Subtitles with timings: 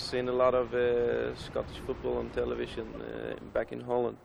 [0.00, 4.16] seen a lot of uh, Scottish football on television uh, back in Holland,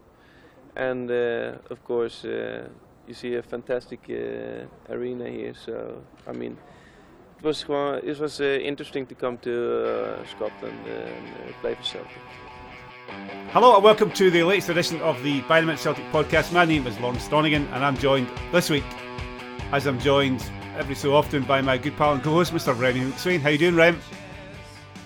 [0.75, 2.67] and uh, of course uh,
[3.07, 5.53] you see a fantastic uh, arena here.
[5.53, 6.57] So I mean,
[7.37, 7.65] it was
[8.03, 12.21] it was uh, interesting to come to Scotland and play for Celtic.
[13.51, 16.51] Hello and welcome to the latest edition of the By the Minute Celtic podcast.
[16.51, 18.83] My name is Lawrence Donegan and I'm joined this week,
[19.71, 20.43] as I'm joined
[20.77, 22.77] every so often by my good pal and co-host, Mr.
[22.77, 23.39] Remy McSwain.
[23.39, 24.01] How you doing, Rem?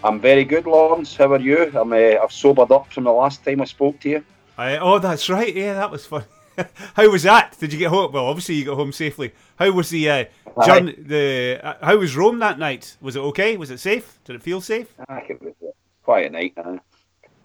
[0.04, 1.16] I'm very good, Lawrence.
[1.16, 1.72] How are you?
[1.78, 4.24] I'm, uh, I've sobered up from the last time I spoke to you.
[4.58, 5.54] I, oh, that's right.
[5.54, 6.24] Yeah, that was fun.
[6.94, 7.58] how was that?
[7.60, 8.12] Did you get home?
[8.12, 9.34] Well, obviously you got home safely.
[9.58, 10.26] How was the uh,
[10.66, 10.96] journey?
[10.98, 12.96] The uh, how was Rome that night?
[13.02, 13.58] Was it okay?
[13.58, 14.20] Was it safe?
[14.24, 14.94] Did it feel safe?
[15.10, 15.72] Ah, It was a
[16.04, 16.54] quiet night.
[16.58, 16.78] Uh,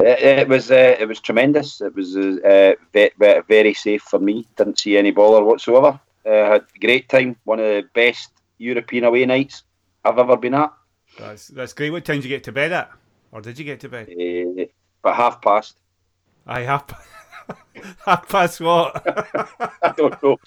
[0.01, 1.81] it, it was uh, it was tremendous.
[1.81, 4.47] It was uh, very, very safe for me.
[4.57, 5.99] Didn't see any bother whatsoever.
[6.27, 7.37] Uh, had a great time.
[7.45, 9.63] One of the best European away nights
[10.05, 10.73] I've ever been at.
[11.19, 11.91] That's that's great.
[11.91, 12.91] What time did you get to bed at?
[13.33, 14.09] Or did you get to bed?
[14.11, 14.65] Uh,
[15.03, 15.77] but half past.
[16.47, 16.85] I half
[18.07, 19.03] half past what?
[19.83, 20.39] I don't know.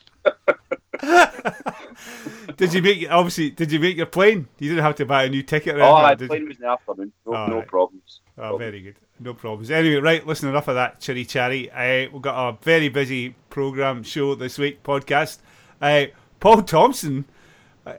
[2.57, 3.49] did you make obviously?
[3.51, 4.47] Did you make your plane?
[4.59, 5.75] You didn't have to buy a new ticket.
[5.75, 6.27] Or Oh, I did you?
[6.29, 7.11] plane was in the afternoon.
[7.25, 7.67] No, Oh, no right.
[7.67, 8.21] problems.
[8.37, 8.95] Oh, very good.
[9.19, 9.71] No problems.
[9.71, 11.71] Anyway, right, listen, enough of that chitty chatty.
[11.71, 15.39] Uh, we've got a very busy programme show this week, podcast.
[15.81, 16.05] Uh,
[16.39, 17.25] Paul Thompson,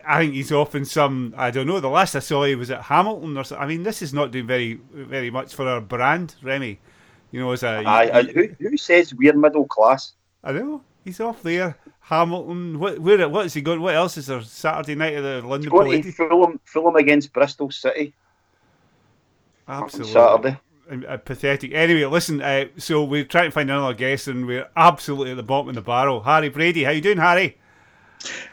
[0.06, 2.70] I- think he's off in some, I don't know, the last I saw he was
[2.70, 3.64] at Hamilton or something.
[3.64, 6.78] I mean, this is not doing very very much for our brand, Remy.
[7.31, 7.83] You know, as a.
[7.86, 10.14] I, I, who, who says we're middle class?
[10.42, 10.83] I know.
[11.05, 11.77] He's off there.
[12.00, 12.78] Hamilton.
[12.78, 13.81] What, where, what is he going?
[13.81, 14.42] What else is there?
[14.42, 16.12] Saturday night at the London Going to?
[16.12, 18.14] Fulham, Fulham against Bristol City
[19.69, 20.12] Absolutely.
[20.12, 20.59] Saturday.
[21.06, 21.72] uh, pathetic.
[21.75, 22.41] Anyway, listen.
[22.41, 25.75] Uh, so we're trying to find another guest, and we're absolutely at the bottom of
[25.75, 26.22] the barrel.
[26.22, 27.59] Harry Brady, how you doing, Harry?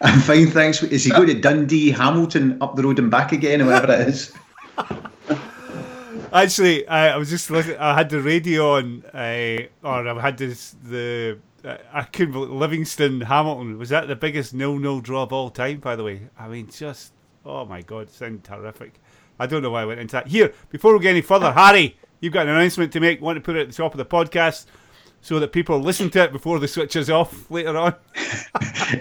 [0.01, 0.83] I'm fine, thanks.
[0.83, 4.07] Is he going to Dundee, Hamilton, up the road and back again, or whatever it
[4.09, 4.33] is?
[6.33, 7.77] Actually, I, I was just listening.
[7.77, 11.39] I had the radio on, uh, or I had this the.
[11.63, 15.79] Uh, I couldn't believe Livingston Hamilton was that the biggest nil-nil draw of all time.
[15.79, 17.13] By the way, I mean just
[17.45, 18.99] oh my god, it sounded terrific.
[19.39, 20.27] I don't know why I went into that.
[20.27, 23.21] Here, before we get any further, Harry, you've got an announcement to make.
[23.21, 24.65] Want to put it at the top of the podcast
[25.25, 27.95] so that people listen to it before the switch is off later on.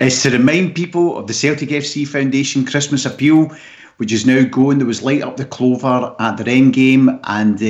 [0.01, 3.55] It's to remind people of the Celtic FC Foundation Christmas appeal,
[3.99, 4.79] which is now going.
[4.79, 7.61] There was light up the clover at the Rennes game and uh,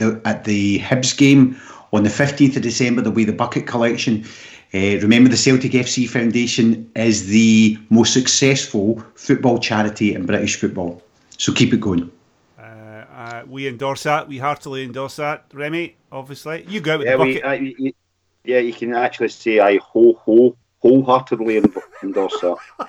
[0.00, 1.60] the, at the Hibs game
[1.92, 3.02] on the 15th of December.
[3.02, 4.24] There'll be the bucket collection.
[4.72, 11.02] Uh, remember, the Celtic FC Foundation is the most successful football charity in British football.
[11.36, 12.10] So keep it going.
[13.42, 14.28] Uh, we endorse that.
[14.28, 15.46] We heartily endorse that.
[15.52, 17.44] Remy, obviously, you go out with Yeah, the we, bucket.
[17.44, 17.92] uh, you-
[18.44, 21.72] yeah, you can actually say I ho ho wholeheartedly en-
[22.02, 22.56] endorse that.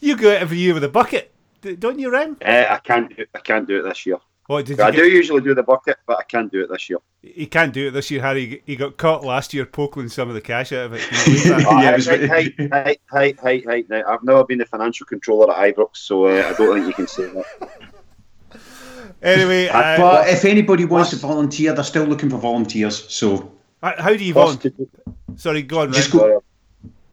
[0.00, 1.32] You go out every year with a bucket,
[1.78, 2.36] don't you, Rem?
[2.44, 4.18] Uh, I can't, do- I can't do it this year.
[4.46, 4.98] What did you I get?
[4.98, 6.98] do usually do the bucket, but I can't do it this year.
[7.22, 8.62] He can't do it this year, Harry.
[8.66, 11.00] He got caught last year poking some of the cash out of it.
[11.00, 11.66] Can you believe that?
[11.68, 15.74] Oh, Yeah, it hey, was hey, hey, hey, I've never been the financial controller at
[15.74, 17.70] Ibrox, so uh, I don't think you can say that.
[19.24, 23.10] Anyway, uh, But if anybody wants to volunteer, they're still looking for volunteers.
[23.12, 23.52] So
[23.82, 24.72] uh, how do you volunteer?
[25.36, 25.94] Sorry, go on, Rem.
[25.94, 26.42] Just go-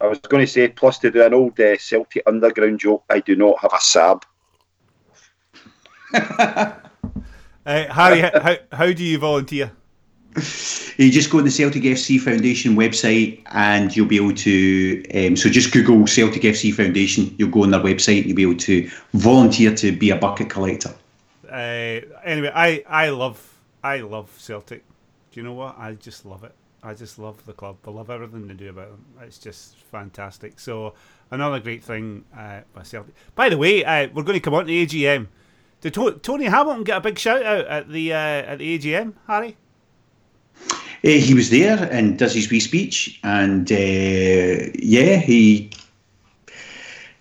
[0.00, 3.20] I was going to say, plus to do an old uh, Celtic underground joke, I
[3.20, 4.24] do not have a sab.
[7.64, 9.70] Uh, Harry, how, how, how do you volunteer?
[10.96, 15.04] You just go on the Celtic FC Foundation website and you'll be able to.
[15.14, 17.32] Um, so just Google Celtic FC Foundation.
[17.38, 20.50] You'll go on their website and you'll be able to volunteer to be a bucket
[20.50, 20.92] collector.
[21.52, 24.84] Uh, anyway, I, I love I love Celtic.
[25.30, 25.78] Do you know what?
[25.78, 26.54] I just love it.
[26.82, 27.76] I just love the club.
[27.86, 29.04] I love everything they do about them.
[29.20, 30.58] It's just fantastic.
[30.58, 30.94] So
[31.30, 33.14] another great thing uh, by Celtic.
[33.34, 35.28] By the way, uh, we're going to come on to AGM.
[35.82, 39.14] Did to- Tony Hamilton get a big shout out at the uh, at the AGM,
[39.26, 39.56] Harry?
[41.04, 45.70] Uh, he was there and does his wee speech, and uh, yeah, he.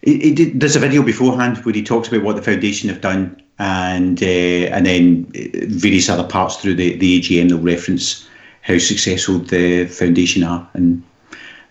[0.03, 3.01] He, he did, there's a video beforehand where he talks about what the foundation have
[3.01, 5.25] done, and uh, and then
[5.69, 8.27] various other parts through the, the AGM they'll reference
[8.61, 11.03] how successful the foundation are and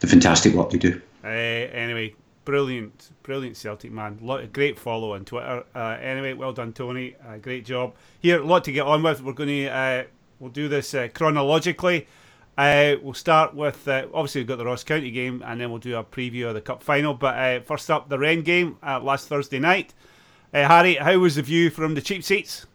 [0.00, 1.00] the fantastic work they do.
[1.23, 4.19] Uh, anyway, brilliant, brilliant Celtic man.
[4.21, 5.65] Lot, great follow on Twitter.
[5.75, 7.15] Uh, anyway, well done, Tony.
[7.27, 7.94] Uh, great job.
[8.21, 9.23] Here, a lot to get on with.
[9.23, 10.05] We're going to uh,
[10.38, 12.06] we'll do this uh, chronologically.
[12.59, 15.79] Uh, we'll start with uh, obviously we've got the Ross County game, and then we'll
[15.79, 17.15] do a preview of the cup final.
[17.15, 19.94] But first up, the Rennes game last Thursday night.
[20.52, 22.67] Uh, Harry, how was the view from the cheap seats?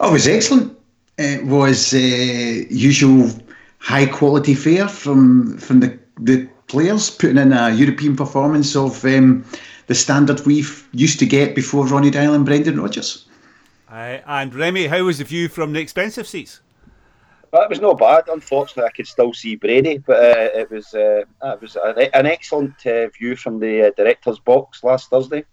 [0.00, 0.78] Oh, it was excellent.
[1.18, 3.30] It was uh, usual
[3.78, 9.44] high quality fare from from the, the players putting in a European performance of um,
[9.86, 13.26] the standard we've used to get before Ronnie Deila and Brendan Rodgers.
[13.88, 16.60] Uh, and Remy, how was the view from the expensive seats?
[17.52, 18.24] Well, it was not bad.
[18.28, 22.26] Unfortunately, I could still see Brady, but uh, it was uh, it was an, an
[22.26, 25.44] excellent uh, view from the uh, director's box last Thursday.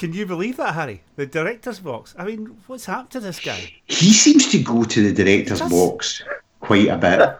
[0.00, 1.02] Can you believe that, Harry?
[1.16, 2.14] The director's box.
[2.16, 3.74] I mean, what's happened to this guy?
[3.84, 6.22] He seems to go to the director's box
[6.58, 7.38] quite a bit.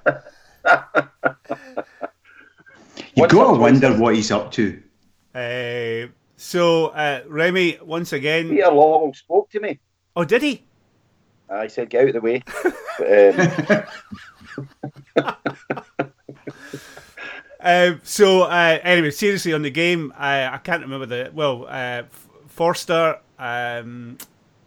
[3.17, 4.79] You've got to wonder what he's up to.
[5.35, 8.51] Uh, so, uh, Remy, once again.
[8.51, 9.79] Peter Lawwell spoke to me.
[10.15, 10.63] Oh, did he?
[11.49, 12.43] I said, get out of the way.
[12.99, 13.89] but,
[15.17, 15.35] um...
[17.61, 21.31] um, so, uh, anyway, seriously, on the game, I can't remember the.
[21.33, 22.03] Well, uh,
[22.61, 24.19] Forster, um,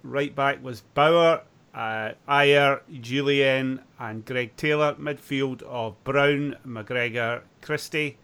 [0.01, 1.43] right back was Bauer,
[1.75, 4.95] uh, Ajer, Jullien, and Greg Taylor.
[4.95, 8.17] Midfield of Brown, McGregor, Christie.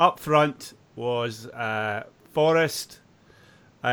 [0.00, 3.00] Up front was uh, Forrest.
[3.84, 3.88] Uh,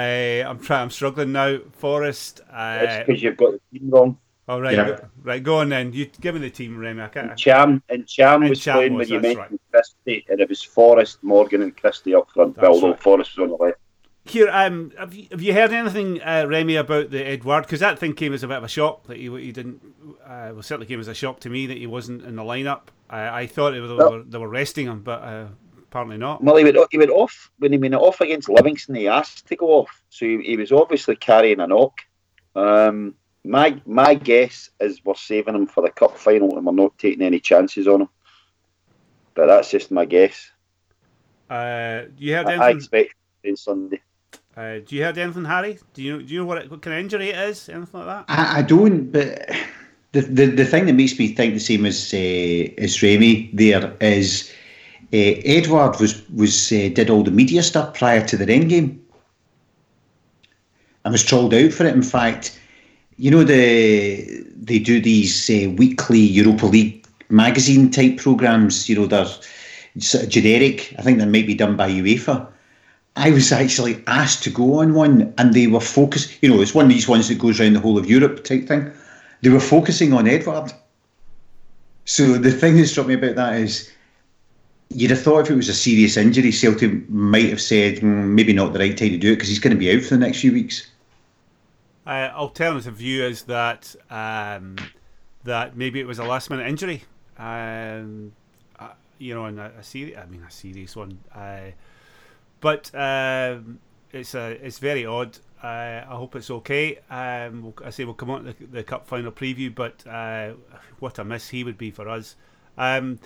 [0.48, 0.84] I'm trying.
[0.84, 1.58] I'm struggling now.
[1.74, 2.40] Forrest.
[2.50, 4.18] Uh, it's because you've got the team wrong.
[4.48, 4.88] Oh right, yeah.
[4.88, 5.44] go, right.
[5.44, 5.92] Go on then.
[5.92, 7.02] You give me the team, Remy.
[7.02, 7.32] I can't.
[7.32, 10.48] And Ntcham and Ntcham and was Ntcham playing was, when you mentioned Christie, and it
[10.48, 12.56] was Forrest, Morgan, and Christie up front.
[12.56, 13.00] That's although right.
[13.02, 13.80] Forrest was on the left.
[14.30, 17.64] Here, um, have you, have you heard anything, uh, Remy, about the Edouard?
[17.64, 19.82] Because that thing came as a bit of a shock that he, he didn't.
[20.24, 22.82] Uh, well, certainly came as a shock to me that he wasn't in the lineup.
[23.10, 25.48] I, I thought they were, Well- they were resting him, but uh,
[25.80, 26.44] apparently not.
[26.44, 28.96] Well, he went, he went off when he went off against Livingston.
[28.96, 32.02] He asked to go off, so he, he was obviously carrying a knock.
[32.56, 36.98] Um, my my guess is we're saving him for the cup final, and we're not
[37.00, 38.10] taking any chances on him.
[39.34, 40.52] But that's just my guess.
[41.50, 43.16] Uh, you heard I, I expect
[43.48, 44.02] on Sunday.
[44.58, 45.80] Uh, do you heard anything, Harry?
[45.94, 46.22] Do you?
[46.22, 47.70] Do you know what, it, what kind of injury it is?
[47.70, 48.26] Anything like that?
[48.28, 49.50] I, I don't, but
[50.12, 53.96] the, the the thing that makes me think the same as uh, as Remy there
[54.02, 54.52] is
[55.14, 59.06] uh, Edouard was was uh, did all the media stuff prior to the end game
[61.06, 61.96] and was trolled out for it.
[61.96, 62.60] In fact,
[63.18, 68.90] you know the they do these uh, weekly Europa League magazine type programs.
[68.90, 69.28] You know they're
[70.00, 70.94] sort of generic.
[70.98, 72.48] I think they might be done by UEFA.
[73.20, 76.42] I was actually asked to go on one, and they were focused.
[76.42, 78.66] You know, it's one of these ones that goes around the whole of Europe type
[78.66, 78.92] thing.
[79.42, 80.72] They were focusing on Edouard.
[82.06, 83.92] So the thing that struck me about that is,
[84.90, 88.54] you'd have thought if it was a serious injury, Celtic might have said mm, maybe
[88.54, 90.26] not the right time to do it because he's going to be out for the
[90.26, 90.90] next few weeks.
[92.08, 94.78] Uh, alternative view is that um,
[95.44, 97.04] that maybe it was a last minute injury.
[97.38, 98.32] Um,
[98.80, 101.20] uh, you know, and a, a serious, I mean, a serious one.
[101.36, 101.72] Uh,
[102.60, 103.80] but um,
[104.12, 105.38] it's uh, it's very odd.
[105.62, 107.00] Uh, I hope it's okay.
[107.10, 110.54] Um, I say we'll come on to the, the cup final preview, but uh,
[111.00, 112.36] what a miss he would be for us.
[112.78, 113.20] Um,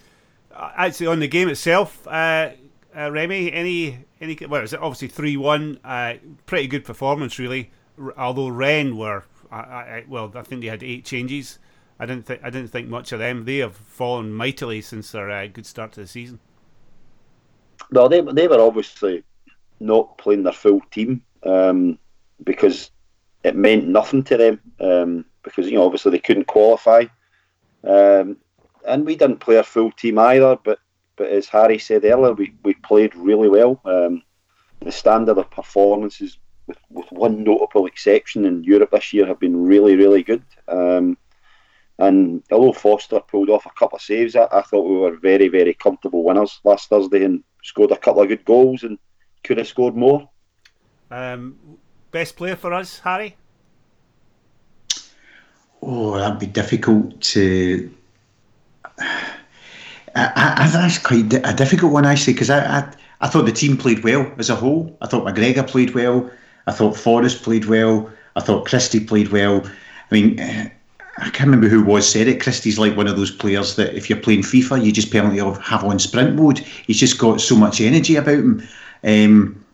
[0.55, 2.51] actually, on the game itself, uh,
[2.97, 5.79] uh, Remy, any any well, it's obviously three one.
[5.83, 6.15] Uh,
[6.45, 7.71] pretty good performance, really.
[8.17, 11.59] Although Rennes were, I, I, well, I think they had eight changes.
[11.99, 13.45] I didn't think I didn't think much of them.
[13.45, 16.39] They have fallen mightily since their good start to the season.
[17.91, 19.23] Well, they they were obviously
[19.79, 21.97] not playing their full team um,
[22.43, 22.91] because
[23.43, 27.05] it meant nothing to them um, because you know obviously they couldn't qualify,
[27.83, 28.37] um,
[28.87, 30.57] and we didn't play our full team either.
[30.63, 30.79] But
[31.15, 33.79] but as Harry said earlier, we, we played really well.
[33.85, 34.23] Um,
[34.79, 39.65] the standard of performances, with, with one notable exception in Europe this year, have been
[39.65, 40.43] really really good.
[40.67, 41.17] Um,
[41.99, 45.49] and although Forster pulled off a couple of saves, I, I thought we were very
[45.49, 48.99] very comfortable winners last Thursday and scored a couple of good goals and
[49.43, 50.29] could have scored more.
[51.09, 51.57] Um,
[52.11, 53.35] best player for us, Harry.
[55.81, 57.93] Oh, that'd be difficult to.
[58.99, 59.33] I,
[60.15, 62.93] I, that's quite a difficult one actually because I, I
[63.23, 64.95] I thought the team played well as a whole.
[65.01, 66.29] I thought McGregor played well.
[66.67, 68.11] I thought Forrest played well.
[68.35, 69.65] I thought Christie played well.
[69.65, 70.71] I mean,
[71.17, 72.41] I can't remember who was said it.
[72.41, 75.83] Christie's like one of those players that if you're playing FIFA, you just permanently have
[75.83, 76.59] on sprint mode.
[76.59, 78.67] He's just got so much energy about him.
[79.03, 79.65] Um,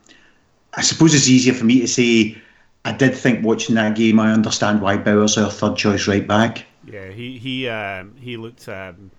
[0.74, 2.38] I suppose it's easier for me to say.
[2.86, 6.65] I did think watching that game, I understand why Bauer's our third choice right back.
[6.86, 8.67] Yeah, he he um, he looked.
[8.67, 9.12] Um,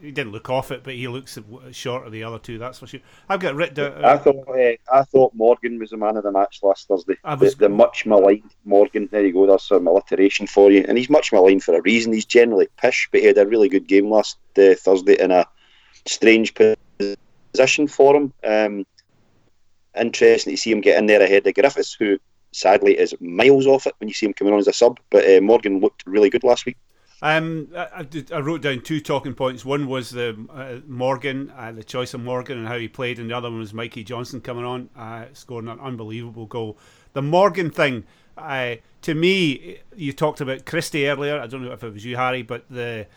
[0.00, 1.38] he didn't look off it, but he looks
[1.72, 2.58] short of the other two.
[2.58, 3.00] That's for sure.
[3.28, 4.04] I've got written down.
[4.04, 7.16] I thought uh, I thought Morgan was the man of the match last Thursday.
[7.24, 9.08] I was- the, the much maligned Morgan.
[9.10, 9.46] There you go.
[9.46, 10.84] That's some alliteration for you.
[10.88, 12.12] And he's much maligned for a reason.
[12.12, 15.46] He's generally pish, but he had a really good game last uh, Thursday in a
[16.06, 18.32] strange position for him.
[18.44, 18.86] Um,
[19.98, 22.18] interesting to see him get in there ahead of Griffiths, who
[22.52, 24.98] sadly is miles off it when you see him coming on as a sub.
[25.10, 26.76] But uh, Morgan looked really good last week.
[27.20, 29.64] Um, I, I, wrote down two talking points.
[29.64, 33.28] One was the uh, Morgan, uh, the choice of Morgan and how he played, and
[33.28, 36.78] the other one was Mikey Johnson coming on, uh, scoring an unbelievable goal.
[37.14, 38.04] The Morgan thing,
[38.36, 41.40] I to me, you talked about Christie earlier.
[41.40, 43.08] I don't know if it was you, Harry, but the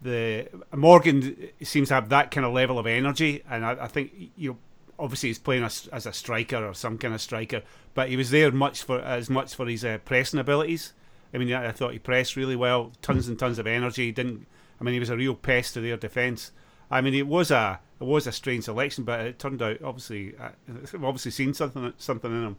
[0.00, 4.12] the Morgan seems to have that kind of level of energy, and I, I think
[4.36, 4.58] you know,
[4.96, 7.62] obviously he's playing as, as, a striker or some kind of striker,
[7.94, 10.92] but he was there much for as much for his uh, pressing abilities.
[11.32, 14.06] I mean, I thought he pressed really well, tons and tons of energy.
[14.06, 14.46] He didn't.
[14.80, 16.52] I mean, he was a real pest to their defence.
[16.90, 20.34] I mean, it was a it was a strange selection, but it turned out obviously,
[20.38, 22.56] I've obviously seen something something in him.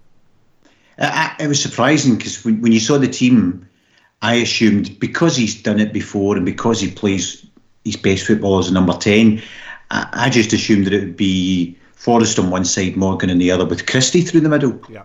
[0.98, 3.68] Uh, it was surprising because when, when you saw the team,
[4.22, 7.46] I assumed because he's done it before and because he plays
[7.84, 9.42] his best football as a number 10,
[9.90, 13.52] I, I just assumed that it would be Forrest on one side, Morgan on the
[13.52, 14.80] other, with Christie through the middle.
[14.90, 15.04] Yeah.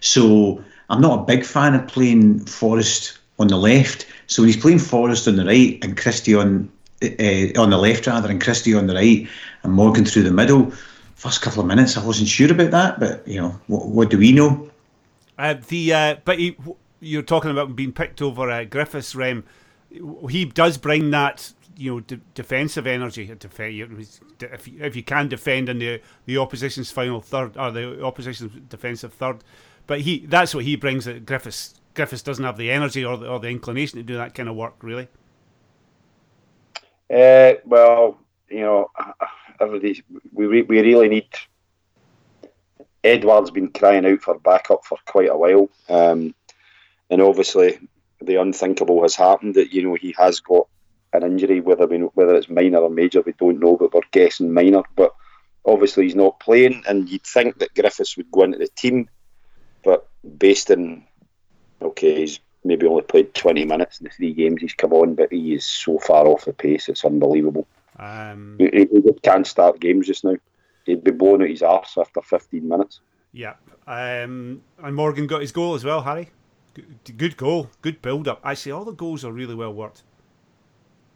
[0.00, 4.06] So I'm not a big fan of playing Forrest on the left.
[4.26, 6.70] So when he's playing Forrest on the right and Christie on
[7.02, 9.28] uh, on the left rather, and Christie on the right,
[9.62, 10.72] and Morgan through the middle,
[11.14, 14.18] first couple of minutes I wasn't sure about that, but you know what, what do
[14.18, 14.70] we know?
[15.38, 16.56] Uh, the uh, but he,
[17.00, 19.44] you're talking about being picked over uh, Griffiths, Rem.
[20.28, 23.30] He does bring that you know de- defensive energy.
[23.30, 28.52] If you, if you can defend in the the opposition's final third or the opposition's
[28.68, 29.44] defensive third,
[29.88, 31.06] but he that's what he brings.
[31.06, 34.34] That Griffiths Griffiths doesn't have the energy or the, or the inclination to do that
[34.34, 35.08] kind of work, really.
[37.12, 38.90] Uh, well, you know,
[39.60, 41.26] everybody, we we really need.
[43.02, 45.68] Edouard's been crying out for backup for quite a while.
[45.88, 46.34] Um,
[47.10, 47.78] and obviously
[48.20, 50.66] the unthinkable has happened that you know he has got
[51.12, 54.52] an injury, whether we whether it's minor or major, we don't know, but we're guessing
[54.52, 54.82] minor.
[54.94, 55.14] But
[55.64, 59.08] obviously he's not playing, and you'd think that Griffiths would go into the team,
[59.84, 60.08] but
[60.38, 61.04] based on
[61.80, 65.32] okay, he's maybe only played twenty minutes in the three games he's come on, but
[65.32, 67.66] he is so far off the pace, it's unbelievable.
[67.98, 70.36] Um, he, he can't start games just now.
[70.86, 73.00] He'd be blowing out his arse after fifteen minutes.
[73.32, 73.54] Yeah,
[73.86, 76.30] um, and Morgan got his goal as well, Harry.
[77.16, 78.40] Good goal, good build up.
[78.44, 80.02] Actually, all the goals are really well worked.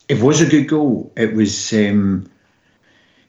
[0.09, 1.12] It was a good goal.
[1.16, 1.73] It was.
[1.73, 2.28] Um,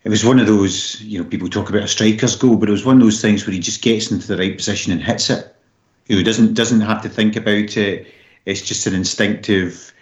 [0.03, 2.74] it was one of those, you know, people talk about a striker's goal, but it
[2.74, 5.29] was one of those things where he just gets into the right position and hits
[5.29, 5.55] it.
[6.07, 8.07] You know, doesn't doesn't have to think about it.
[8.45, 9.93] It's just an instinctive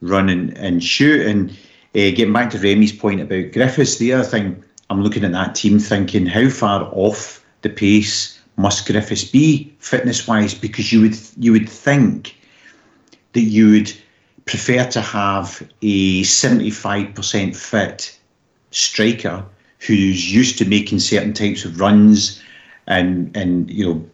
[0.00, 1.26] run and, and shoot.
[1.26, 5.32] And uh, getting back to Remy's point about Griffiths, the other thing I'm looking at
[5.32, 10.54] that team thinking how far off the pace must Griffiths be fitness wise?
[10.54, 12.34] Because you would you would think
[13.34, 13.92] that you would
[14.46, 18.18] prefer to have a 75% fit
[18.70, 19.44] striker
[19.78, 22.42] who's used to making certain types of runs
[22.86, 24.10] and and you know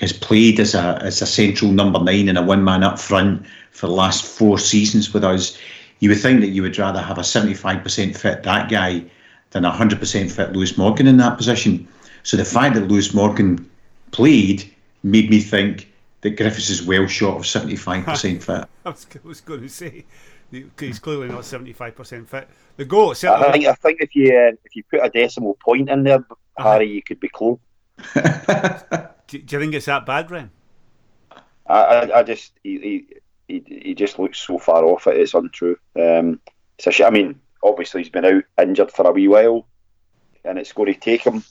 [0.00, 3.44] has played as a as a central number nine and a one man up front
[3.70, 5.58] for the last four seasons with us.
[6.00, 9.04] You would think that you would rather have a 75% fit that guy
[9.50, 11.88] than a 100% fit Lewis Morgan in that position.
[12.22, 13.68] So the fact that Lewis Morgan
[14.12, 14.70] played
[15.02, 18.68] made me think that Griffiths is well short of 75% fit.
[18.84, 18.90] I
[19.24, 20.04] was, going to say
[20.50, 22.48] he's clearly not 75% fit.
[22.76, 23.42] The goal itself.
[23.42, 26.18] I think, I think if you uh, if you put a decimal point in there,
[26.18, 26.72] uh-huh.
[26.72, 27.58] Harry, you could be close.
[28.14, 30.50] do, do, you think it's that bad, Rem?
[31.66, 33.06] I, I, I just he,
[33.48, 35.16] he, he just looks so far off it.
[35.16, 35.78] It's untrue.
[35.96, 36.40] Um,
[36.78, 39.66] it's a sh- I mean, obviously he's been out injured for a wee while,
[40.44, 41.42] and it's going to take him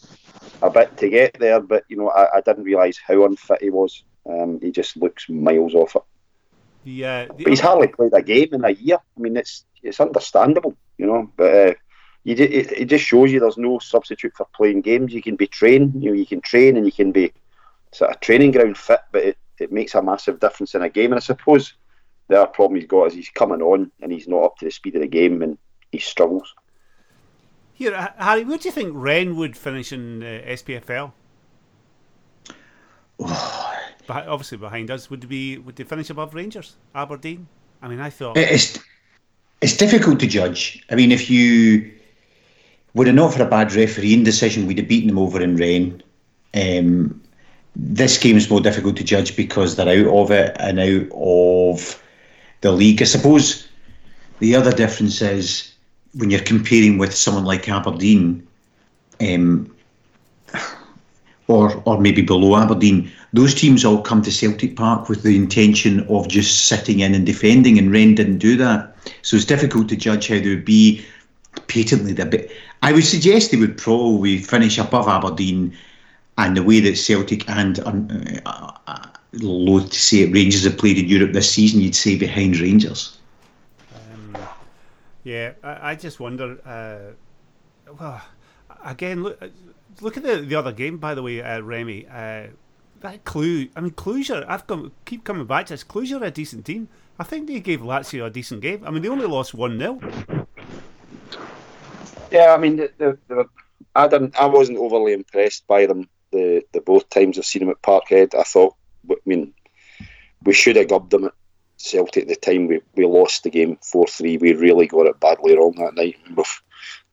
[0.61, 1.59] a bit to get there.
[1.59, 4.03] But you know, I, I didn't realise how unfit he was.
[4.25, 6.03] Um, he just looks miles off it.
[6.88, 8.96] The, uh, the but he's hardly played a game in a year.
[8.96, 11.29] I mean, it's it's understandable, you know.
[11.36, 11.74] But uh,
[12.24, 15.13] you it, it just shows you there's no substitute for playing games.
[15.13, 17.34] You can be trained, you know, you can train and you can be
[17.91, 21.12] sort of training ground fit, but it, it makes a massive difference in a game.
[21.12, 21.74] And I suppose
[22.29, 24.72] the other problem he's got is he's coming on and he's not up to the
[24.72, 25.58] speed of the game and
[25.91, 26.56] he struggles.
[27.74, 31.12] Here, Harry, where do you think Rennes would finish in uh, SPFL?
[34.09, 37.47] obviously behind us would be would they finish above Rangers, Aberdeen?
[37.81, 38.79] I mean, I thought it's
[39.61, 40.83] it's difficult to judge.
[40.89, 41.91] I mean, if you
[42.93, 46.01] would have not for a bad refereeing decision, we'd have beaten them over in Rennes.
[46.53, 47.21] Um,
[47.75, 52.01] this game is more difficult to judge because they're out of it and out of
[52.61, 53.01] the league.
[53.01, 53.67] I suppose
[54.39, 55.73] the other difference is
[56.15, 58.47] when you're comparing with someone like Aberdeen,
[59.21, 59.73] um,
[61.47, 66.05] or or maybe below Aberdeen, those teams all come to Celtic Park with the intention
[66.07, 68.95] of just sitting in and defending, and Rennes didn't do that.
[69.21, 71.05] So it's difficult to judge how they would be
[71.67, 72.51] patently the bit.
[72.81, 75.75] I would suggest they would probably finish above Aberdeen,
[76.37, 77.93] and the way that Celtic and uh,
[78.45, 82.17] uh, uh, loath to say it, Rangers have played in Europe this season, you'd say
[82.17, 83.17] behind Rangers.
[85.23, 86.57] Yeah, I, I just wonder.
[86.65, 88.21] Uh, well,
[88.85, 89.41] again, look,
[90.01, 90.97] look at the the other game.
[90.97, 92.47] By the way, uh, Remy, uh,
[93.01, 93.69] that Cluj.
[93.75, 94.49] I mean, Cluj are.
[94.49, 95.83] I've come, keep coming back to this.
[95.83, 96.89] Cluj are a decent team.
[97.19, 98.83] I think they gave Lazio a decent game.
[98.85, 99.99] I mean, they only lost one 0
[102.31, 103.45] Yeah, I mean, the, the, the,
[103.95, 104.39] I didn't.
[104.39, 108.35] I wasn't overly impressed by them the, the both times I've seen them at Parkhead.
[108.35, 108.75] I thought,
[109.09, 109.53] I mean,
[110.43, 111.33] we should have gubbed them at
[111.77, 112.67] Celtic at the time.
[112.67, 114.37] We, we lost the game four three.
[114.37, 116.17] We really got it badly wrong that night.
[116.35, 116.61] We've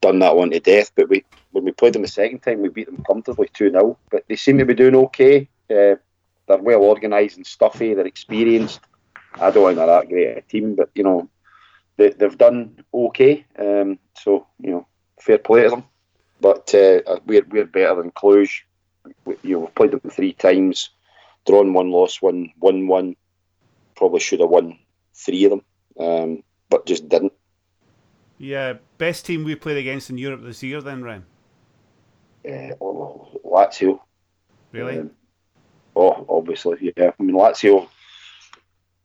[0.00, 0.92] done that one to death.
[0.94, 1.24] But we
[1.54, 4.36] when we played them the second time, we beat them comfortably two 0 But they
[4.36, 5.48] seem to be doing okay.
[5.70, 5.96] Uh,
[6.46, 7.94] they're well organised and stuffy.
[7.94, 8.80] They're experienced.
[9.34, 11.28] I don't think they're that great a team, but you know
[11.96, 13.46] they, they've done okay.
[13.56, 14.86] Um, so you know,
[15.20, 15.84] fair play to them.
[16.40, 18.62] But uh, we're we're better than Cluj.
[19.24, 20.90] We, you know, we've played them three times,
[21.46, 23.14] drawn one, lost one, won one.
[23.94, 24.78] Probably should have won
[25.14, 25.62] three of them,
[26.00, 27.32] um, but just didn't.
[28.38, 31.26] Yeah, best team we played against in Europe this year, then, Rem.
[32.46, 34.00] Uh, oh, Lazio.
[34.72, 34.98] Really?
[34.98, 35.10] Um,
[35.96, 37.10] oh, obviously, yeah.
[37.18, 37.88] I mean, Lazio.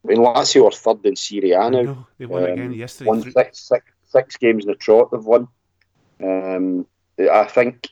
[0.04, 1.82] I mean, Lazio are third in Serie A now.
[1.82, 3.08] No, they won Um, again yesterday.
[3.08, 5.10] Won six, six, six games in a trot.
[5.10, 5.48] They've won.
[6.22, 6.86] Um,
[7.18, 7.88] I think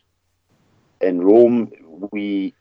[1.00, 1.70] in Rome
[2.12, 2.54] we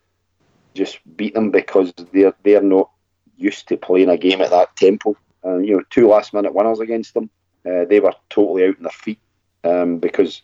[0.73, 2.89] just beat them because they're they're not
[3.37, 5.15] used to playing a game at that tempo.
[5.45, 7.29] Uh, you know, two last minute winners against them.
[7.65, 9.19] Uh, they were totally out on their feet
[9.63, 10.41] um, because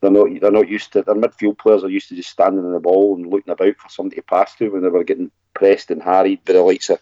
[0.00, 2.72] they're not they're not used to their midfield players are used to just standing in
[2.72, 5.90] the ball and looking about for somebody to pass to when they were getting pressed
[5.90, 7.00] and harried by the likes of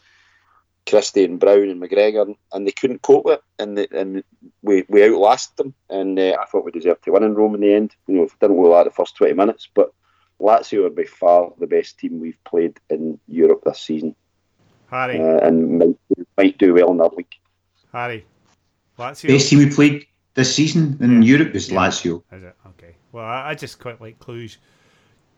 [0.88, 4.24] Christie and Brown and McGregor, and, and they couldn't cope with it, and they, and
[4.62, 7.60] we we outlasted them, and uh, I thought we deserved to win in Rome in
[7.60, 7.94] the end.
[8.06, 9.92] You know, didn't go like the first twenty minutes, but
[10.40, 14.14] Lazio are by far the best team we've played in Europe this season,
[14.90, 15.96] Harry, uh, and might,
[16.36, 17.34] might do well in that league.
[17.92, 18.24] Harry,
[18.98, 19.28] Lazio.
[19.28, 20.06] Best team we played
[20.38, 21.36] this season in Yeah.
[21.36, 21.78] Europe is Yeah.
[21.80, 22.22] Lazio.
[22.30, 22.94] Is it okay?
[23.10, 24.56] Well, I, I just quite like Cluj.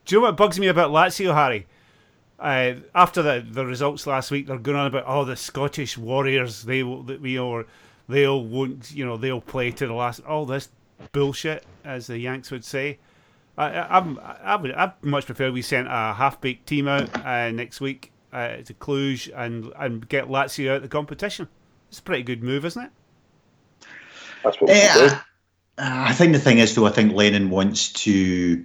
[0.05, 1.67] Do you know what bugs me about Lazio, Harry?
[2.39, 6.63] Uh, after the, the results last week, they're going on about oh the Scottish Warriors.
[6.65, 7.67] They that we or
[8.09, 10.21] they'll won't you know they'll play to the last.
[10.25, 10.69] All this
[11.13, 12.99] bullshit, as the Yanks would say.
[13.57, 17.25] I, I, I'm, I would I'd much prefer we sent a half baked team out
[17.25, 21.49] uh, next week uh, to Cluj and and get Lazio out of the competition.
[21.89, 22.91] It's a pretty good move, isn't it?
[24.43, 24.81] That's what we do.
[24.81, 25.21] Yeah,
[25.79, 28.65] uh, I think the thing is, though, I think Lennon wants to.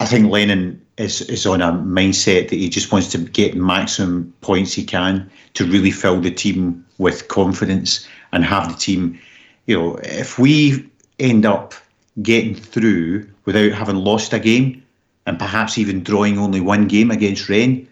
[0.00, 4.32] I think Lennon is is on a mindset that he just wants to get maximum
[4.40, 9.18] points he can to really fill the team with confidence and have the team.
[9.66, 11.74] You know, if we end up
[12.22, 14.82] getting through without having lost a game
[15.26, 17.88] and perhaps even drawing only one game against Rennes,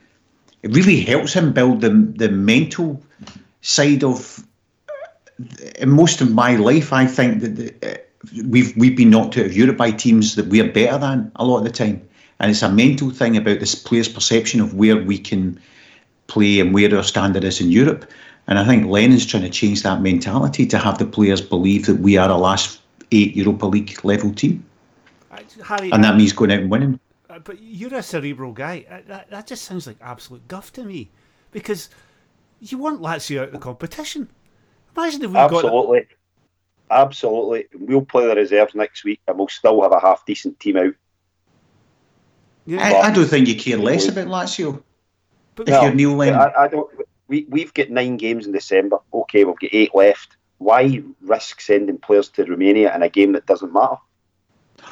[0.62, 3.02] it really helps him build the the mental
[3.62, 4.44] side of
[5.78, 7.96] in most of my life, I think that the, uh,
[8.46, 11.58] we've we've been knocked out of Europe by teams that we're better than a lot
[11.58, 12.06] of the time,
[12.38, 15.60] and it's a mental thing about this player's perception of where we can
[16.26, 18.10] play and where our standard is in Europe.
[18.46, 22.00] And I think Lennon's trying to change that mentality to have the players believe that
[22.00, 24.64] we are a last eight Europa League level team,
[25.64, 27.00] Harry, and that means going out and winning.
[27.30, 28.84] Uh, but you're a cerebral guy.
[28.90, 31.10] Uh, That, that just sounds like absolute guff to me.
[31.50, 31.88] Because
[32.60, 34.28] you want Lazio out of the competition.
[34.96, 35.52] Imagine if we got.
[35.52, 36.06] Absolutely.
[36.90, 37.66] Absolutely.
[37.74, 40.94] We'll play the reserves next week and we'll still have a half decent team out.
[42.66, 44.82] Yeah, I, I don't think you care less about Lazio
[45.54, 46.40] but if you're Neil Lennon.
[46.40, 46.90] I, I don't.
[47.28, 48.98] We, we've got nine games in December.
[49.12, 50.36] Okay, we've got eight left.
[50.58, 53.96] Why risk sending players to Romania in a game that doesn't matter?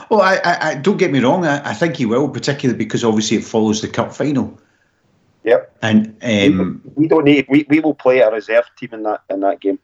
[0.09, 1.47] Well, I, I, I don't get me wrong.
[1.47, 4.59] I, I think he will, particularly because obviously it follows the cup final.
[5.45, 5.77] Yep.
[5.83, 7.47] And um, we don't need.
[7.49, 9.79] We, we will play a reserve team in that in that game,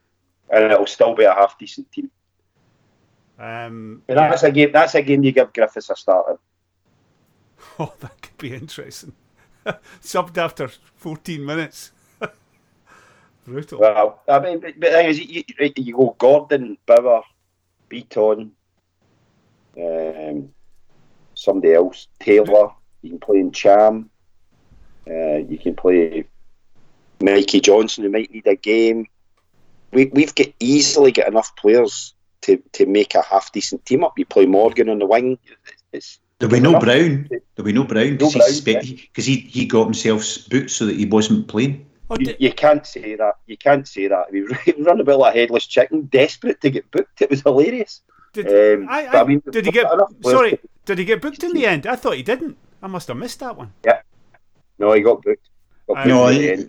[0.50, 2.10] and it'll still be a half decent team.
[3.38, 4.70] um, And that's a game.
[4.72, 6.36] That's a game you give Griffiths a start in.
[7.78, 9.12] Oh, that could be interesting.
[10.00, 11.92] Subbed after 14 minutes.
[13.44, 13.80] Brutal.
[13.80, 15.42] Well, I mean, but, but the thing is, you,
[15.76, 17.22] you, go Gordon, Bauer,
[17.90, 18.50] Bitton,
[19.78, 20.50] um,
[21.34, 22.70] somebody else, Taylor.
[23.02, 24.08] You can play Ntcham.
[25.08, 26.24] Uh, you can play
[27.20, 29.06] Mikey Johnson, who might need a game.
[29.96, 34.18] We, we've got easily got enough players to, to make a half decent team up.
[34.18, 35.38] You play Morgan on the wing.
[35.90, 36.78] It's there'll be no.
[36.78, 37.30] Brown.
[37.30, 40.74] There'll be no Brown because No Brown, he's spe- 'cause he, he got himself boots
[40.74, 41.86] so that he wasn't playing.
[42.10, 43.36] Oh, You, you can't say that.
[43.46, 44.30] You can't say that.
[44.30, 44.42] We
[44.82, 47.22] run about like a headless chicken, desperate to get booked.
[47.22, 48.02] It was hilarious.
[48.34, 49.84] did, um, I, I, I mean, did he get.
[49.84, 51.86] got Sorry, to- did he get booked in the end?
[51.86, 52.58] I thought he didn't.
[52.82, 53.72] I must have missed that one.
[53.82, 54.02] Yeah.
[54.78, 55.48] No, he got booked.
[55.88, 56.66] Got I- booked No,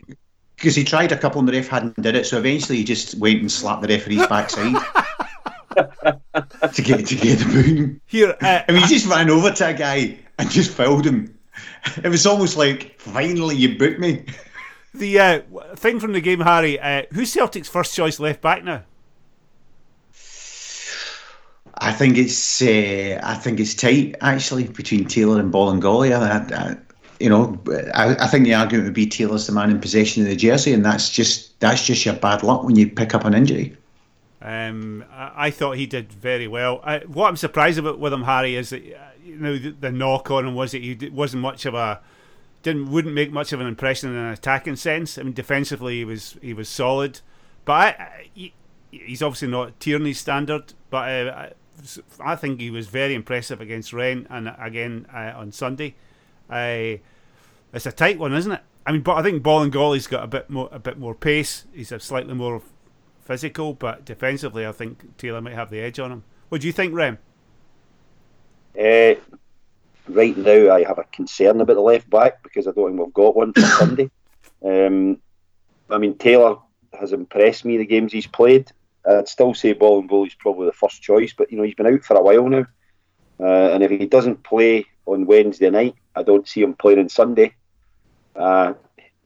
[0.58, 2.38] at the he- Because he tried a couple and the ref hadn't did it, so
[2.38, 4.76] eventually he just went and slapped the referee's backside
[6.74, 8.02] to get to get the boon.
[8.06, 11.38] Here, uh, I mean, he just ran over to a guy and just fouled him.
[12.04, 14.26] it was almost like finally you booked me.
[14.93, 15.41] The uh,
[15.76, 16.80] thing from the game, Harry.
[16.80, 18.84] Uh, who's Celtic's first choice left back now?
[21.80, 26.12] I think it's uh, I think it's tight actually between Taylor and Bolingoli.
[26.12, 26.78] I, I,
[27.19, 27.60] you know,
[27.93, 30.73] I, I, think the argument would be Taylor's the man in possession of the jersey,
[30.73, 33.75] and that's just that's just your bad luck when you pick up an injury.
[34.41, 36.80] Um, I, I, thought he did very well.
[36.84, 39.91] I, what I'm surprised about with him, Harry, is that uh, you know the, the,
[39.91, 41.99] knock on him was that he wasn't much of a
[42.63, 45.17] didn't wouldn't make much of an impression in an attacking sense.
[45.17, 47.21] I mean, defensively he was he was solid,
[47.65, 48.53] but I, he,
[48.91, 50.73] he's obviously not Tierney's standard.
[50.89, 51.49] But uh,
[52.19, 55.95] I think he was very impressive against Rennes and again uh, on Sunday.
[56.49, 58.62] It's a tight one, isn't it?
[58.86, 61.65] I mean, but I think Bolingoli's got a bit more a bit more pace.
[61.73, 62.62] He's a slightly more
[63.19, 66.23] physical, but defensively, I think Taylor might have the edge on him.
[66.49, 67.17] What do you think, Rem?
[68.79, 69.15] Uh,
[70.07, 73.13] right now, I have a concern about the left back because I don't think we've
[73.13, 74.10] got one for Sunday.
[74.63, 75.19] Um,
[75.89, 76.57] I mean, Taylor
[76.97, 78.71] has impressed me the games he's played.
[79.05, 82.15] I'd still say Bolingoli's probably the first choice, but you know he's been out for
[82.15, 82.65] a while now,
[83.39, 87.10] uh, and if he doesn't play on Wednesday night, I don't see him playing on
[87.10, 87.54] Sunday.
[88.36, 88.73] Uh,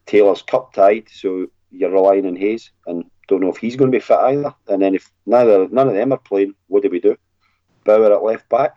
[0.05, 3.95] Taylor's cup tied, so you're relying on Hayes, and don't know if he's going to
[3.95, 4.53] be fit either.
[4.67, 7.15] And then if neither none of them are playing, what do we do?
[7.85, 8.75] Bauer at left back.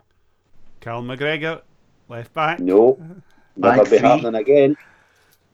[0.81, 1.63] Cal McGregor,
[2.09, 2.61] left back.
[2.61, 2.99] No,
[3.57, 4.09] never back be three.
[4.09, 4.77] happening again.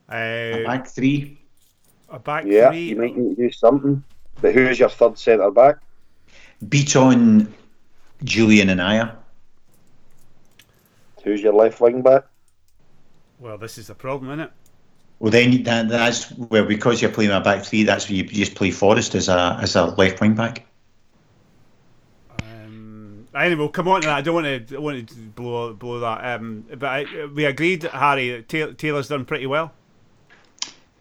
[0.09, 1.40] Uh, back three.
[2.11, 2.88] A back yeah, three.
[2.90, 4.03] you might need to do something.
[4.40, 5.77] But who's your third centre back?
[6.69, 7.53] Beat on
[8.25, 9.16] Jullien Anaya.
[11.24, 12.24] Who's your left wing back?
[13.38, 14.52] Well, this is the problem, isn't it?
[15.18, 17.83] Well, then that, that's well because you're playing a back three.
[17.83, 20.66] That's where you just play Forrest as a as a left wing back.
[22.40, 24.16] Um, anyway, we'll come on to that.
[24.16, 26.40] I don't want to don't want to blow blow that.
[26.40, 28.42] Um, but I, we agreed, Harry.
[28.48, 29.72] That Taylor's done pretty well.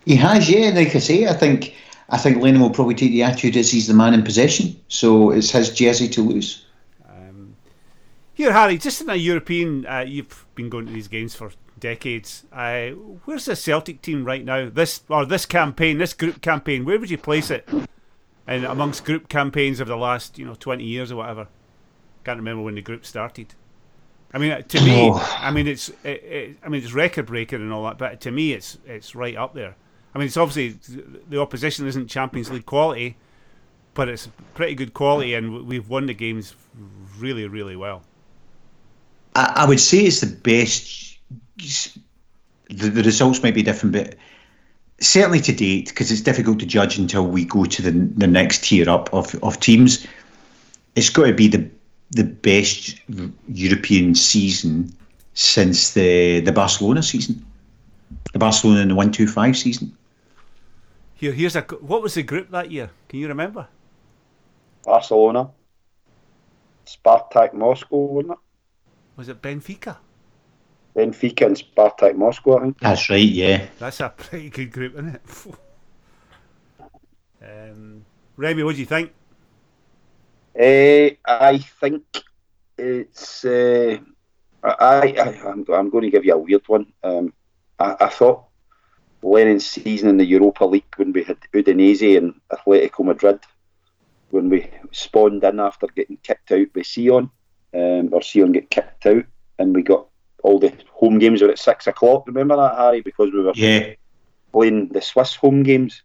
[0.06, 0.72] He has, yeah.
[0.72, 1.76] Like I say, I think
[2.10, 5.32] I think Lennon will probably take the attitude as he's the man in possession, so
[5.32, 6.66] it's his jersey to lose.
[8.40, 12.46] Here, Harry, just in a European, uh, you've been going to these games for decades.
[12.54, 12.92] Uh,
[13.26, 14.70] where's the Celtic team right now?
[14.70, 16.86] This or this campaign, this group campaign.
[16.86, 17.68] Where would you place it?
[18.48, 21.50] And amongst group campaigns of the last, you know, twenty years or whatever.
[22.24, 23.56] Can't remember when the group started.
[24.34, 25.38] I mean, to me, oh.
[25.42, 28.32] I mean it's, it, it, I mean it's record breaking and all that, but to
[28.32, 29.76] me, it's it's right up there.
[30.16, 30.80] I mean, it's obviously
[31.28, 33.18] the opposition isn't Champions League quality,
[33.96, 36.56] but it's pretty good quality, and we've won the games
[37.18, 38.04] really, really well.
[39.40, 41.18] I, I would say it's the best
[42.70, 44.16] the, the results might be different, but
[45.00, 48.66] certainly to date, because it's difficult to judge until we go to the the next
[48.66, 50.06] tier up of, of teams,
[50.96, 51.70] it's got to be the
[52.12, 53.00] the best
[53.48, 54.94] European season
[55.34, 57.46] since the the Barcelona season,
[58.34, 59.96] the Barcelona and the one two five season.
[61.16, 62.90] Here, here's a what was the group that year?
[63.08, 63.68] Can you remember?
[64.84, 65.50] Barcelona,
[66.86, 68.40] Spartak Moscow, wasn't it?
[69.20, 69.98] Was it Benfica?
[70.96, 72.80] Benfica and Spartak Moscow, I think.
[72.80, 73.68] That's right, yeah.
[73.78, 75.22] That's a pretty good group, isn't it?
[77.44, 78.06] um,
[78.38, 79.12] Remy, what do you think?
[80.58, 82.06] Uh, I think
[82.78, 83.44] it's.
[83.44, 83.98] Uh,
[84.64, 86.86] I, I I'm, I'm going to give you a weird one.
[87.04, 87.34] Um,
[87.78, 88.46] I, I thought
[89.22, 93.42] Lennon's season in the Europa League when we had Udinese and Atletico Madrid,
[94.30, 97.30] when we spawned in after getting kicked out by Sion,
[97.74, 99.26] um, or Sion get kicked out,
[99.58, 100.08] and we got
[100.44, 102.26] all the home games were at six o'clock.
[102.28, 103.02] Remember that, Harry?
[103.02, 103.94] Because we were yeah.
[104.52, 106.02] playing the Swiss home games,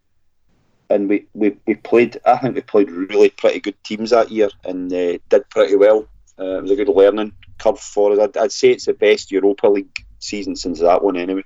[0.89, 2.19] and we, we, we played.
[2.25, 6.07] I think we played really pretty good teams that year and uh, did pretty well.
[6.37, 8.19] Uh, it was a good learning curve for us.
[8.19, 11.43] I'd, I'd, say it's the best Europa League season since that one, anyway.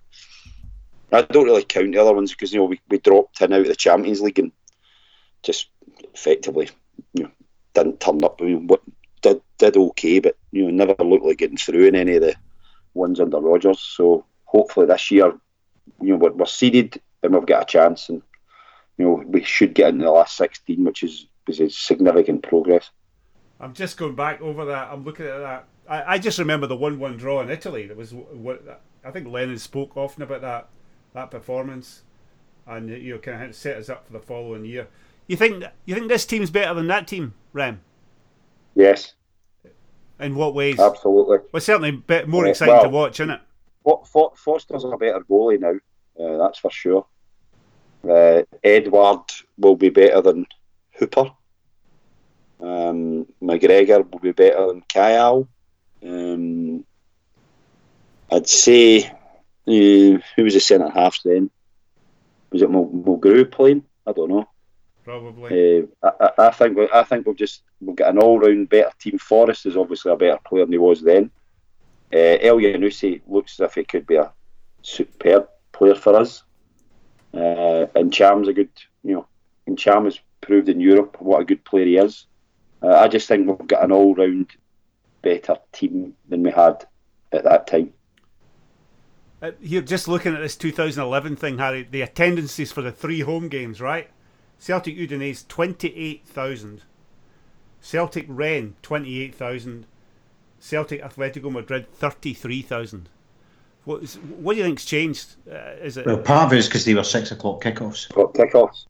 [1.12, 3.62] I don't really count the other ones because you know we, we dropped in out
[3.62, 4.52] of the Champions League and
[5.42, 5.70] just
[6.14, 6.70] effectively
[7.14, 7.32] you know
[7.74, 8.40] didn't turn up.
[8.42, 8.82] I mean, what
[9.22, 12.36] did did okay, but you know never looked like getting through in any of the
[12.94, 13.80] ones under Rodgers.
[13.80, 15.34] So hopefully this year,
[16.02, 18.22] you know, we're, we're seeded and we've got a chance, and
[18.98, 22.92] you know we should get into the last sixteen, which is is significant progress.
[23.60, 24.90] I'm just going back over that.
[24.92, 25.68] I'm looking at that.
[25.90, 27.88] I, I just remember the one-one draw in Italy.
[27.88, 30.70] That was what I think Lennon spoke often about that
[31.14, 32.04] that performance,
[32.68, 34.88] and you know, kind of set us up for the following year.
[35.28, 37.82] You think you think this team's better than that team, Rem?
[38.80, 39.14] Yes.
[40.22, 40.80] In what ways?
[40.80, 41.40] Absolutely.
[41.52, 43.42] Well, certainly a bit more exciting well, to watch, isn't it?
[44.38, 45.76] Forster's a better goalie now,
[46.24, 47.06] uh, that's for sure.
[48.10, 50.46] Uh, Edouard will be better than
[50.98, 51.32] Hooper.
[52.62, 55.48] Um, McGregor will be better than Kayal.
[56.02, 56.86] Um,
[58.32, 59.12] I'd say
[59.68, 61.52] Uh, who was the centre half then?
[62.52, 63.84] Was it Mulgrew playing?
[64.08, 64.48] I don't know.
[65.10, 65.88] Probably.
[66.04, 69.18] Uh, I, I, think I think we'll just we'll get an all round better team.
[69.18, 71.32] Forrest is obviously a better player than he was then.
[72.14, 74.32] Uh, Elyounoussi looks as if he could be a
[74.84, 76.44] superb player for us.
[77.34, 78.70] Uh, and Ntcham's a good,
[79.04, 79.28] you know,
[79.66, 82.28] and Ntcham has proved in Europe what a good player he is.
[82.84, 84.52] Uh, I just think we've got an all round
[85.24, 86.86] better team than we had
[87.32, 87.94] at that time.
[89.42, 93.48] Uh, here, just looking at this 2011 thing, Harry, the attendances for the three home
[93.48, 94.12] games, right?
[94.60, 96.82] Celtic Udinese 28,000,
[97.82, 99.86] Celtic Rennes 28,000,
[100.60, 103.10] Celtic Atletico Madrid 33,000.
[103.86, 105.36] What, is, what do you think's changed?
[105.50, 106.06] Uh, is it?
[106.06, 108.10] Well, part of it is because they were six o'clock kickoffs.
[108.12, 108.86] Kickoffs.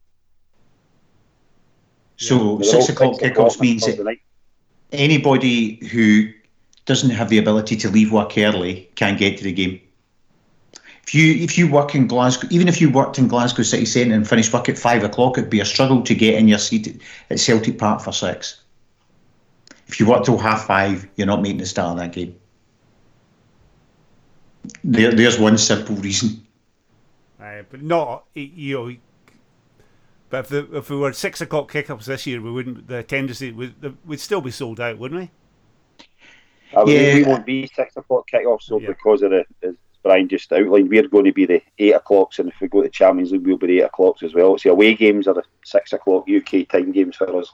[2.16, 2.70] So yeah.
[2.70, 4.18] six o'clock kickoffs means that
[4.92, 6.32] anybody who
[6.84, 9.80] doesn't have the ability to leave work early can get to the game.
[11.06, 14.14] If you if you work in Glasgow, even if you worked in Glasgow city centre
[14.14, 17.02] and finished work at five o'clock, it'd be a struggle to get in your seat
[17.30, 18.62] at Celtic Park for six.
[19.88, 22.36] If you work till half five, you're not making the start of that game.
[24.84, 26.46] There, there's one simple reason.
[27.42, 28.96] Uh, but not you know.
[30.28, 32.86] But if, the, if we were six o'clock kickoffs this year, we wouldn't.
[32.86, 35.30] The attendance would would still be sold out, wouldn't we?
[36.76, 37.14] Uh, yeah.
[37.14, 38.88] we, won't be six o'clock kickoffs so yeah.
[38.88, 42.48] because of the, as Brian just outlined, we're going to be the eight o'clocks, and
[42.48, 44.56] if we go to Champions League, we'll be the eight o'clocks as well.
[44.58, 47.52] So away games are the six o'clock UK time games for us.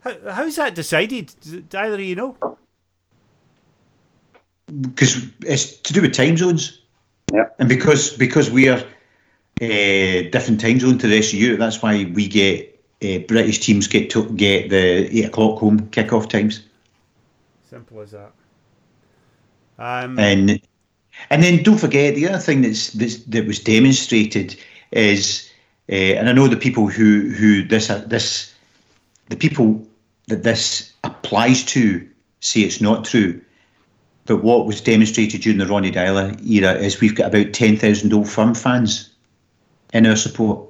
[0.00, 1.32] How, how's that decided?
[1.40, 2.36] Do either you know?
[4.80, 6.82] Because it's to do with time zones.
[7.32, 7.48] Yeah.
[7.58, 11.82] And because because we are uh, different time zone to the rest of Europe, that's
[11.82, 16.64] why we get uh, British teams get to get the eight o'clock home kickoff times.
[17.68, 18.32] Simple as that.
[19.78, 20.60] Um, and
[21.30, 24.56] and then don't forget the other thing that's, that's that was demonstrated
[24.92, 25.50] is,
[25.90, 28.54] uh, and I know the people who who this this
[29.28, 29.86] the people
[30.28, 32.08] that this applies to
[32.40, 33.40] say it's not true.
[34.26, 38.28] But what was demonstrated during the Ronnie Deila era is we've got about 10,000 Old
[38.28, 39.10] Firm fans
[39.94, 40.68] in our support.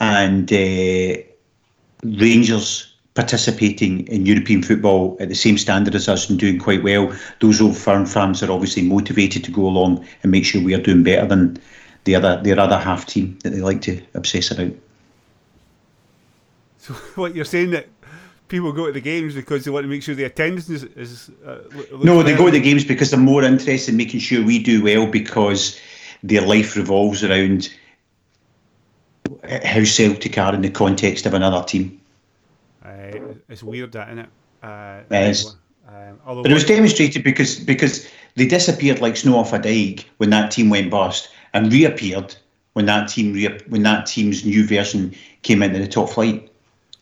[0.00, 1.22] And uh,
[2.02, 7.14] Rangers participating in European football at the same standard as us and doing quite well.
[7.40, 10.80] Those Old Firm fans are obviously motivated to go along and make sure we are
[10.80, 11.58] doing better than
[12.04, 14.72] the other their other half team that they like to obsess about.
[16.78, 17.86] So what you're saying that
[18.48, 20.84] people go to the games because they want to make sure the attendance is.
[20.84, 21.58] is uh,
[22.02, 24.82] no, they go to the games because they're more interested in making sure we do
[24.82, 25.78] well because
[26.22, 27.72] their life revolves around
[29.64, 32.00] how Celtic are in the context of another team.
[33.52, 34.28] Uh, it's weird, that isn't it?
[34.62, 35.56] Uh, it is.
[35.86, 40.30] Um, but it was demonstrated because because they disappeared like snow off a dike when
[40.30, 42.34] that team went bust and reappeared
[42.72, 46.48] when that team rea- when that team's new version came into the top flight.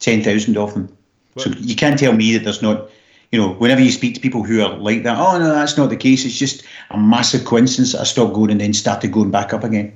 [0.00, 0.96] 10,000 of them.
[1.36, 2.88] so you can't tell me that there's not,
[3.32, 5.90] you know, whenever you speak to people who are like that, oh, no, that's not
[5.90, 6.24] the case.
[6.24, 9.62] It's just a massive coincidence that I stopped going and then started going back up
[9.62, 9.92] again.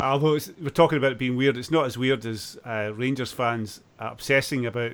[0.00, 3.80] Although we're talking about it being weird, it's not as weird as uh, Rangers fans
[3.98, 4.92] obsessing about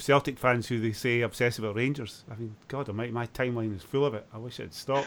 [0.00, 2.24] Celtic fans who they say obsess about Rangers.
[2.30, 4.26] I mean, God almighty, my timeline is full of it.
[4.32, 5.04] I wish it'd stop.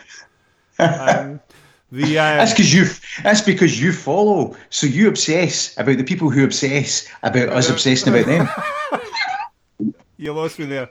[0.80, 1.40] um,
[1.92, 2.86] the, uh, that's because you.
[3.24, 4.56] That's because you follow.
[4.70, 9.94] So you obsess about the people who obsess about us obsessing about them.
[10.18, 10.90] you lost me there.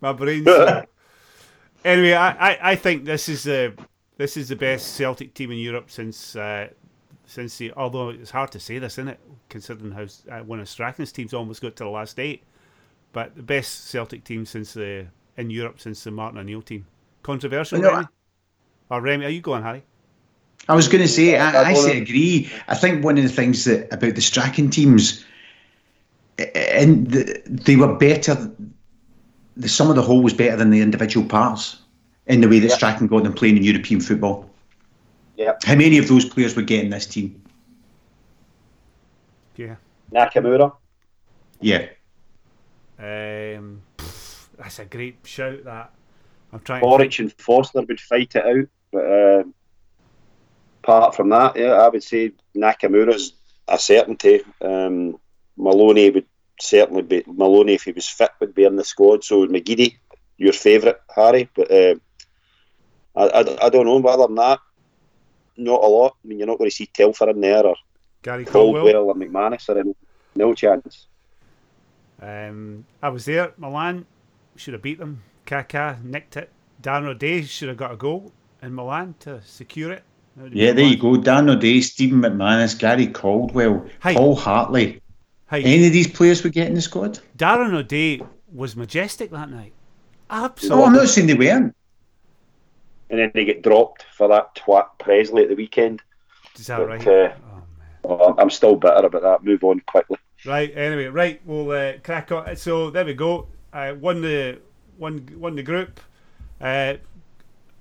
[0.00, 0.48] My brain's.
[1.84, 3.74] anyway, I, I, I think this is the
[4.16, 6.68] this is the best Celtic team in Europe since uh,
[7.26, 7.72] since the.
[7.72, 9.20] Although it's hard to say this, isn't it?
[9.48, 12.42] Considering how uh, one of Strachan's teams almost got to the last eight,
[13.12, 16.86] but the best Celtic team since the in Europe since the Martin O'Neill team.
[17.22, 18.06] Controversial, Remy?
[18.90, 19.84] Or Remy, are you going, Harry?
[20.68, 22.50] I was going to say, I, I actually um, agree.
[22.68, 25.24] I think one of the things that about the Strachan teams,
[26.54, 28.50] and the, they were better.
[29.56, 31.80] The sum of the whole was better than the individual parts
[32.26, 34.48] in the way that Strachan got them playing in European football.
[35.36, 35.54] Yeah.
[35.64, 37.42] How many of those players were getting this team?
[39.56, 39.76] Yeah.
[40.12, 40.74] Nakamura.
[41.60, 41.88] Yeah.
[43.02, 43.82] Um,
[44.56, 45.64] that's a great shout.
[45.64, 45.92] That
[46.52, 46.82] I'm trying.
[46.82, 49.40] Boruc and Forster would fight it out, but.
[49.40, 49.54] Um,
[50.82, 53.34] apart from that, yeah, I would say Nakamura's
[53.68, 54.42] a certainty.
[54.60, 55.18] Um,
[55.56, 56.26] Maloney would
[56.60, 59.24] certainly be Maloney if he was fit would be in the squad.
[59.24, 59.96] So McGeady,
[60.38, 61.94] your favourite Harry, but uh,
[63.14, 64.00] I, I, I, don't know.
[64.00, 64.58] But other than that,
[65.56, 66.16] not a lot.
[66.24, 67.76] I mean, you're not going to see Telfer in there or
[68.22, 69.94] Gary Caldwell, Caldwell or McManus or any,
[70.34, 71.06] no chance.
[72.22, 73.52] Um, I was there.
[73.58, 74.06] Milan
[74.56, 75.22] should have beat them.
[75.46, 76.50] Kaká nicked it.
[76.80, 78.32] Dan O'Dea should have got a goal
[78.62, 80.04] in Milan to secure it.
[80.50, 81.16] Yeah, there you go.
[81.16, 84.14] Dan O'Dea, Stephen McManus, Gary Caldwell, Hey.
[84.14, 85.00] Paul Hartley.
[85.50, 87.18] Hey, Any of these players would get in the squad?
[87.36, 89.72] Darren O'Dea was majestic that night.
[90.30, 90.84] Oh, Absolutely.
[90.84, 91.76] I'm not saying they weren't.
[93.10, 96.00] And then they get dropped for that twat Pressley at the weekend.
[96.58, 97.06] Is that But, right?
[97.06, 97.96] uh, Oh, man.
[98.04, 99.44] Oh, I'm still bitter about that.
[99.44, 100.16] Move on quickly.
[100.44, 100.76] Right.
[100.76, 101.40] Anyway, right.
[101.44, 102.56] We'll uh, crack on.
[102.56, 103.48] So there we go.
[103.72, 104.58] Uh, won the
[104.98, 106.00] won won the group.
[106.60, 106.94] Uh,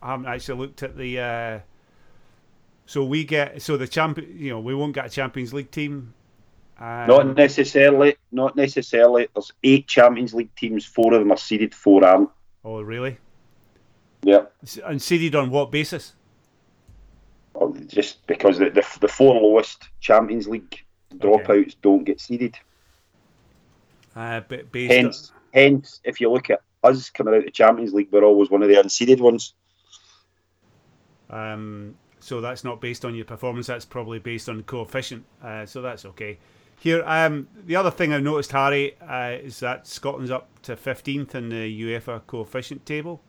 [0.01, 1.19] I haven't actually looked at the.
[1.19, 1.59] Uh,
[2.85, 4.37] so we get so the champion.
[4.37, 6.13] You know, we won't get a Champions League team.
[6.79, 8.15] Um, Not necessarily.
[8.31, 9.27] Not necessarily.
[9.33, 10.85] There's eight Champions League teams.
[10.85, 11.75] Four of them are seeded.
[11.75, 12.29] Four aren't.
[12.65, 13.17] Oh, really?
[14.23, 14.45] Yeah.
[14.85, 16.13] And seeded on what basis?
[17.53, 20.83] Well, Just because the, the the four lowest Champions League
[21.17, 22.57] dropouts don't get seeded.
[24.15, 27.93] Uh, b- based Hence, hence, if you look at us coming out of the Champions
[27.93, 29.53] League, we're always one of the unseeded ones.
[31.29, 33.67] Um, so that's not based on your performance.
[33.67, 35.25] That's probably based on coefficient.
[35.43, 36.37] Uh, so that's okay.
[36.79, 41.35] Here, um, the other thing I've noticed, Harry, uh, is that Scotland's up to 15th
[41.35, 43.21] in the UEFA coefficient table.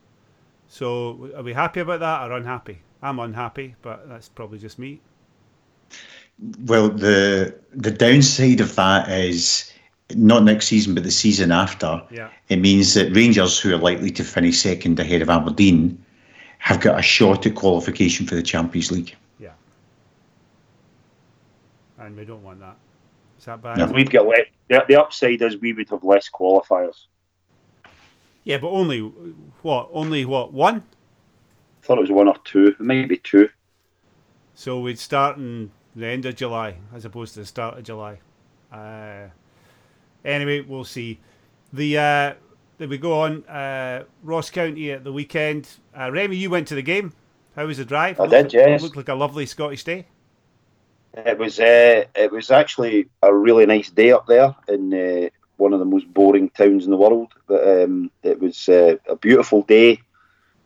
[0.69, 2.81] So are we happy about that or unhappy?
[3.03, 5.01] I'm unhappy, but that's probably just me.
[6.65, 9.73] Well, the the downside of that is
[10.15, 12.03] not next season, but the season after.
[12.11, 12.29] Yeah.
[12.49, 16.03] It means that Rangers, who are likely to finish second ahead of Aberdeen,
[16.59, 19.17] have got a shot at qualification for the Champions League.
[19.39, 19.53] Yeah.
[21.99, 22.77] And we don't want that.
[23.39, 23.79] Is that bad?
[23.79, 23.87] No.
[23.87, 27.07] We've got le- the, the upside is we would have less qualifiers.
[28.45, 29.89] Yeah, but only what?
[29.93, 30.53] Only what?
[30.53, 30.77] One?
[30.77, 32.69] I thought it was one or two.
[32.69, 33.49] It might be two.
[34.55, 38.19] So we'd start in the end of July as opposed to the start of July.
[38.73, 39.29] Uh,
[40.25, 41.19] anyway, we'll see.
[41.73, 42.35] The uh,
[42.79, 43.45] then we go on.
[43.45, 45.69] Uh, Ross County at the weekend.
[45.99, 47.13] Uh, Remy, you went to the game.
[47.55, 48.19] How was the drive?
[48.19, 48.83] I did, yes.
[48.83, 50.07] Looked like a lovely Scottish day.
[51.15, 55.29] It was uh, it was actually a really nice day up there in uh,
[55.59, 57.35] one of the most boring towns in the world.
[57.47, 60.01] But um, it was uh, a beautiful day.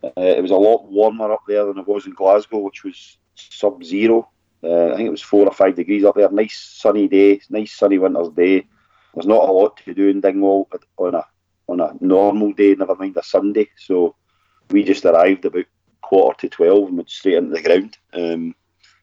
[0.04, 3.18] Uh, it was a lot warmer up there than it was in Glasgow, which was
[3.34, 4.28] sub-zero.
[4.66, 6.28] Uh, I think it was four or five degrees up there.
[6.30, 8.66] Nice sunny day, nice sunny winter's day.
[9.14, 11.24] There's not a lot to do in Dingwall on a
[11.68, 13.68] on a normal day, never mind a Sunday.
[13.76, 14.14] So
[14.70, 15.64] we just arrived about
[16.02, 17.96] quarter to twelve and went straight into the ground.
[18.12, 18.54] Um,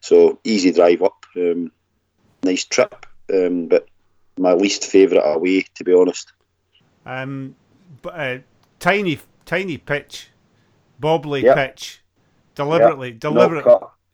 [0.02, 1.72] so easy drive up, um,
[2.44, 3.88] nice trip, um, but
[4.38, 6.34] my least favourite away, to be honest.
[7.06, 7.56] Um,
[8.02, 8.38] but uh,
[8.80, 10.30] tiny, tiny pitch,
[11.02, 11.56] bobbly Yep.
[11.56, 12.02] pitch,
[12.56, 13.66] deliberately, Not deliberate.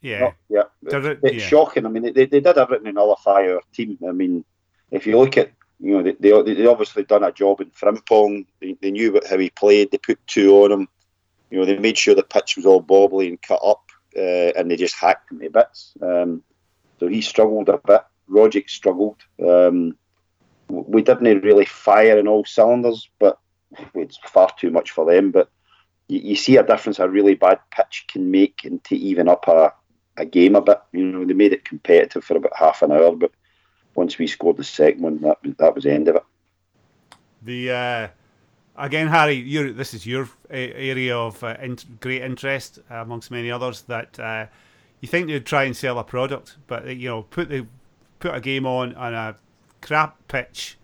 [0.02, 0.64] Yeah, yeah.
[0.86, 1.48] It- It's yeah.
[1.48, 1.86] shocking.
[1.86, 3.98] I mean, they, they did everything to nullify our team.
[4.08, 4.46] I mean,
[4.92, 8.46] if you look at, you know, they, they, they obviously done a job in Frimpong.
[8.60, 9.92] They, they knew what, how he played.
[9.92, 10.88] They put two on him.
[11.50, 13.84] You know, they made sure the pitch was all bobbly and cut up,
[14.16, 15.94] uh, and they just hacked him to bits.
[16.02, 16.44] Um,
[17.00, 18.02] so he struggled a bit.
[18.30, 19.18] Rogic struggled.
[19.44, 19.98] Um,
[20.68, 23.40] we didn't really fire in all cylinders, but
[23.96, 25.32] it's far too much for them.
[25.32, 25.50] But
[26.08, 29.48] you, you see a difference a really bad pitch can make and to even up
[29.48, 29.74] a,
[30.20, 30.80] a game a bit.
[30.92, 33.32] You know, they made it competitive for about half an hour, but
[33.96, 36.24] once we scored the second one, that was, that was the end of it.
[37.42, 38.08] The uh,
[38.76, 43.82] again, Harry, this is your area of uh, in- great interest uh, amongst many others.
[43.84, 44.46] That uh,
[45.00, 47.66] you think they'd try and sell a product, but uh, you know, put the
[48.20, 49.36] put a game on on a
[49.82, 50.78] crap pitch.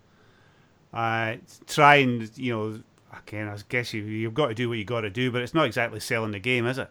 [0.94, 2.82] Uh, try and you know,
[3.18, 5.54] again, I guess you you've got to do what you got to do, but it's
[5.54, 6.90] not exactly selling the game, is it?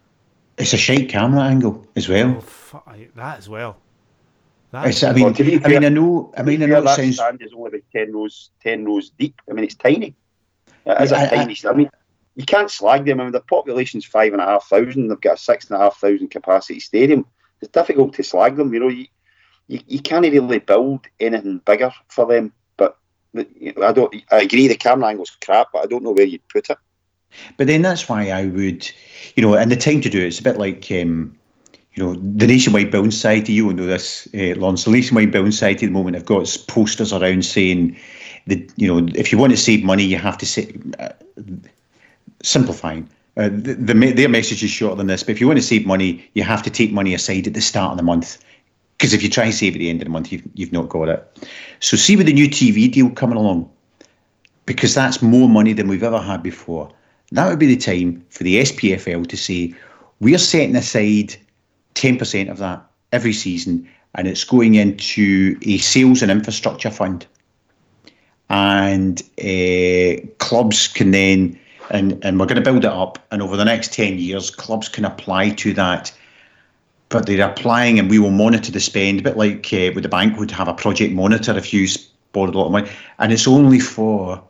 [0.57, 2.41] It's a shite camera angle as Oh, well.
[2.41, 2.79] fu-
[3.15, 3.77] that as well.
[4.71, 6.81] That It's, I mean, Well, to be I mean, I know, I mean, I know
[6.81, 7.15] that sounds.
[7.15, 9.41] stand is only about ten rows, ten rows deep.
[9.49, 10.15] I mean, it's tiny.
[10.85, 11.55] It is Yeah, I- a tiny.
[11.55, 11.73] stand.
[11.73, 11.89] I mean,
[12.35, 13.19] you can't slag them.
[13.19, 15.07] I mean, the population's five and a half thousand.
[15.07, 17.25] They've got a six and a half thousand capacity stadium.
[17.61, 18.73] It's difficult to slag them.
[18.73, 19.07] You know, you
[19.67, 22.51] you, you can't really build anything bigger for them.
[22.77, 22.97] But
[23.33, 24.13] you know, I don't.
[24.31, 26.77] I agree the camera angle's crap, but I don't know where you'd put it.
[27.57, 28.89] But then that's why I would,
[29.35, 31.37] you know, and the time to do it, it's a bit like, um,
[31.93, 35.51] you know, the Nationwide Building Society, you will know this, uh, Lawrence, the Nationwide Building
[35.51, 37.97] Society at the moment I've got posters around saying
[38.47, 41.09] that, you know, if you want to save money, you have to say, uh,
[42.43, 43.09] simplifying.
[43.37, 45.85] Uh, the, the, their message is shorter than this, but if you want to save
[45.85, 48.43] money, you have to take money aside at the start of the month.
[48.97, 50.87] Because if you try and save at the end of the month, you've, you've not
[50.87, 51.47] got it.
[51.81, 53.69] So see with the new TV deal coming along,
[54.65, 56.91] because that's more money than we've ever had before.
[57.31, 59.73] That would be the time for the SPFL to say,
[60.19, 61.35] we're setting aside
[61.95, 67.25] 10% of that every season and it's going into a sales and infrastructure fund.
[68.49, 71.59] And uh, clubs can then,
[71.89, 74.87] and, and we're going to build it up, and over the next 10 years, clubs
[74.87, 76.13] can apply to that
[77.09, 80.09] but they're applying and we will monitor the spend, a bit like uh, with the
[80.09, 81.87] bank would have a project monitor if you
[82.31, 82.89] borrowed a lot of money.
[83.19, 84.43] And it's only for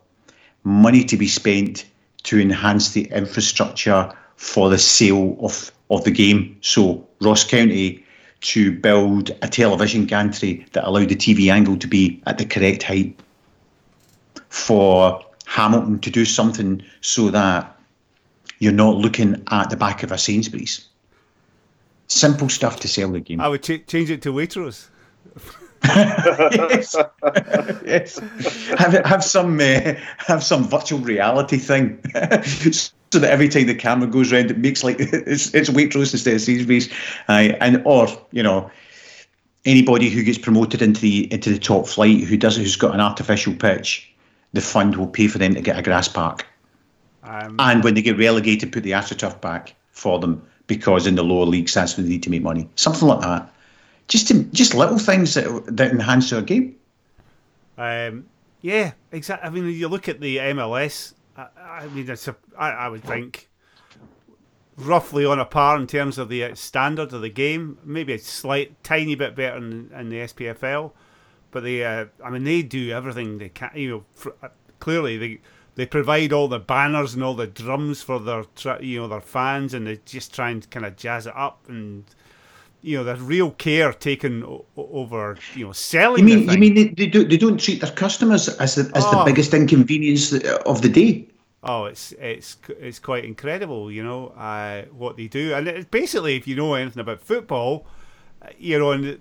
[0.63, 1.85] money to be spent
[2.25, 6.57] to enhance the infrastructure for the sale of, of the game.
[6.61, 8.03] So Ross County
[8.41, 12.83] to build a television gantry that allowed the TV angle to be at the correct
[12.83, 13.19] height.
[14.49, 17.77] For Hamilton to do something so that
[18.59, 20.87] you're not looking at the back of a Sainsbury's.
[22.07, 23.41] Simple stuff to sell the game.
[23.41, 24.87] I would ch- change it to Waitrose.
[25.85, 26.95] yes.
[27.85, 28.19] Yes.
[28.77, 34.07] Have, have some uh, have some virtual reality thing, so that every time the camera
[34.07, 36.91] goes around, it makes like it's it's Waitrose instead of Sainsbury's,
[37.29, 38.69] uh, and or you know
[39.65, 42.99] anybody who gets promoted into the into the top flight who does who's got an
[42.99, 44.11] artificial pitch,
[44.53, 46.45] the fund will pay for them to get a grass park,
[47.23, 51.23] Um, and when they get relegated, put the AstroTurf back for them because in the
[51.23, 53.51] lower leagues that's when they need to make money, something like that.
[54.07, 56.75] Just to, just little things that that enhance our game.
[57.77, 58.27] Um,
[58.61, 59.47] yeah, exactly.
[59.47, 61.13] I mean, you look at the MLS.
[61.37, 63.49] I, I mean, a, I, I would think
[64.77, 67.77] roughly on a par in terms of the uh, standard of the game.
[67.83, 70.91] Maybe a slight, tiny bit better in, in the SPFL,
[71.51, 73.71] but they, uh, I mean, they do everything they can.
[73.75, 74.49] You know, for, uh,
[74.79, 75.39] clearly they
[75.75, 78.45] they provide all the banners and all the drums for their,
[78.79, 82.05] you know, their fans, and they just try and kind of jazz it up and.
[82.85, 86.19] You know, there's real care taken o- over, you know, selling.
[86.27, 89.03] You mean you mean they, they do they don't treat their customers as the as
[89.11, 89.25] the Oh.
[89.25, 90.33] biggest inconvenience
[90.65, 91.25] of the day?
[91.63, 96.35] Oh, it's it's it's quite incredible, you know, uh, what they do, and it's basically,
[96.35, 97.87] if you know anything about football,
[98.43, 99.19] uh, you know, and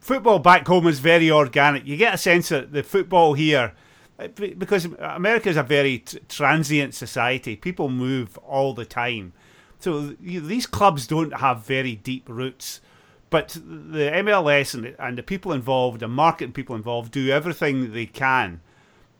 [0.00, 1.86] football back home is very organic.
[1.86, 3.72] You get a sense that the football here,
[4.18, 9.32] uh, because America is a very t- transient society, people move all the time,
[9.78, 12.80] so you these clubs don't have very deep roots.
[13.30, 17.92] But the MLS and the, and the people involved, the marketing people involved, do everything
[17.92, 18.62] they can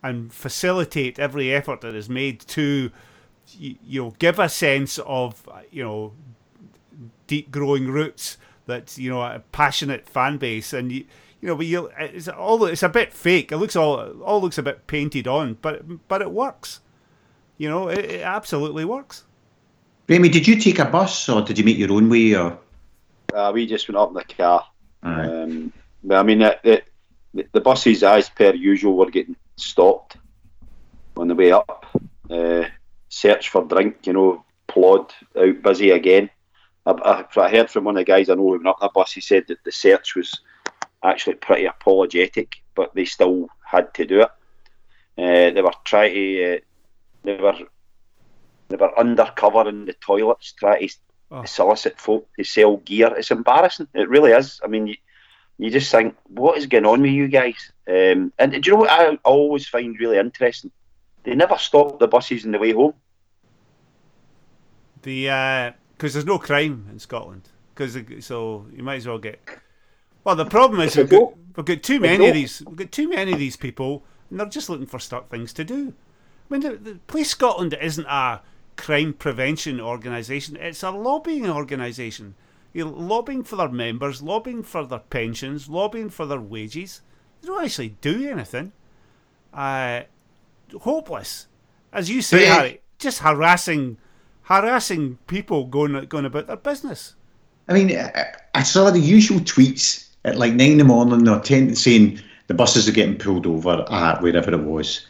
[0.02, 2.90] and facilitate every effort that is made to
[3.58, 6.12] you know give a sense of you know
[7.26, 8.36] deep growing roots
[8.66, 10.72] that you know a passionate fan base.
[10.72, 11.04] And you
[11.40, 13.52] you know but you it's all it's a bit fake.
[13.52, 16.80] It looks all all looks a bit painted on but but it works.
[17.58, 19.24] You know it, it absolutely works
[20.08, 22.34] Remy, did you take a bus or did you make your own way?
[22.34, 22.58] Or
[23.34, 24.64] Uh, we just went up in the car.
[25.02, 25.26] Aye.
[25.26, 26.82] Um, but I mean, the,
[27.34, 30.16] the, the buses, as per usual, were getting stopped
[31.16, 31.86] on the way up.
[32.30, 32.64] Uh,
[33.10, 36.30] search for drink, you know, plod out busy again.
[36.86, 38.88] I, I, I heard from one of the guys I know who went up the
[38.94, 39.12] bus.
[39.12, 40.40] He said that the search was
[41.02, 44.30] actually pretty apologetic, but they still had to do it.
[45.18, 46.58] Uh, they were trying to, uh,
[47.24, 47.54] they were,
[48.68, 50.94] they were undercover in the toilets, trying to
[51.30, 51.44] Oh.
[51.44, 53.12] solicit folk to sell gear.
[53.14, 53.88] It's embarrassing.
[53.92, 54.62] It really is.
[54.64, 54.94] I mean, you,
[55.58, 57.70] you just think, what is going on with you guys?
[57.86, 60.70] Um, and do you know what I always find really interesting?
[61.24, 62.94] They never stop the buses on the way home.
[65.02, 69.40] the because there's no crime in Scotland because so you might as well get
[70.24, 73.08] well the problem is we've got, we've got too many of these we've got too
[73.08, 75.94] many of these people and they're just looking for stuff things to do
[76.50, 78.40] I mean the, the Police Scotland isn't a
[78.78, 82.34] crime prevention organisation it's a lobbying organisation
[82.72, 87.00] you're lobbying for their members lobbying for their pensions lobbying for their wages.
[87.40, 88.72] They don't actually do anything.
[89.52, 90.02] Uh,
[90.80, 91.46] hopeless.
[91.92, 93.96] As you say But, uh, Harry just harassing
[94.42, 97.14] harassing people going going about their business.
[97.68, 101.40] I mean, I, I saw the usual tweets at like nine in the morning or
[101.40, 105.06] ten saying the buses are getting pulled over at wherever it was,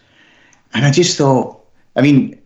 [0.74, 1.64] and I just thought,
[1.96, 2.40] I mean,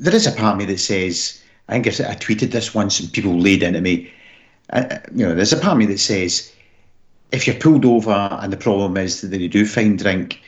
[0.00, 2.98] there is a part of me that says, I think I, I tweeted this once
[2.98, 4.10] and people laid into me,
[4.70, 6.52] uh, you know, there's a part of me that says,
[7.32, 10.40] if you're pulled over and the problem is that you do find drink,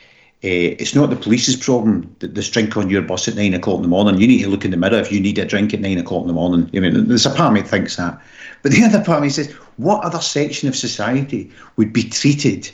[0.43, 3.77] uh, it's not the police's problem that there's drink on your bus at nine o'clock
[3.77, 4.19] in the morning.
[4.19, 6.21] You need to look in the mirror if you need a drink at nine o'clock
[6.21, 6.69] in the morning.
[6.75, 8.19] I mean, there's a part of me that thinks that.
[8.63, 12.71] But the other part of me says, what other section of society would be treated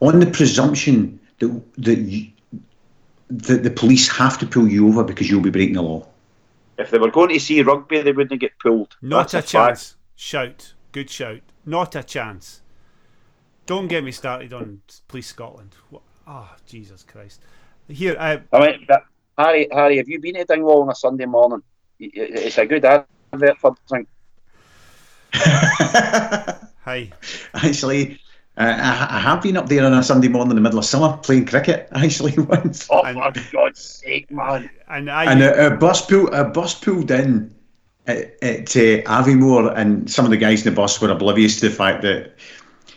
[0.00, 2.30] on the presumption that, that,
[3.30, 6.06] you, that the police have to pull you over because you'll be breaking the law?
[6.78, 8.96] If they were going to see rugby, they wouldn't get pulled.
[9.02, 9.48] Not That's a fact.
[9.48, 9.96] chance.
[10.16, 10.74] Shout.
[10.92, 11.40] Good shout.
[11.66, 12.62] Not a chance.
[13.66, 15.76] Don't get me started on Police Scotland.
[15.90, 16.02] What?
[16.26, 17.40] Oh, Jesus Christ.
[17.88, 19.04] Here, uh, I mean, but
[19.38, 21.62] Harry, Harry, have you been to Dingwall on a Sunday morning?
[22.00, 24.08] Y- y- It's a good advert for drink.
[25.34, 27.10] hi.
[27.54, 28.20] Actually,
[28.56, 30.84] uh, I, I have been up there on a Sunday morning in the middle of
[30.84, 32.88] summer playing cricket, actually, once.
[32.90, 34.68] Oh, And- for God's sake, man.
[34.88, 37.54] And I, And a, a bus pulled a bus pulled in
[38.06, 41.68] at, at uh, Aviemore, and some of the guys in the bus were oblivious to
[41.68, 42.34] the fact that.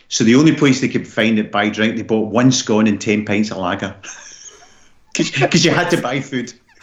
[0.08, 3.00] So the only place they could find it buy drink, they bought one scone and
[3.00, 3.96] ten pints of lager,
[5.16, 6.52] because you had to buy food.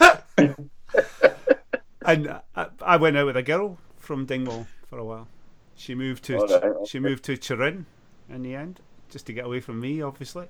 [2.04, 5.28] and I, I, went out with a girl from Dingwall for a while.
[5.76, 7.86] She moved to right, she moved to Turin
[8.32, 8.80] in the end,
[9.10, 10.46] just to get away from me, obviously.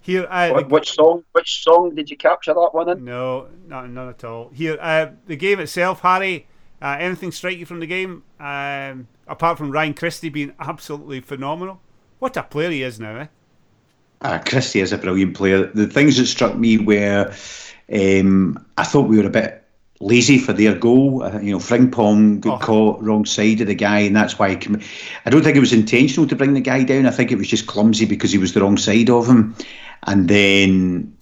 [0.00, 1.24] Here, uh, what, which song?
[1.32, 3.04] Which song did you capture that one in?
[3.04, 4.50] No, not none at all.
[4.54, 6.46] Here, uh, the game itself, Harry.
[6.80, 8.22] Uh, anything strike you from the game?
[8.38, 11.80] Um, apart from Ryan Christie being absolutely phenomenal.
[12.18, 13.26] What a player he is now, eh?
[14.20, 15.66] Uh, Christie is a brilliant player.
[15.66, 17.34] The things that struck me were
[17.92, 19.65] um, I thought we were a bit
[20.00, 21.22] lazy for their goal.
[21.22, 22.66] Uh, you know, Frimpong got oh.
[22.66, 24.80] caught wrong side of the guy, and that's why com-
[25.24, 27.06] I don't think it was intentional to bring the guy down.
[27.06, 29.54] I think it was just clumsy because he was the wrong side of him,
[30.06, 31.16] and then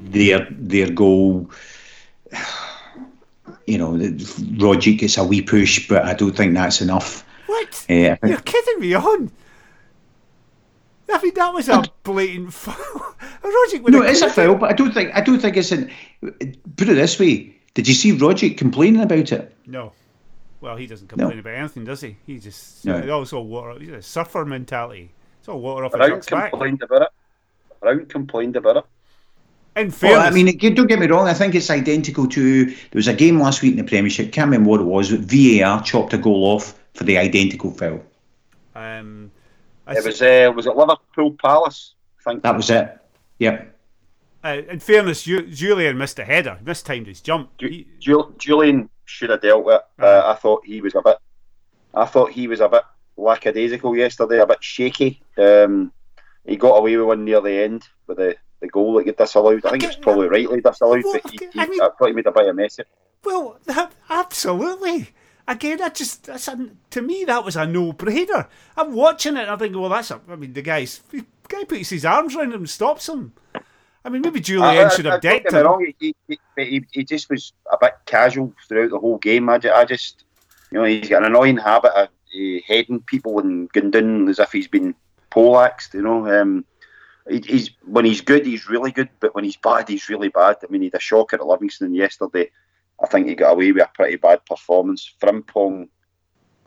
[0.00, 1.50] their their goal.
[3.68, 7.26] You know, Rogic gets a wee push, but I don't think that's enough.
[7.46, 7.86] What?
[7.90, 9.32] Uh, You're kidding me on.
[11.12, 13.16] I mean, that was a blatant foul.
[13.88, 15.90] no, it's a foul, but I don't think I don't think it's an.
[16.20, 19.54] Put it this way: Did you see Rogic complaining about it?
[19.66, 19.92] No.
[20.62, 21.40] Well, he doesn't complain no.
[21.40, 22.16] about anything, does he?
[22.26, 22.96] He just no.
[22.96, 23.78] It's also water.
[23.78, 25.12] He's a surfer mentality.
[25.40, 26.88] It's all water off Brown his complained back.
[26.88, 27.08] about it.
[27.80, 28.84] Brown complained about it.
[29.76, 31.28] In fairness, well, I mean, don't get me wrong.
[31.28, 34.32] I think it's identical to there was a game last week in the Premiership.
[34.32, 35.10] Can't remember what it was.
[35.10, 38.00] But VAR chopped a goal off for the identical foul.
[38.74, 39.30] Um,
[39.86, 41.92] it was uh, was it Liverpool Palace?
[42.20, 42.98] I think that was it.
[43.38, 43.75] Yep.
[44.46, 46.58] Uh, in fairness, Jullien missed a header.
[46.64, 47.56] Mistimed his jump.
[47.58, 49.80] Ju- Ju- Jullien should have dealt with.
[49.98, 50.04] It.
[50.04, 51.18] Uh, I thought he was a bit.
[51.94, 52.82] I thought he was a bit
[53.16, 55.20] lackadaisical yesterday, a bit shaky.
[55.36, 55.92] Um,
[56.44, 59.64] he got away with one near the end with the, the goal that get disallowed.
[59.66, 62.26] I think it's probably rightly disallowed, but he, he, I, mean, I thought he made
[62.26, 62.88] a bit of a mess of it.
[63.24, 63.58] Well,
[64.08, 65.08] absolutely
[65.48, 68.48] again, I just that's a, to me that was a no-brainer.
[68.76, 70.20] I'm watching it and I think, well, that's a.
[70.28, 73.32] I mean, the guy's the guy puts his arms around him and stops him.
[74.06, 75.64] I mean, maybe Jullien should have decked him.
[75.64, 76.14] Wrong, he,
[76.56, 79.50] he, he, just was a bit casual throughout the whole game.
[79.50, 80.22] I, I just,
[80.70, 84.38] you know, he's got an annoying habit of uh, heading people and going down as
[84.38, 84.94] if he's been
[85.30, 85.92] poleaxed.
[85.94, 86.64] You know, um,
[87.28, 90.58] he, he's when he's good, he's really good, but when he's bad, he's really bad.
[90.62, 92.52] I mean, he had a shocker at Livingston yesterday.
[93.02, 95.12] I think he got away with a pretty bad performance.
[95.20, 95.88] Frimpong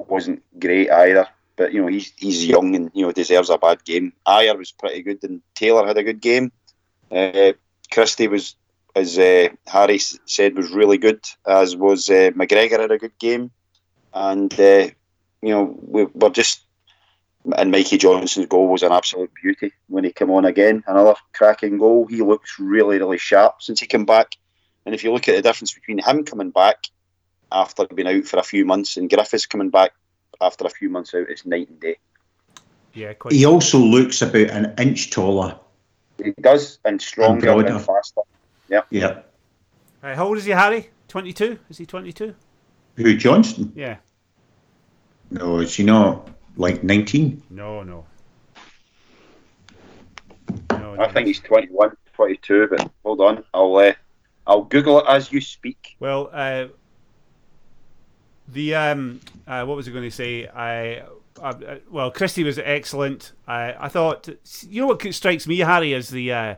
[0.10, 1.26] wasn't great either,
[1.56, 4.12] but you know he's he's young and you know deserves a bad game.
[4.28, 6.52] Ajer was pretty good, and Taylor had a good game.
[7.12, 7.54] Uh,
[7.92, 8.56] Christie was,
[8.96, 11.22] as uh, Harry said, was really good.
[11.46, 13.52] As was uh, McGregor had a good game,
[14.14, 14.90] and uh,
[15.42, 16.64] you know we, we're just.
[17.56, 20.84] And Mikey Johnston's goal was an absolute beauty when he came on again.
[20.86, 22.06] Another cracking goal.
[22.06, 24.36] He looks really, really sharp since he came back
[24.90, 26.88] and if you look at the difference between him coming back
[27.52, 29.92] after being out for a few months and Griffiths coming back
[30.42, 31.98] after a few months out, it's night and day.
[32.96, 35.60] Yeah, he also looks about an inch taller.
[36.24, 38.22] He does, and stronger and, and faster.
[38.70, 38.82] Yeah.
[38.90, 39.20] Yeah.
[40.02, 40.90] Right, how old is he, Harry?
[41.08, 41.60] 22?
[41.70, 42.36] Is he 22?
[42.96, 43.72] Who, Johnston?
[43.76, 43.98] Yeah.
[45.32, 47.44] No, is he not like 19?
[47.50, 48.06] No, no.
[50.72, 53.44] no I think he's 21, 22, but hold on.
[53.54, 53.94] I'll uh,
[54.48, 55.96] I'll Google it as you speak.
[56.00, 56.68] Well, uh,
[58.48, 60.48] the um, uh, what was I going to say?
[60.48, 61.04] I
[61.42, 63.34] uh, well, Christie was excellent.
[63.48, 64.28] I I thought
[64.68, 66.56] you know what strikes me, Harry, is the uh,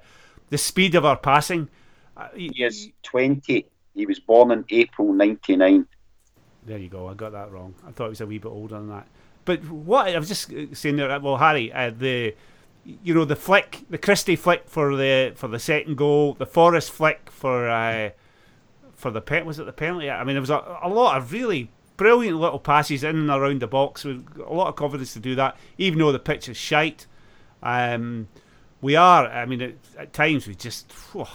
[0.50, 1.70] the speed of our passing.
[2.18, 3.68] Uh, he, he is twenty.
[3.94, 5.88] He was born in April '99.
[6.66, 7.08] There you go.
[7.08, 7.74] I got that wrong.
[7.88, 9.08] I thought he was a wee bit older than that.
[9.46, 11.20] But what I was just saying there.
[11.20, 12.36] Well, Harry, uh, the
[12.86, 16.92] you know the flick, the Christie flick for the for the second goal, the Forrest
[16.92, 18.12] flick for uh,
[18.96, 20.10] for the pen was it the penalty?
[20.10, 21.70] I mean, there was a, a lot of really
[22.02, 25.36] brilliant little passes in and around the box with a lot of confidence to do
[25.36, 27.06] that, even though the pitch is shite.
[27.62, 28.28] Um,
[28.82, 29.28] we are.
[29.28, 30.92] I mean, it, at times we just.
[30.92, 31.28] Whew,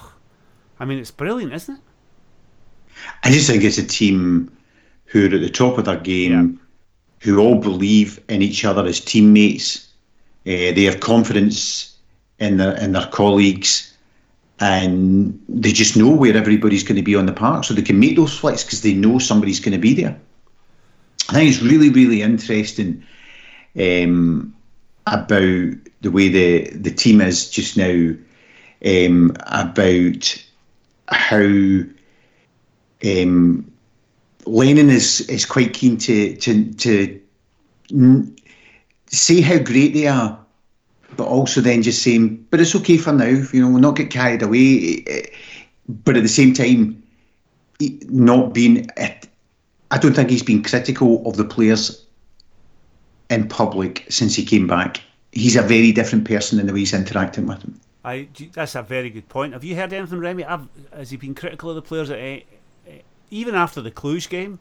[0.81, 1.81] I mean, it's brilliant, isn't it?
[3.23, 4.57] I just think it's a team
[5.05, 7.25] who are at the top of their game, yeah.
[7.25, 9.87] who all believe in each other as teammates
[10.47, 11.97] uh, they have confidence
[12.39, 13.97] in their in their colleagues,
[14.61, 17.99] and they just know where everybody's going to be on the park, so they can
[17.99, 20.17] make those flights because they know somebody's going to be there.
[21.29, 23.05] I think it's really really interesting
[23.79, 24.55] um,
[25.07, 28.15] about the way the the team is just now,
[28.85, 30.45] um, about
[31.09, 31.83] how.
[33.05, 33.73] Um,
[34.47, 37.21] Lennon is is quite keen to to to
[39.07, 40.39] say how great they are,
[41.17, 44.11] but also then just saying, but it's okay for now, you know, we'll not get
[44.11, 45.05] carried away.
[45.89, 47.03] But at the same time,
[48.09, 48.89] not being
[49.91, 52.05] I don't think he's been critical of the players
[53.31, 55.01] in public since he came back.
[55.33, 57.81] He's a very different person in the way he's interacting with them.
[58.05, 59.53] I, that's a very good point.
[59.53, 60.45] Have you heard anything, Remy?
[60.45, 62.41] Have, has he been critical of the players at, eh,
[63.31, 64.61] even after the Cluj game?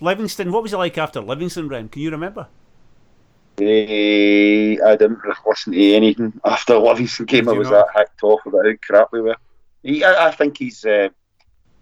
[0.00, 1.88] Livingston, what was it like after Livingston, Rem?
[1.88, 2.48] Can you remember?
[3.60, 7.48] Uh, I didn't listen to anything after Livingston game.
[7.48, 7.86] I was not?
[7.86, 9.36] that hacked off about how crap we were.
[9.82, 11.08] He, I, I, think he's uh,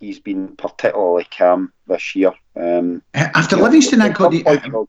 [0.01, 2.32] he's been particularly calm this year.
[2.57, 4.44] Um, after Livingston, I got the.
[4.46, 4.84] Uh,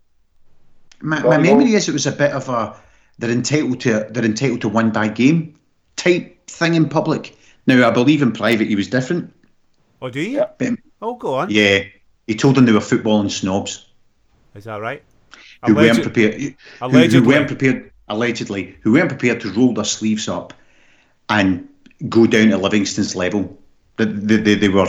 [1.01, 2.75] my, my memory is it was a bit of a
[3.17, 5.59] they're entitled to they're entitled to one bad game
[5.95, 7.37] type thing in public.
[7.67, 9.33] Now I believe in private he was different.
[10.01, 10.45] Oh, do you?
[10.57, 11.49] But, oh, go on.
[11.49, 11.83] Yeah,
[12.27, 13.87] he told them they were footballing snobs.
[14.55, 15.03] Is that right?
[15.65, 16.55] Who Alleged- weren't prepared?
[16.81, 17.19] Allegedly.
[17.19, 17.91] Who, who weren't prepared?
[18.07, 20.53] Allegedly, who weren't prepared to roll their sleeves up
[21.29, 21.67] and
[22.09, 23.57] go down to Livingston's level.
[23.97, 24.87] That they, they, they, were.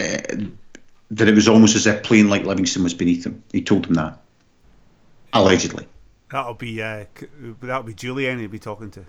[0.00, 0.46] Uh,
[1.12, 3.42] that it was almost as if playing like Livingston was beneath them.
[3.52, 4.18] He told them that.
[5.32, 5.86] Allegedly.
[6.30, 7.04] That'll be uh,
[7.60, 9.04] that'll be Jullien he'll be talking to.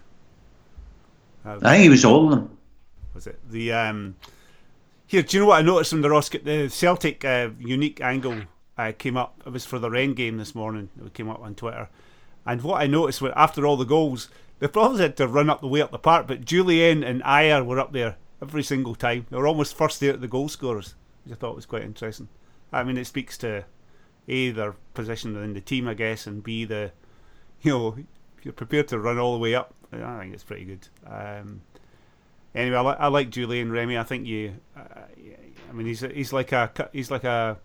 [1.46, 2.58] I think he was all of them.
[3.14, 4.16] Was it the um?
[5.08, 8.42] Here, do you know what I noticed from the Roscoe, the Celtic uh, unique angle
[8.78, 9.42] uh, came up?
[9.46, 10.90] It was for the Rennes game this morning.
[11.06, 11.90] It came up on Twitter,
[12.46, 14.30] and what I noticed was after all the goals,
[14.60, 17.66] they probably had to run up the way up the park, but Jullien and Ajer
[17.66, 19.26] were up there every single time.
[19.30, 22.28] They were almost first there at the goal scorers, which I thought was quite interesting.
[22.72, 23.66] I mean, it speaks to
[24.28, 26.92] a their position within the team, I guess, and b the
[27.62, 27.98] you know
[28.38, 29.74] if you're prepared to run all the way up.
[29.92, 30.88] I think it's pretty good.
[31.06, 31.62] Um,
[32.56, 33.98] anyway, I, li- I like Jullien Remy.
[33.98, 34.56] I think you.
[34.76, 34.82] Uh,
[35.70, 37.58] I mean, he's he's like a he's like a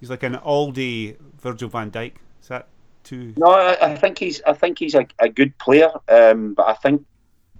[0.00, 2.14] he's like an Aldi Virgil Van Dijk.
[2.42, 2.68] Is that
[3.04, 3.34] too?
[3.36, 6.74] No, I, I think he's I think he's a, a good player, um, but I
[6.74, 7.04] think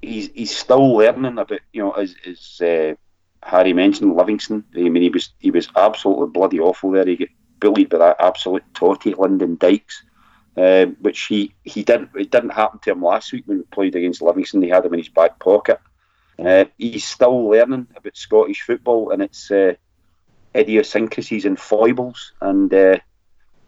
[0.06, 2.94] he's he's still learning about you know as as uh,
[3.42, 4.64] Harry mentioned Livingston.
[4.74, 7.06] I mean, he was he was absolutely bloody awful there.
[7.06, 7.28] He got
[7.60, 10.02] bullied by that absolute totty Lyndon Dykes.
[10.56, 13.94] Uh, which he, he didn't it didn't happen to him last week when we played
[13.94, 14.62] against Livingston.
[14.62, 15.78] He had him in his back pocket.
[16.38, 19.74] Uh, he's still learning about Scottish football and its uh,
[20.54, 22.32] idiosyncrasies and foibles.
[22.40, 22.96] And uh,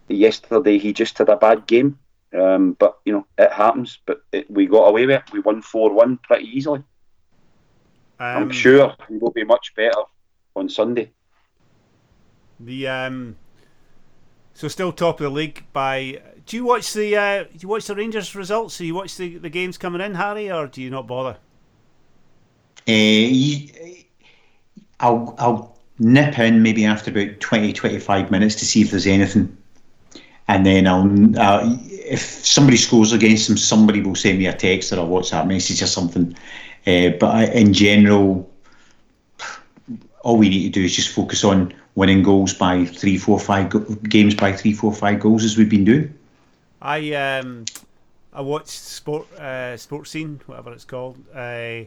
[0.08, 1.98] yesterday he just had a bad game,
[2.34, 3.98] um, but you know it happens.
[4.06, 5.32] But it, we got away with it.
[5.32, 6.82] We won four one pretty easily.
[8.20, 10.02] Um, I'm sure we will be much better
[10.56, 11.12] on Sunday.
[12.60, 13.36] The um,
[14.54, 16.20] so still top of the league by.
[16.44, 18.78] Do you watch the uh, do you watch the Rangers results?
[18.78, 21.38] Do you watch the, the games coming in, Harry, or do you not bother?
[22.88, 23.28] Uh,
[24.98, 29.56] I'll I'll nip in maybe after about 20, 25 minutes to see if there's anything,
[30.48, 31.76] and then I'll uh,
[32.08, 35.82] if somebody scores against them, somebody will send me a text or a WhatsApp message
[35.82, 36.36] or something.
[36.86, 38.50] Uh, but in general,
[40.22, 43.70] all we need to do is just focus on winning goals by three, four, five
[43.70, 46.14] go- games by three, four, five goals as we've been doing.
[46.80, 47.64] I um,
[48.32, 51.18] I watched sport uh, sports scene, whatever it's called.
[51.34, 51.84] Uh,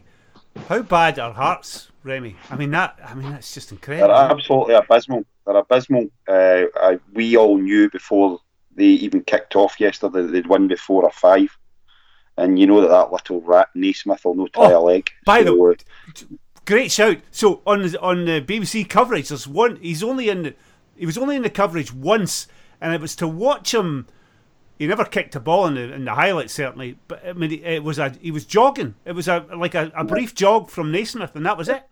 [0.68, 2.36] how bad are Hearts, Remy?
[2.50, 2.98] I mean that.
[3.04, 4.08] I mean that's just incredible.
[4.08, 5.24] They're absolutely abysmal.
[5.46, 6.08] They're abysmal.
[6.28, 8.38] Uh, I, we all knew before
[8.74, 11.56] they even kicked off yesterday they'd won before a five,
[12.36, 15.10] and you know that that little rat Naismith will no tie oh, a leg.
[15.24, 15.74] By so, the way,
[16.64, 17.18] Great shout.
[17.32, 19.76] So on the, on the BBC coverage, there's one.
[19.76, 20.42] He's only in.
[20.44, 20.54] The,
[20.96, 22.46] he was only in the coverage once,
[22.80, 24.06] and it was to watch him.
[24.78, 26.98] He never kicked a ball in the, in the highlights, certainly.
[27.08, 28.94] But I mean, it was a he was jogging.
[29.04, 31.82] It was a like a, a brief jog from Naismith, and that was it.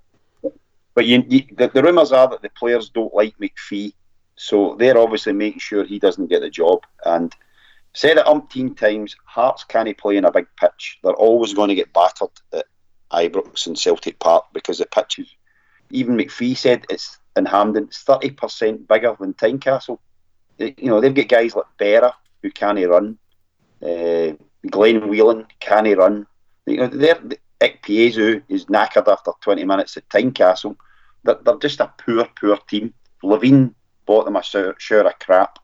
[0.95, 3.93] But you, you, the, the rumours are that the players don't like MacPhee,
[4.41, 6.87] so they're obviously making sure he doesn't get the job.
[7.05, 7.37] And
[7.93, 10.99] said it umpteen times, Hearts can't play in a big pitch.
[11.03, 12.65] They're always going to get battered at
[13.13, 15.29] Ibrox and Celtic Park because the pitch is,
[15.91, 19.99] even MacPhee said it's in Hampden, it's 30% bigger than Tynecastle.
[20.57, 23.19] You know, they've got guys like Berra who can't run,
[23.83, 24.33] uh,
[24.71, 26.27] Glenn Whelan can't run.
[26.65, 27.21] You know, they're,
[27.61, 30.77] Ikpeazu is knackered after 20 minutes at Tynecastle.
[31.25, 32.95] They're, they're just a poor, poor team.
[33.23, 33.75] Levein
[34.11, 35.61] bought them a sure, sure of crap.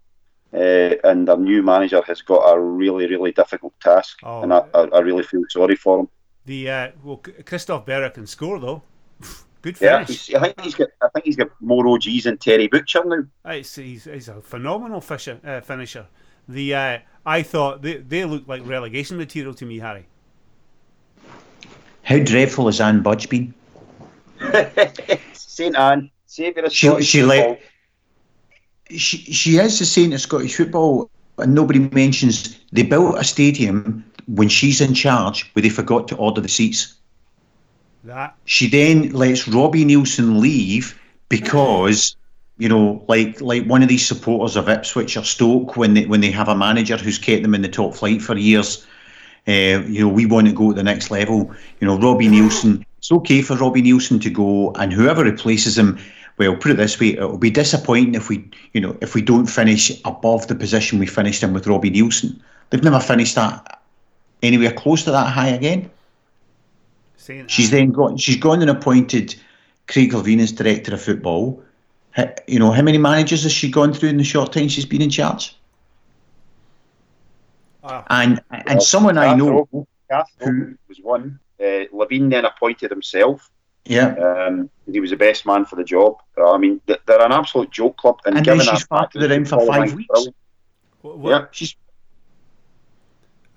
[0.54, 4.60] Uh, and their new manager has got a really, really difficult task, oh, and I,
[4.72, 6.08] I, I, really feel sorry for him.
[6.44, 8.82] The uh, well, Christophe Berra can score though.
[9.62, 10.28] Good finish.
[10.28, 10.88] Yeah, I think he's got.
[11.02, 13.24] I think he's got more OGs than Terry Butcher now.
[13.46, 16.06] It's, he's, he's a phenomenal fisher, uh, finisher.
[16.48, 20.06] The uh, I thought they they looked like relegation material to me, Harry.
[22.04, 23.52] How dreadful has Anne Budge been?
[25.32, 27.60] Saint Anne, saviour of she, she, let,
[28.90, 34.04] she she is the saint of Scottish football, and nobody mentions they built a stadium
[34.26, 36.94] when she's in charge where they forgot to order the seats.
[38.04, 38.36] That.
[38.44, 42.16] She then lets Robbie Neilson leave because
[42.58, 46.20] you know, like like one of these supporters of Ipswich or Stoke when they when
[46.20, 48.86] they have a manager who's kept them in the top flight for years.
[49.48, 51.54] Uh, you know, we want to go to the next level.
[51.80, 52.84] You know, Robbie Neilson.
[52.98, 55.98] It's okay for Robbie Neilson to go, and whoever replaces him.
[56.38, 59.46] Well, put it this way: it'll be disappointing if we, you know, if we don't
[59.46, 62.40] finish above the position we finished in with Robbie Neilson.
[62.70, 63.82] They've never finished that
[64.42, 65.90] anywhere close to that high again.
[67.48, 69.34] She's then got she's gone and appointed
[69.88, 71.62] Craig Levein as director of football.
[72.46, 75.02] You know, how many managers has she gone through in the short time she's been
[75.02, 75.56] in charge?
[77.82, 78.04] Wow.
[78.10, 79.86] And and well, someone I know who
[80.88, 81.38] was one.
[81.58, 83.50] Uh, Levein then appointed himself.
[83.86, 86.16] Yeah, um, he was the best man for the job.
[86.36, 88.20] Uh, I mean, they're an absolute joke club.
[88.26, 90.28] And, and then she's farted around for five weeks.
[91.02, 91.30] What, what?
[91.30, 91.76] Yeah, she's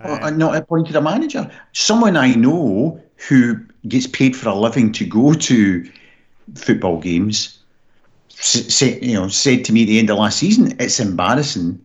[0.01, 1.49] uh, not appointed a manager.
[1.73, 5.89] Someone I know who gets paid for a living to go to
[6.55, 7.59] football games
[8.29, 11.81] said, you know, said to me at the end of last season, it's embarrassing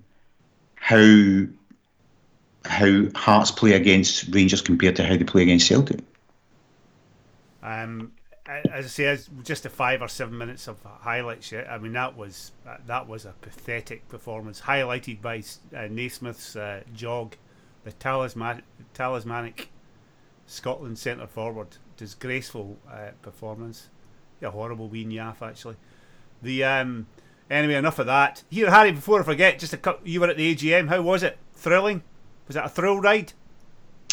[0.77, 1.47] how
[2.67, 6.01] how Hearts play against Rangers compared to how they play against Celtic.
[7.63, 8.13] Um,
[8.47, 11.53] as I say, just a five or seven minutes of highlights.
[11.53, 12.53] I mean, that was
[12.87, 15.43] that was a pathetic performance, highlighted by
[15.75, 17.37] uh, Naismith's uh, jog,
[17.85, 19.71] the talisman, talismanic
[20.47, 21.69] Scotland centre forward.
[21.97, 23.89] Disgraceful uh, performance.
[24.43, 25.77] A horrible wee yaff, actually.
[26.43, 27.07] The um,
[27.49, 28.43] anyway, enough of that.
[28.51, 28.93] Here, Harry.
[28.93, 30.01] Before I forget, just a cut.
[30.05, 30.89] You were at the AGM.
[30.89, 31.39] How was it?
[31.55, 32.03] Thrilling.
[32.47, 33.33] Was that a thrill ride?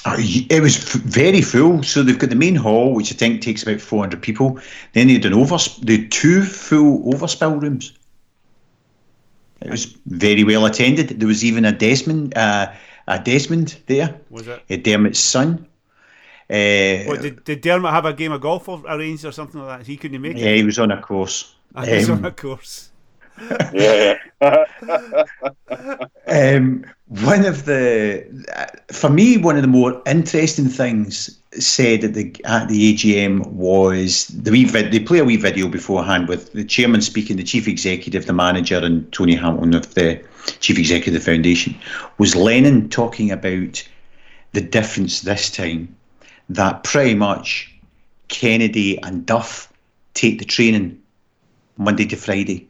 [0.03, 1.83] Uh, it was very full.
[1.83, 4.59] So they've got the main hall, which I think takes about 400 people.
[4.93, 7.93] Then they had an over, they had two full overspill rooms.
[9.61, 11.19] It was very well attended.
[11.19, 12.73] There was even a Desmond, uh,
[13.07, 14.19] a Desmond there.
[14.31, 14.63] Was it?
[14.71, 15.67] A Dermot's son.
[16.49, 19.87] Uh, what, did, did Dermot have a game of golf arranged or something like that?
[19.87, 20.39] He couldn't make it.
[20.39, 21.55] Yeah, he was on a course.
[21.75, 22.90] Ah, um, on a course.
[23.73, 24.17] Yeah.
[26.27, 28.25] um, one of the,
[28.91, 34.27] for me, one of the more interesting things said at the at the AGM was
[34.27, 37.67] the wee vid, they play a wee video beforehand with the chairman speaking, the chief
[37.67, 40.23] executive, the manager, and Tony Hamilton of the
[40.59, 41.75] chief executive of the foundation.
[42.17, 43.83] Was Lennon talking about
[44.53, 45.93] the difference this time
[46.49, 47.73] that pretty much
[48.29, 49.71] Kennedy and Duff
[50.13, 51.01] take the training
[51.77, 52.67] Monday to Friday,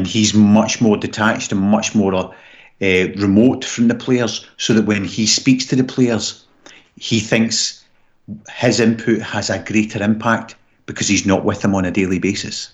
[0.00, 2.32] and he's much more detached and much more uh,
[2.80, 6.46] remote from the players, so that when he speaks to the players,
[6.96, 7.84] he thinks
[8.50, 12.72] his input has a greater impact because he's not with them on a daily basis.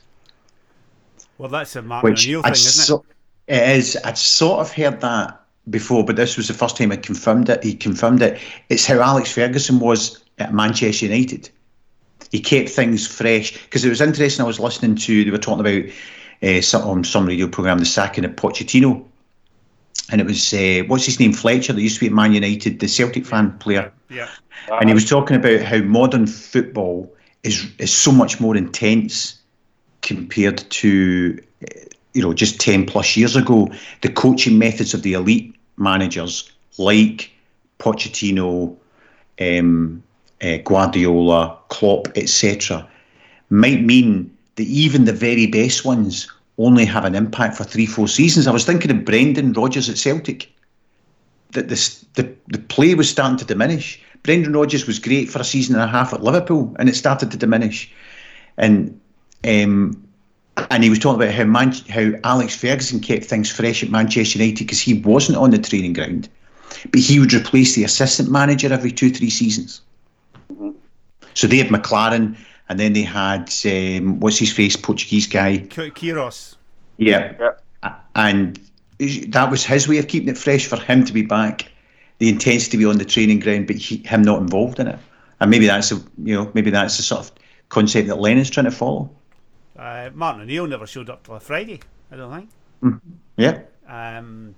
[1.36, 3.04] Well, that's a Martin O'Neill thing, isn't
[3.48, 3.52] it?
[3.52, 3.98] It is.
[4.04, 7.64] I'd sort of heard that before, but this was the first time I confirmed it.
[7.64, 8.40] He confirmed it.
[8.68, 11.50] It's how Alex Ferguson was at Manchester United.
[12.30, 14.44] He kept things fresh because it was interesting.
[14.44, 15.92] I was listening to they were talking about
[16.42, 19.04] uh, some, on some radio program the sacking of Pochettino,
[20.10, 22.80] and it was uh, what's his name Fletcher that used to be at Man United,
[22.80, 23.92] the Celtic fan player.
[24.08, 24.28] Yeah,
[24.80, 27.12] and he was talking about how modern football
[27.42, 29.40] is is so much more intense
[30.02, 31.38] compared to
[32.12, 33.68] you know just ten plus years ago.
[34.02, 37.30] The coaching methods of the elite managers like
[37.78, 38.76] Pochettino,
[39.40, 40.02] um,
[40.42, 42.86] uh, Guardiola, Klopp, etc.,
[43.50, 48.08] might mean that even the very best ones only have an impact for three, four
[48.08, 48.46] seasons.
[48.46, 50.52] I was thinking of Brendan Rodgers at Celtic.
[51.52, 54.02] That this, the the play was starting to diminish.
[54.22, 57.30] Brendan Rodgers was great for a season and a half at Liverpool, and it started
[57.30, 57.92] to diminish.
[58.56, 58.98] And
[59.46, 60.02] um,
[60.70, 64.38] and he was talking about how Man- how Alex Ferguson kept things fresh at Manchester
[64.38, 66.28] United because he wasn't on the training ground,
[66.90, 69.82] but he would replace the assistant manager every two, three seasons.
[71.34, 72.36] So they had McClaren,
[72.68, 76.56] and then they had um, what's his face, Portuguese guy, Queiroz.
[76.98, 77.34] Yeah.
[77.38, 78.58] yeah, and
[79.28, 81.70] that was his way of keeping it fresh for him to be back.
[82.18, 84.98] The intensity to be on the training ground, but he, him not involved in it.
[85.40, 87.32] And maybe that's a you know maybe that's the sort of
[87.68, 89.10] concept that Lennon's trying to follow.
[89.76, 91.80] Uh, Martin O'Neill never showed up till a Friday.
[92.10, 92.50] I don't think.
[92.82, 93.00] Mm.
[93.36, 93.60] Yeah.
[93.86, 94.54] Um,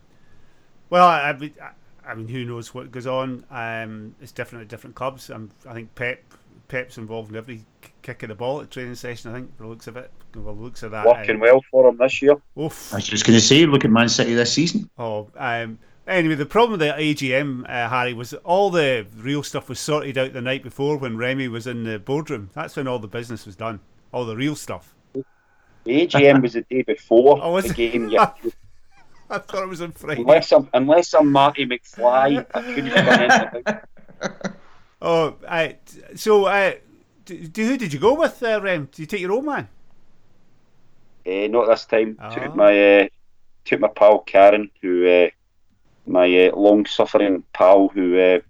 [0.90, 1.70] well, I, I,
[2.06, 3.44] I, mean, who knows what goes on?
[3.50, 5.28] Um, it's different at different clubs.
[5.30, 6.22] Um, I think Pep
[6.68, 7.64] Pep's involved in every
[8.02, 9.30] kick of the ball at training session.
[9.30, 11.96] I think the looks of it, the looks of that, working um, well for him
[11.96, 12.36] this year.
[12.58, 12.92] Oof.
[12.92, 14.88] I was just going to say, look at Man City this season.
[14.98, 19.68] Oh, um, anyway, the problem with the AGM, uh, Harry, was all the real stuff
[19.68, 22.50] was sorted out the night before when Remy was in the boardroom.
[22.54, 23.80] That's when all the business was done,
[24.12, 24.94] all the real stuff.
[25.84, 28.08] The AGM was the day before oh, the game.
[28.10, 28.32] Yeah.
[29.30, 30.22] I thought it was on Friday.
[30.22, 33.80] Unless I'm, unless I'm Marty McFly, I couldn't have done anything.
[35.00, 35.68] Oh, uh,
[36.16, 36.72] so uh,
[37.36, 38.86] do, who did you go with, uh, Rem?
[38.86, 39.68] Did you take your old man?
[41.26, 42.16] Uh, not this time.
[42.20, 42.30] Ah.
[42.34, 43.06] Took my uh,
[43.64, 45.28] took my pal Karen, who uh,
[46.06, 48.40] my uh, long suffering pal who uh,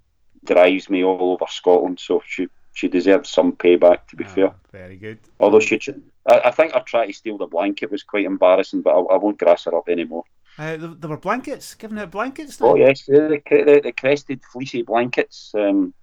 [0.45, 1.99] drives me all over Scotland.
[1.99, 4.07] So she she deserved some payback.
[4.09, 5.19] To be Ah, fair, Very good.
[5.41, 5.81] although she,
[6.27, 9.17] I, I think her try to steal the blanket was quite embarrassing, but I, I
[9.17, 10.25] won't grass her up anymore.
[10.57, 12.61] Uh, there, were blankets, giving out blankets.
[12.61, 12.67] Now.
[12.69, 15.95] Oh yes, the, the, the, the crested fleecy blankets, um,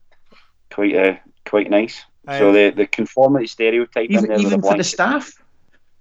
[0.69, 1.15] quite uh,
[1.45, 2.03] quite nice.
[2.27, 5.33] So Uh, the the conformity stereotype in Even, there even the for the staff.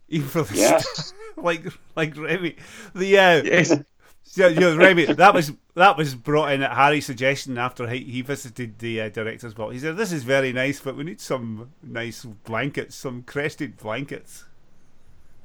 [0.08, 1.14] Even for the Yes.
[1.36, 1.64] like
[1.96, 2.56] like Remy.
[2.94, 3.70] The uh, Yes.
[4.34, 5.06] yeah, yeah, Remy.
[5.14, 9.08] That was that was brought in at Harry's suggestion after he, he visited the uh,
[9.08, 9.72] director's vault.
[9.72, 14.44] He said, "This is very nice, but we need some nice blankets, some crested blankets."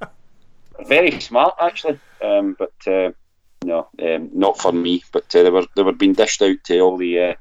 [0.86, 2.00] Very smart, actually.
[2.22, 3.10] Um, but uh,
[3.64, 5.04] no, um, not for me.
[5.12, 7.34] But uh, they were they were being dished out to all the uh,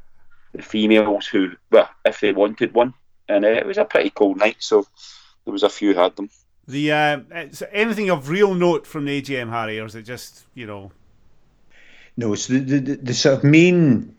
[0.53, 2.93] the females who, well, if they wanted one,
[3.30, 4.86] and uh, it was a pretty cold night, so
[5.45, 6.30] there was a few had them.
[6.67, 10.45] The uh, is anything of real note from the AGM, Harry, or is it just
[10.53, 10.91] you know?
[12.17, 14.13] No, so the, the, the, the sort of main,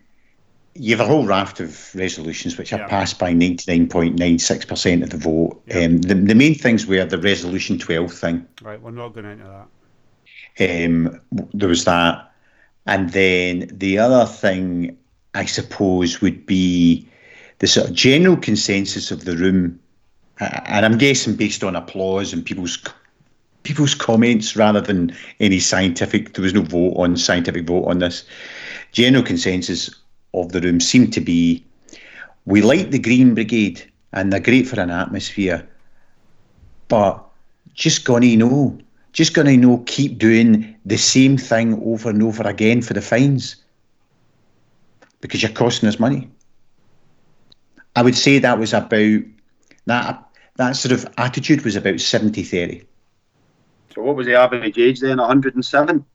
[0.73, 2.79] you have a whole raft of resolutions which Yeah.
[2.79, 5.61] are passed by 99.96% of the vote.
[5.67, 5.81] Yeah.
[5.85, 8.47] Um, the, the main things were the Resolution 12 thing.
[8.61, 10.85] Right, we're not going into that.
[10.85, 11.21] Um,
[11.53, 12.31] there was that.
[12.87, 14.97] And then the other thing,
[15.35, 17.07] I suppose, would be
[17.61, 19.79] the sort of general consensus of the room.
[20.39, 22.83] And I'm guessing based on applause and people's
[23.61, 26.33] people's comments rather than any scientific.
[26.33, 28.25] There was no vote on scientific vote on this.
[28.91, 29.91] General consensus
[30.33, 31.63] of the room seemed to be:
[32.45, 35.63] we like the Green Brigade and they're great for an atmosphere,
[36.87, 37.23] but
[37.75, 38.75] just gonna know,
[39.13, 43.55] just gonna know, keep doing the same thing over and over again for the fines
[45.21, 46.27] because you're costing us money.
[47.95, 49.21] I would say that was about
[49.85, 50.25] that
[50.55, 52.83] that sort of attitude was about 70 30.
[53.93, 55.17] So what was the average age then?
[55.17, 56.05] 107.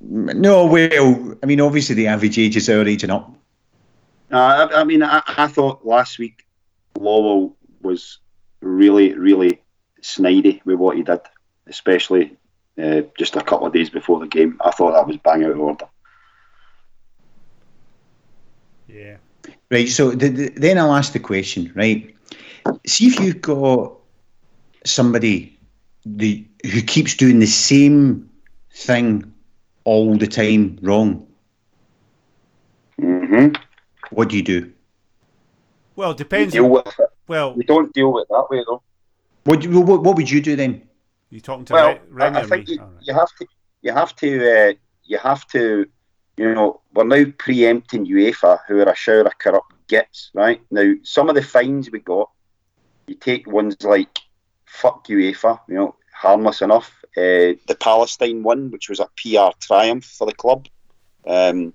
[0.00, 3.34] No, well, I mean, obviously the average age is our age and up.
[4.30, 4.36] Uh,
[4.70, 6.46] I, I mean, I, I thought last week
[6.96, 8.18] Lawwell was
[8.60, 9.60] really, really
[10.02, 11.20] snidey with what he did,
[11.66, 12.36] especially
[12.82, 14.60] uh, just a couple of days before the game.
[14.64, 15.88] I thought that was bang out of order.
[18.88, 19.16] Yeah.
[19.70, 22.14] Right, so the, the, then I'll ask the question, right?
[22.86, 23.98] See if you've got
[24.86, 25.58] somebody
[26.06, 28.30] the, who keeps doing the same
[28.72, 29.30] thing
[29.84, 31.26] all the time wrong.
[32.98, 33.48] hmm
[34.10, 34.72] What do you do?
[35.96, 36.52] Well, it You depends.
[36.54, 37.08] deal with it.
[37.26, 38.82] well, We don't deal with it that way though.
[39.44, 40.82] What, do you- what, what would you do then?
[41.30, 43.02] you talking to Well, Re- Remy I, I think you, All right.
[43.02, 43.46] you have to,
[43.82, 44.72] you have to, uh,
[45.04, 45.86] you have to,
[46.38, 50.60] you know, we're now preempting UEFA, who are a shower of corrupt gits, right?
[50.70, 52.30] Now, some of the fines we got,
[53.06, 54.20] you take ones like
[54.64, 56.94] fuck UEFA, you know, harmless enough.
[57.16, 60.68] Uh, the Palestine one, which was a PR triumph for the club.
[61.26, 61.74] Um,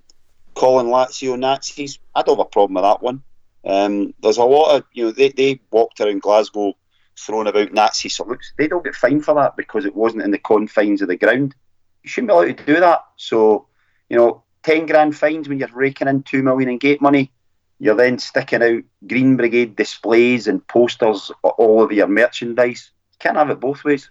[0.54, 3.22] calling Lazio Nazis, I don't have a problem with that one.
[3.66, 6.74] Um, there's a lot of, you know, they, they walked around Glasgow
[7.18, 8.52] throwing about Nazi salutes.
[8.56, 11.54] They don't get fined for that because it wasn't in the confines of the ground.
[12.02, 13.00] You shouldn't be allowed to do that.
[13.16, 13.66] So,
[14.08, 17.30] you know, 10 grand fines when you're raking in 2 million in gate money.
[17.78, 22.90] You're then sticking out Green Brigade displays and posters all over your merchandise.
[23.12, 24.10] You can't have it both ways.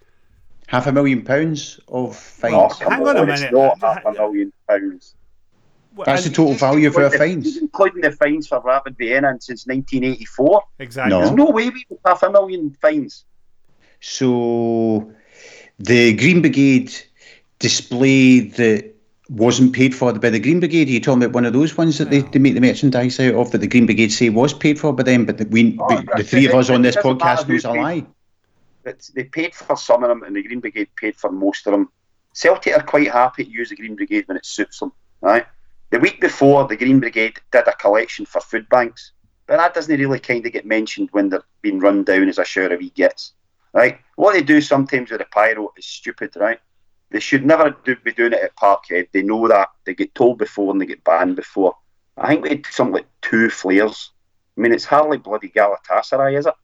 [0.68, 2.54] Half a million pounds of fines.
[2.56, 3.54] Oh, come Hang on a It's minute.
[3.54, 5.16] not half a million pounds.
[5.96, 7.58] Well, That's the total value of our fines.
[7.58, 10.64] Including the fines for Rapid Vienna since 1984.
[10.80, 11.10] Exactly.
[11.12, 11.20] No.
[11.20, 13.26] There's no way we have half a million fines.
[14.00, 15.12] So
[15.80, 16.94] the Green Brigade
[17.60, 18.93] display that
[19.30, 21.98] wasn't paid for by the Green Brigade, are you talking about one of those ones
[21.98, 24.80] that they, they make the merchandise out of that the Green Brigade say was paid
[24.80, 27.04] for by them, but that we, Oh, but the three of us on this It
[27.04, 28.06] podcast knows a lie.
[28.86, 31.72] It's, they paid for some of them, and the Green Brigade paid for most of
[31.72, 31.90] them.
[32.34, 34.92] Celtic are quite happy to use the Green Brigade when it suits them.
[35.22, 35.46] Right?
[35.92, 39.14] The week before, the Green Brigade did a collection for food banks,
[39.48, 42.46] but that doesn't really kind of get mentioned when they're being run down as a
[42.46, 43.34] share of e-gets.
[43.72, 44.00] Right?
[44.16, 46.36] What they do sometimes with the pyro is stupid.
[46.36, 46.60] Right?
[47.14, 49.08] They should never do, be doing it at Parkhead.
[49.14, 49.70] They know that.
[49.86, 51.76] They get told before and they get banned before.
[52.18, 54.10] I think we had something like two flares.
[54.58, 56.56] I mean, it's hardly bloody Galatasaray, is it?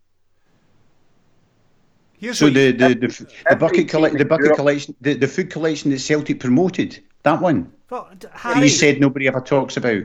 [2.18, 5.28] Here's So what the the, the, the bucket team colle- the bucket collection the, the
[5.28, 10.04] food collection that Celtic promoted that one well, Harry, you said nobody ever talks about.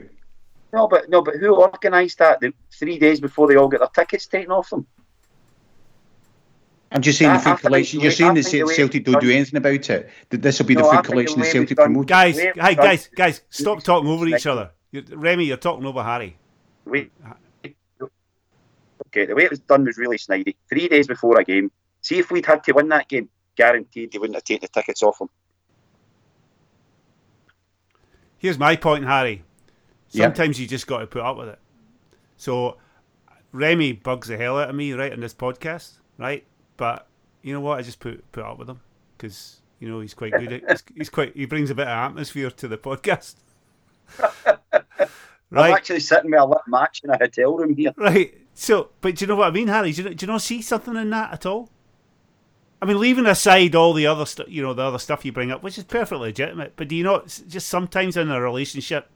[0.72, 2.40] No, but no, but who organised that?
[2.40, 4.86] The three days before they all get their tickets taken off them.
[6.94, 8.00] I'm just saying I- the food collection.
[8.00, 10.10] You're saying that the Celtic it's don't do anything about it.
[10.30, 11.86] That this will be No, the I food think the collection that Celtic it's done-
[11.86, 12.08] promoted.
[12.08, 12.76] guys, Wait, hey, guys.
[12.76, 14.70] guys, guys, stop talking over each other.
[14.92, 16.36] You're, Remy, you're talking over Harry.
[16.86, 17.10] Wait.
[19.06, 20.54] Okay, the way it was done was really snidey.
[20.68, 21.70] Three days before a game.
[22.00, 23.28] See if we'd had to win that game.
[23.56, 25.28] guaranteed they wouldn't have taken the tickets off him.
[28.38, 29.44] Here's my point, Harry.
[30.10, 30.24] Yeah.
[30.26, 31.58] Sometimes you just got to put up with it.
[32.36, 32.78] So
[33.52, 36.44] Remy bugs the hell out of me, right, on this podcast, right?
[36.76, 37.06] But
[37.42, 37.78] you know what?
[37.78, 38.80] I just put put up with him
[39.16, 40.52] because you know he's quite good.
[40.52, 41.34] At, he's, he's quite.
[41.36, 43.36] He brings a bit of atmosphere to the podcast.
[45.52, 47.92] I'm actually sitting with a lit match in a hotel room here.
[47.96, 48.34] right.
[48.54, 49.92] So, but do you know what I mean, Harry?
[49.92, 51.70] Do you, do you not see something in that at all?
[52.80, 55.50] I mean, leaving aside all the other stuff, you know, the other stuff you bring
[55.50, 59.08] up, which is perfectly legitimate, but do you not just sometimes in a relationship,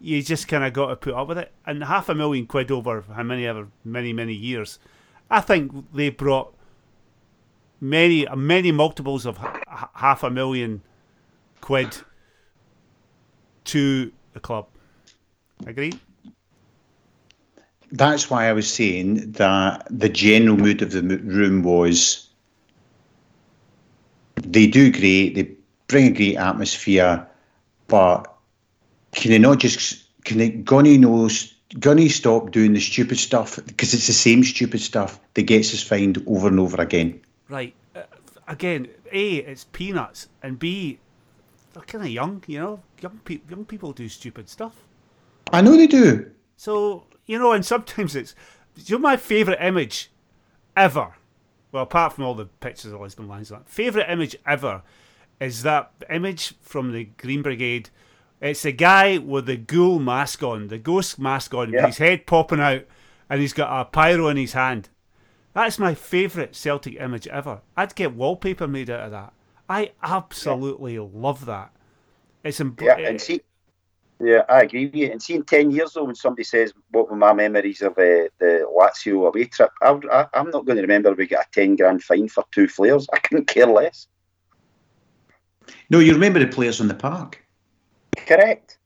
[0.00, 1.52] you just kind of got to put up with it?
[1.64, 4.78] And half a million quid over how many ever many many years,
[5.30, 6.54] I think they brought
[7.80, 10.82] many many multiples of h- half a million
[11.60, 11.96] quid
[13.64, 14.66] to the club.
[15.66, 15.92] Agree?
[17.92, 22.28] That's why I was saying that the general mood of the room was
[24.36, 25.54] they do great, they
[25.88, 27.26] bring a great atmosphere,
[27.88, 28.32] but
[29.12, 33.94] can they not just can they Gunny knows Gunny stop doing the stupid stuff because
[33.94, 37.20] it's the same stupid stuff that gets us fined over and over again.
[37.50, 37.74] Right.
[37.94, 38.02] Uh,
[38.46, 40.98] again, A, it's peanuts, and B,
[41.74, 42.80] they're kind of young, you know?
[43.00, 44.76] Young, pe- young people do stupid stuff.
[45.52, 46.30] I know they do.
[46.56, 48.34] So, you know, and sometimes it's.
[48.76, 50.10] You know, my favourite image
[50.76, 51.14] ever,
[51.72, 54.82] well, apart from all the pictures of Lisbon Lions, that favourite image ever
[55.40, 57.90] is that image from the Green Brigade.
[58.40, 61.86] It's a guy with the ghoul mask on, the ghost mask on, Yeah.
[61.88, 62.84] his head popping out,
[63.28, 64.88] and he's got a pyro in his hand.
[65.52, 67.62] That's my favourite Celtic image ever.
[67.76, 69.32] I'd get wallpaper made out of that.
[69.68, 71.72] I absolutely love that.
[72.42, 73.42] It's em- Yeah, and see,
[74.20, 75.10] yeah, I agree with you.
[75.10, 78.28] And see, in ten years though, when somebody says what were my memories of uh,
[78.38, 81.76] the Lazio away trip, I, I, I'm not going to remember we got a ten
[81.76, 83.06] grand fine for two flares.
[83.12, 84.08] I couldn't care less.
[85.88, 87.42] No, you remember the players on the park.
[88.16, 88.79] Correct.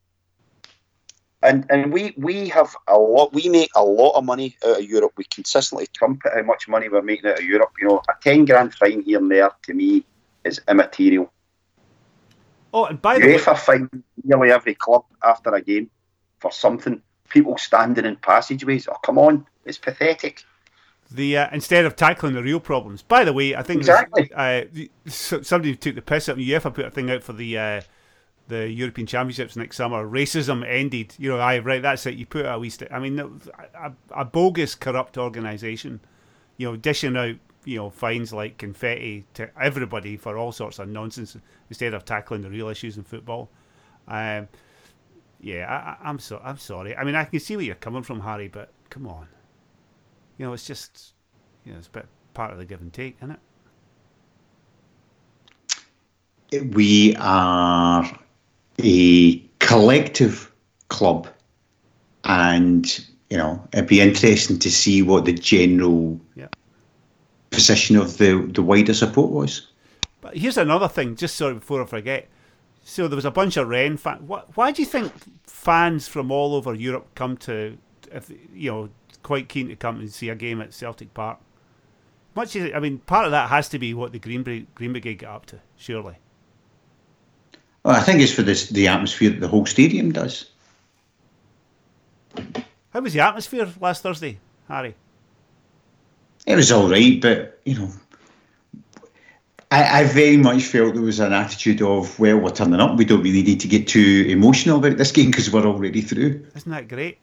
[1.45, 3.33] And and we we have a lot.
[3.35, 5.13] We make a lot of money out of Europe.
[5.19, 7.73] We consistently trumpet how much money we're making out of Europe.
[7.81, 10.05] You know, a ten grand fine here and there to me
[10.45, 11.31] is immaterial.
[12.73, 13.89] Oh, and by the way, UEFA fine
[14.25, 15.91] nearly every club after a game
[16.41, 17.01] for something.
[17.29, 18.89] People standing in passageways.
[18.89, 20.45] Oh, come on, it's pathetic.
[21.11, 23.03] the uh, instead of tackling the real problems.
[23.03, 24.31] By the way, I think Exactly.
[24.35, 24.63] uh,
[25.07, 26.33] somebody took the piss out.
[26.33, 26.47] of me.
[26.49, 27.81] UEFA put a thing out for the uh,
[28.49, 30.07] the European Championships next summer.
[30.07, 31.15] Racism ended.
[31.19, 31.83] You know, I right.
[31.83, 32.15] That's it.
[32.15, 32.71] You put a wee.
[32.71, 36.01] St- I mean, a, a bogus, corrupt organisation.
[36.57, 40.89] You know, dishing out you know fines like confetti to everybody for all sorts of
[40.89, 41.37] nonsense
[41.69, 43.49] instead of tackling the real issues in football.
[44.07, 44.49] Um,
[45.41, 46.97] yeah, I, I'm so I'm sorry.
[46.97, 49.29] I mean, I can see where you're coming from, Harry, but come on.
[50.39, 51.15] You know, it's just
[51.65, 53.39] you know, it's a bit part of the give and take, isn't
[56.53, 56.75] it?
[56.75, 58.19] We are
[58.83, 60.51] a collective
[60.89, 61.29] club,
[62.25, 66.49] and you know it'd be interesting to see what the general Yeah.
[67.51, 69.69] position of the the wider support was.
[70.21, 72.29] But here's another thing, just sorry before I forget.
[72.83, 74.23] So there was a bunch of Rennes fans.
[74.27, 75.13] Why, why do you think
[75.45, 77.79] fans from all over Europe come to,
[78.13, 78.89] if you know,
[79.23, 81.39] quite keen to come and see a game at Celtic Park?
[82.35, 84.93] Much as I mean, part of that has to be what the Green Brigade, Green
[84.93, 86.17] Brigade get up to, surely.
[87.85, 90.47] Well, I think it's for this the atmosphere that the whole stadium does.
[92.91, 94.95] How was the atmosphere last Thursday, Harry?
[96.47, 97.91] It was all right, but you know,
[99.71, 102.97] I, I very much felt there was an attitude of, well, we're turning up.
[102.97, 106.47] We don't really need to get too emotional about this game because we're already through.
[106.55, 107.19] Isn't that great?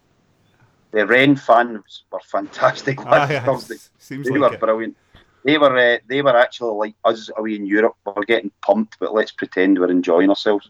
[0.91, 3.75] The Rennes fans were fantastic Ah, last yeah, Thursday.
[3.97, 4.59] seems They like were it.
[4.59, 4.97] brilliant.
[5.43, 7.95] They were uh, they were actually like us away in Europe.
[8.05, 10.69] We're getting pumped, but let's pretend we're enjoying ourselves.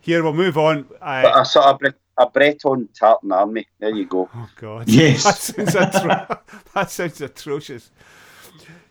[0.00, 0.82] Here we'll move on.
[1.00, 1.88] But Uh, a sort of Bre-
[2.18, 3.66] a Breton tartan army.
[3.78, 4.28] There you go.
[4.34, 4.88] oh God!
[4.88, 5.22] Yes.
[5.52, 6.38] that sounds, atro-
[6.74, 7.90] that sounds atrocious.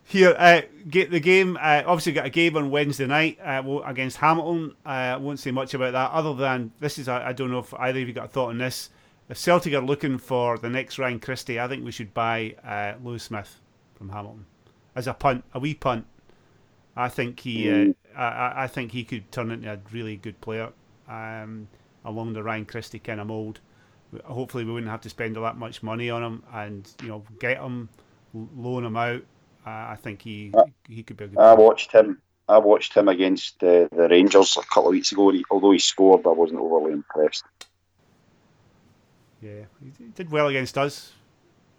[0.05, 1.55] Here, uh, get the game.
[1.61, 4.75] Uh, obviously, got a game on Wednesday night uh, against Hamilton.
[4.85, 7.07] Uh, I won't say much about that, other than this is.
[7.07, 8.89] I I don't know if either of you got a thought on this.
[9.29, 12.93] If Celtic are looking for the next Ryan Christie, I think we should buy uh,
[13.03, 13.59] Lewis Smith
[13.99, 14.45] from Hamilton
[14.95, 16.07] as a punt, a wee punt.
[16.95, 20.41] I think he, uh, I, I- I think he could turn into a really good
[20.41, 20.71] player
[21.07, 21.67] um,
[22.03, 23.59] along the Ryan Christie kind of mould.
[24.25, 27.23] Hopefully, we wouldn't have to spend all that much money on him, and you know,
[27.39, 27.89] get him,
[28.33, 29.21] loan him out.
[29.67, 30.51] Uh, I think he
[30.87, 31.37] he could be a good.
[31.37, 31.67] I player.
[31.67, 32.19] watched him.
[32.47, 35.29] I watched him against uh, the Rangers a couple of weeks ago.
[35.29, 37.43] He, although he scored, I wasn't overly impressed.
[39.41, 41.13] Yeah, he did well against us.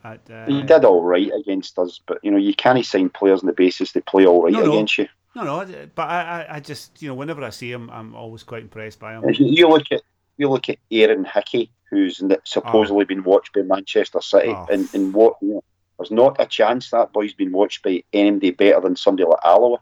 [0.02, 3.40] At, uh, he did all right against us, but you know you can't sign players
[3.40, 4.72] on the basis they play all right No, no.
[4.72, 5.08] against you.
[5.36, 8.62] No, no, but I, I, just, you know, whenever I see him, I'm always quite
[8.62, 9.22] impressed by him.
[9.38, 10.02] You- look at
[10.38, 14.66] you look at Aaron Hickey, who's supposedly been watched by Manchester City, Oh.
[14.72, 15.64] and, and what you know,
[15.98, 19.78] there's not a chance that boy's been watched by anybody better than somebody like Alloa.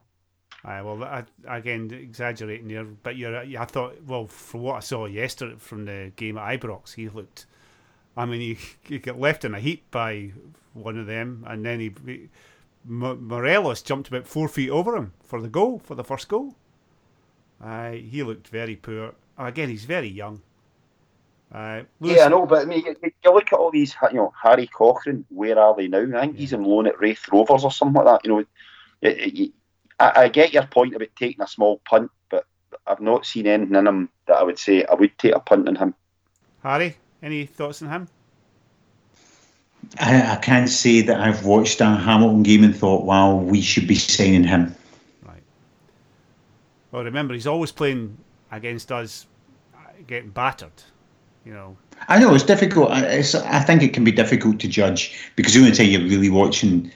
[0.64, 5.07] Aye, well, I, again, exaggerating there, but you're, I thought, well, from what I saw
[5.07, 7.47] yesterday from the game at Ibrox, he looked.
[8.19, 10.33] I mean, he, he got left in a heap by
[10.75, 12.29] one of them, and then he, he
[12.89, 16.55] M- Morelos jumped about four feet over him for the goal, for the first goal.
[17.62, 19.14] Aye, he looked very poor.
[19.39, 20.43] Again, he's very young.
[21.53, 24.33] Uh, Yeah, I know, but I mean, you, you look at all these, you know,
[24.43, 25.25] Harry Cochrane.
[25.31, 26.07] Where are they now?
[26.19, 28.25] I think he's on loan at Raith Rovers or something like that.
[28.29, 29.53] You know, it- it-
[30.01, 32.45] I, I get your point about taking a small punt, but
[32.87, 35.69] I've not seen anything in him that I would say I would take a punt
[35.69, 35.95] on him.
[36.62, 38.09] Harry, any thoughts on him?
[39.99, 43.87] I, I can't say that I've watched a Hamilton game and thought, wow, we should
[43.87, 44.75] be signing him.
[45.23, 45.43] Right.
[46.93, 48.16] Well, remember, he's always playing
[48.51, 49.27] against us,
[49.75, 50.73] uh, getting battered.
[51.45, 51.77] You know,
[52.09, 52.91] I know it's difficult.
[52.91, 56.03] I, it's, I think it can be difficult to judge because the only time you're
[56.03, 56.93] really watching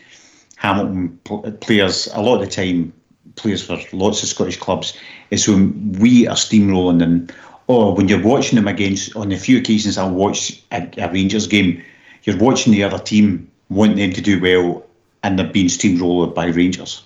[0.56, 1.18] Hamilton
[1.60, 2.92] players, a lot of the time,
[3.36, 4.98] players for lots of Scottish clubs,
[5.30, 7.28] is when we are steamrolling them.
[7.66, 11.46] Or when you're watching them against, on a few occasions I'll watch a, a Rangers
[11.46, 11.82] game,
[12.24, 14.84] you're watching the other team, want them to do well,
[15.22, 17.04] and they're being steamrolled by Rangers.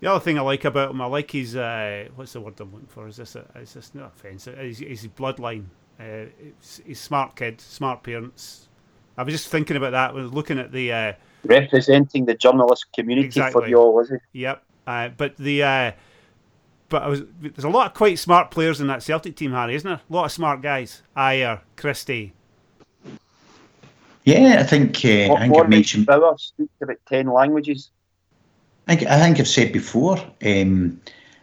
[0.00, 2.72] the other thing I like about him, I like his uh, what's the word I'm
[2.72, 3.06] looking for?
[3.06, 4.58] Is this a, is this not offensive?
[4.58, 5.66] Is his bloodline?
[5.98, 8.68] Uh, it's, he's smart kid, smart parents.
[9.16, 10.92] I was just thinking about that when looking at the.
[10.92, 11.12] Uh,
[11.44, 13.62] Representing the journalist community Exactly.
[13.62, 14.40] for you all, is he?
[14.40, 14.62] Yep.
[14.86, 15.92] Uh, but the uh,
[16.88, 19.74] but I was there's a lot of quite smart players in that Celtic team, Harry,
[19.74, 20.00] isn't there?
[20.08, 21.02] A lot of smart guys.
[21.16, 22.32] Ajer, Christie.
[24.24, 26.06] Yeah, I think uh, I think I Morgan mentioned.
[26.06, 27.90] Bauer speaks about ten languages.
[28.88, 31.00] I think, I think I've said before um,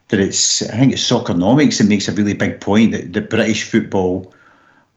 [0.10, 3.64] that it's I think it's Soccernomics that makes a really big point that, the British
[3.70, 4.34] football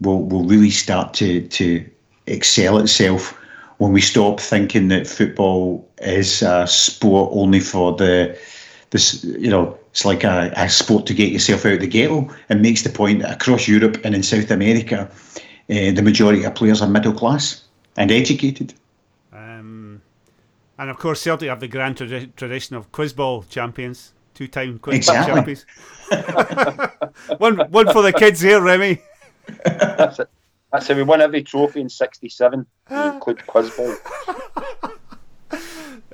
[0.01, 1.85] will will really start to to
[2.27, 3.41] excel itself
[3.79, 8.37] when we stop thinking that football is a sport only for the
[8.91, 12.29] this you know it's like a, a sport to get yourself out of the ghetto
[12.51, 15.11] and makes the point that across Europe and in South America
[15.71, 17.65] uh, the majority of players are middle class
[17.97, 18.75] and educated.
[19.33, 20.03] Um,
[20.79, 24.97] and of course, Celtic have the grand tradi- tradition of quiz quizball champions, two-time quizball
[24.97, 25.35] Exactly.
[25.35, 25.65] champions.
[27.39, 29.01] one, one for the kids here, Remy.
[29.65, 30.29] That's it.
[30.73, 33.97] That's how we won every trophy in '67, include Quizball.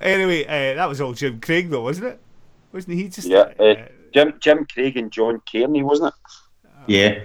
[0.01, 2.21] Anyway, uh, that was all Jim Craig, though, wasn't it?
[2.73, 3.29] Wasn't he just?
[3.29, 6.33] Yeah, uh, uh, Jim Jim Craig and John Kearney, wasn't it?
[6.87, 7.23] Yeah.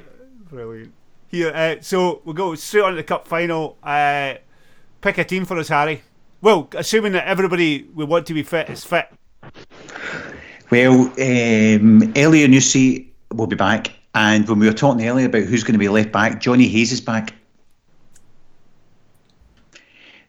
[0.50, 0.94] Brilliant.
[1.30, 3.78] Here, uh, so we'll go straight on to the cup final.
[3.84, 4.36] Uh,
[5.02, 6.02] pick a team for us, Harry.
[6.42, 9.10] Well, assuming that everybody we want to be fit is fit.
[10.70, 15.74] Well, um, Elyounoussi will be back, and when we were talking earlier about who's going
[15.74, 17.34] to be left back, Johnny Hayes is back.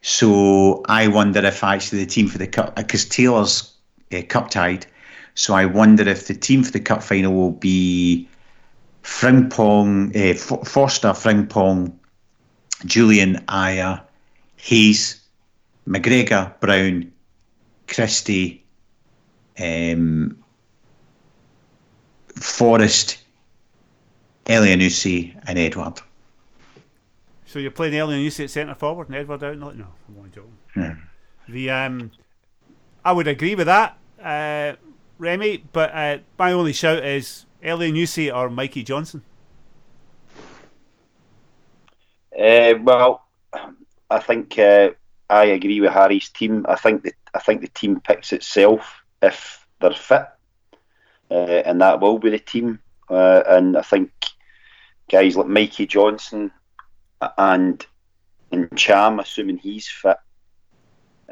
[0.00, 3.74] So I wonder if actually the team for the cup, because Taylor's
[4.12, 4.86] uh, cup tied,
[5.39, 8.28] so I wonder if the team for the cup final will be
[9.05, 11.93] Frimpong, uh, F- Forster, Frimpong,
[12.84, 14.03] Jullien Ajer,
[14.57, 15.21] Hayes,
[15.87, 17.12] McGregor, Brown,
[17.87, 18.64] Christie,
[19.61, 20.37] um,
[22.34, 23.18] Forrest,
[24.46, 26.00] Elyounoussi, and Edouard.
[27.46, 29.57] So you're playing Newsy at centre forward and Edouard out.
[29.57, 30.58] No, no, I'm only joking.
[30.75, 30.96] Yeah.
[31.49, 32.11] The um,
[33.04, 34.75] I would agree with that, uh,
[35.18, 35.64] Remy.
[35.72, 39.22] But uh, my only shout is Elyounoussi or Mikey Johnston.
[42.38, 43.26] Uh, well,
[44.11, 44.90] I think uh,
[45.28, 46.64] I agree with Harry's team.
[46.68, 50.26] I think that I think the team picks itself if they're fit,
[51.30, 52.78] uh, and that will be the team.
[53.11, 54.12] Uh, and I think
[55.11, 56.53] guys like Mikey Johnston
[57.20, 57.84] and
[58.53, 60.18] and Ntcham, assuming he's fit,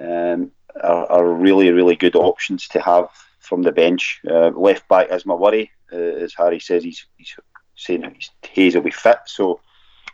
[0.01, 0.51] um,
[0.83, 3.09] are, are really really good options to have
[3.47, 4.21] from the bench.
[4.29, 6.85] Uh, left back is my worry, uh, as Harry says.
[6.85, 7.35] He's he's
[7.77, 9.61] saying he's, Hayes will be fit, so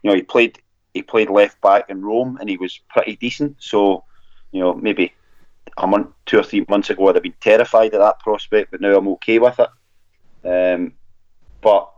[0.02, 0.58] you know he played
[0.94, 3.56] he played left back in Rome and he was pretty decent.
[3.58, 4.04] So,
[4.50, 5.12] you know, maybe
[5.78, 8.80] a month, two or three months ago, I'd have been terrified of that prospect, but
[8.80, 9.68] now I'm okay with it.
[10.44, 10.92] Um,
[11.60, 11.90] but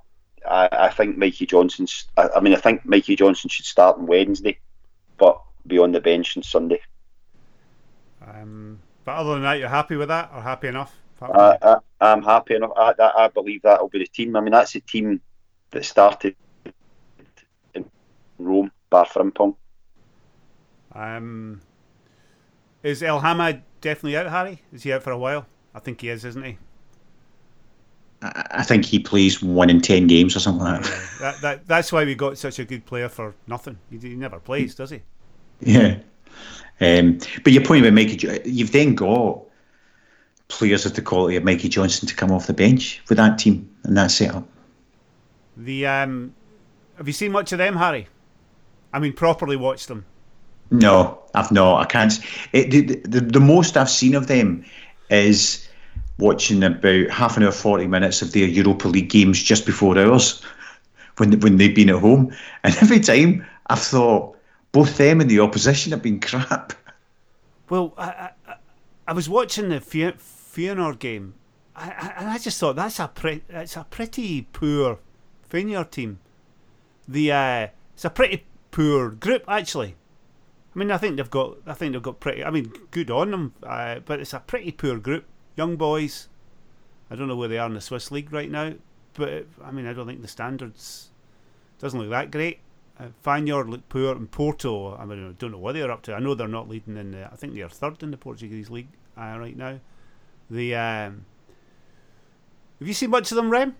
[0.48, 2.04] I, I think Mikey Johnston's.
[2.16, 4.58] I, I mean, I think Mikey Johnston should start on Wednesday,
[5.16, 6.80] but be on the bench on Sunday.
[8.24, 10.94] Um, but other than that, you're happy with that or happy enough?
[11.32, 12.72] I, I, I'm happy enough.
[12.76, 14.36] I, I, I believe that will be the team.
[14.36, 15.20] I mean, that's the team
[15.70, 16.36] that started
[17.74, 17.84] in
[18.38, 19.56] Rome, bar Frimpong.
[20.92, 21.60] Um,
[22.82, 24.62] is Elhamed definitely out, Harry?
[24.72, 25.46] Is he out for a while?
[25.74, 26.58] I think he is, isn't he?
[28.22, 30.90] I think he plays one in ten games or something like that.
[30.90, 33.78] Yeah, that, that that's why we got such a good player for nothing.
[33.90, 35.02] He, he never plays, does he?
[35.60, 35.98] Yeah.
[36.80, 39.43] Um, but your point about Mikey, you've then got
[40.48, 43.68] players of the quality of Mikey Johnston to come off the bench with that team
[43.84, 44.46] and that setup.
[45.56, 46.34] The um,
[46.96, 48.08] have you seen much of them, Harry?
[48.92, 50.04] I mean, properly watched them.
[50.70, 51.80] No, I've not.
[51.80, 52.12] I can't.
[52.52, 54.64] It, the, the, the most I've seen of them
[55.10, 55.68] is
[56.18, 60.42] watching about half an hour, forty minutes of their Europa League games just before ours,
[61.18, 62.34] when when they've been at home,
[62.64, 64.36] and every time I've thought
[64.72, 66.72] both them and the opposition have been crap.
[67.68, 68.54] Well, I I,
[69.08, 69.80] I was watching the
[70.54, 71.34] Feyenoord game,
[71.74, 75.00] I, and I just thought that's a pre- it's a pretty poor
[75.50, 76.20] Feyenoord team.
[77.08, 79.96] The uh, it's a pretty poor group actually.
[80.74, 82.44] I mean, I think they've got I think they've got pretty.
[82.44, 85.24] I mean, good on them, uh, but it's a pretty poor group.
[85.56, 86.28] Young boys.
[87.10, 88.74] I don't know where they are in the Swiss league right now,
[89.14, 91.10] but I mean, I don't think the standards
[91.78, 92.60] doesn't look that great.
[92.98, 94.96] Uh, Feyenoord look poor, and Porto.
[94.96, 96.14] I mean, I don't know what they're up to.
[96.14, 97.26] I know they're not leading in the.
[97.26, 99.80] I think they're third in the Portuguese league uh, right now.
[100.50, 101.24] The um,
[102.78, 103.76] have you seen much of them, Rem?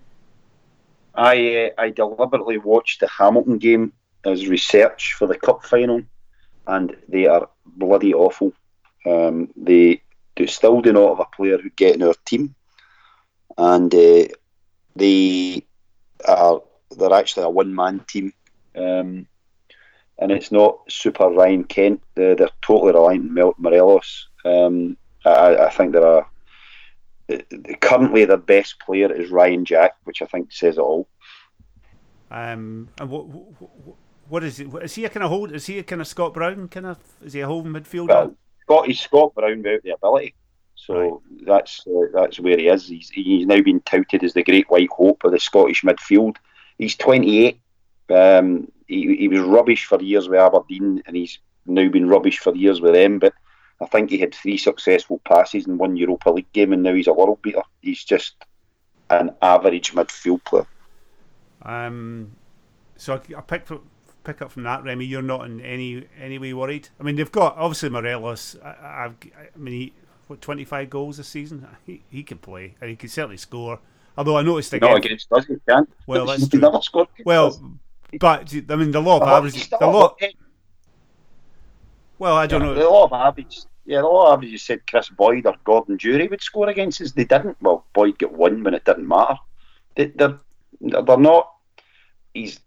[1.13, 3.93] I uh, I deliberately watched the Hamilton game
[4.25, 6.01] as research for the cup final,
[6.67, 8.53] and they are bloody awful.
[9.05, 10.01] Um, they
[10.35, 12.55] do still do not have a player who get in our team,
[13.57, 14.25] and uh,
[14.95, 15.63] they
[16.27, 16.61] are
[16.97, 18.33] they're actually a one man team,
[18.75, 19.27] um,
[20.17, 22.01] and it's not Super Ryan Kent.
[22.15, 24.29] They're, they're totally reliant on Morelos.
[24.43, 26.27] Um, I, I think they're a
[27.81, 31.07] currently their best player is Ryan Jack, which I think says it all.
[32.31, 33.95] Um, and what, what,
[34.27, 34.67] what is it?
[34.81, 35.51] Is he a kind of hold?
[35.51, 36.97] Is he a kind of Scott Brown kind of?
[37.23, 38.07] Is he a holding midfielder?
[38.07, 40.33] Well, Scott, he's Scott Brown without the ability.
[40.75, 41.45] So right.
[41.45, 42.87] that's uh, that's where he is.
[42.87, 46.37] He's he's now been touted as the great white hope of the Scottish midfield.
[46.77, 47.59] He's 28.
[48.09, 52.55] Um, he, he was rubbish for years with Aberdeen, and he's now been rubbish for
[52.55, 53.19] years with them.
[53.19, 53.33] But
[53.81, 57.07] I think he had three successful passes in one Europa League game, and now he's
[57.07, 57.63] a world beater.
[57.81, 58.35] He's just
[59.09, 60.65] an average midfield player.
[61.61, 62.35] Um,
[62.95, 63.67] so I, I pick
[64.23, 65.05] pick up from that, Remy.
[65.05, 66.89] You're not in any any way worried.
[66.99, 68.55] I mean, they've got obviously Morelos.
[68.63, 69.93] I, I, I mean, he,
[70.27, 71.67] what twenty five goals this season.
[71.85, 73.79] He, he can play and he can certainly score.
[74.17, 75.87] Although I noticed again, not against us, he can.
[76.07, 76.59] Well, that's true.
[76.59, 77.09] never scored.
[77.25, 77.59] Well,
[78.19, 79.67] but I mean, the law of averages.
[79.67, 80.15] The law.
[82.19, 82.73] Well, I don't yeah, know.
[82.73, 83.67] The lot of averages.
[83.85, 87.11] Yeah, the law of averages said Kris Boyd or Gordon Durie would score against us.
[87.11, 87.57] They didn't.
[87.61, 89.35] Well, Boyd got one when it didn't matter.
[89.95, 90.39] They, they're
[90.81, 91.51] they're not.
[92.33, 92.59] He's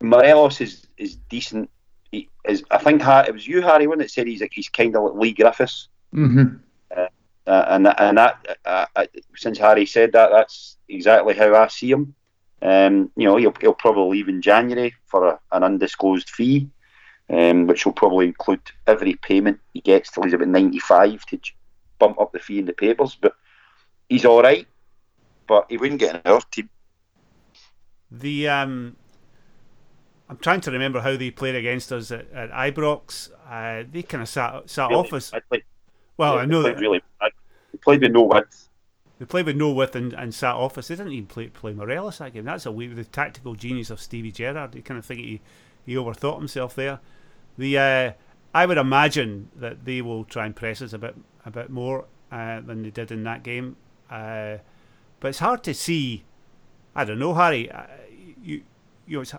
[0.00, 1.70] Morelos is is decent.
[2.10, 2.62] He is.
[2.70, 5.32] I think it was you, Harry, when it said he's he's kind of like Leigh
[5.32, 5.88] Griffiths.
[6.14, 6.56] Mm-hmm.
[6.94, 7.06] Uh,
[7.46, 9.06] uh, and and that uh, uh,
[9.36, 12.14] since Harry said that, that's exactly how I see him.
[12.60, 16.68] Um, you know, he'll, he'll probably leave in January for a, an undisclosed fee
[17.32, 21.40] um, which will probably include every payment he gets till he's about 95 to
[21.98, 23.16] bump up the fee in the papers.
[23.20, 23.34] But
[24.08, 24.66] he's all right,
[25.46, 26.68] but he wouldn't get in our team.
[28.10, 28.96] The um,
[30.28, 33.30] I'm trying to remember how they played against us at, at Ibrox.
[33.48, 35.32] Uh, they kind of sat sat really off us.
[36.18, 37.32] Well, yeah, I know that really bad.
[37.72, 38.68] They played with no width.
[39.18, 40.88] They played with no width and, and sat off us.
[40.88, 42.44] They didn't even play play Morelos that game.
[42.44, 44.74] That's a weird, the tactical genius of Stevie Gerrard.
[44.74, 45.40] You kind of think he
[45.86, 47.00] he overthought himself there.
[47.58, 48.12] The uh,
[48.54, 52.06] I would imagine that they will try and press us a bit a bit more
[52.30, 53.76] uh, than they did in that game.
[54.10, 54.58] Uh,
[55.20, 56.24] but it's hard to see.
[56.94, 57.70] I don't know, Harry.
[57.70, 57.84] Uh,
[58.42, 58.62] you
[59.06, 59.38] you know, it's, I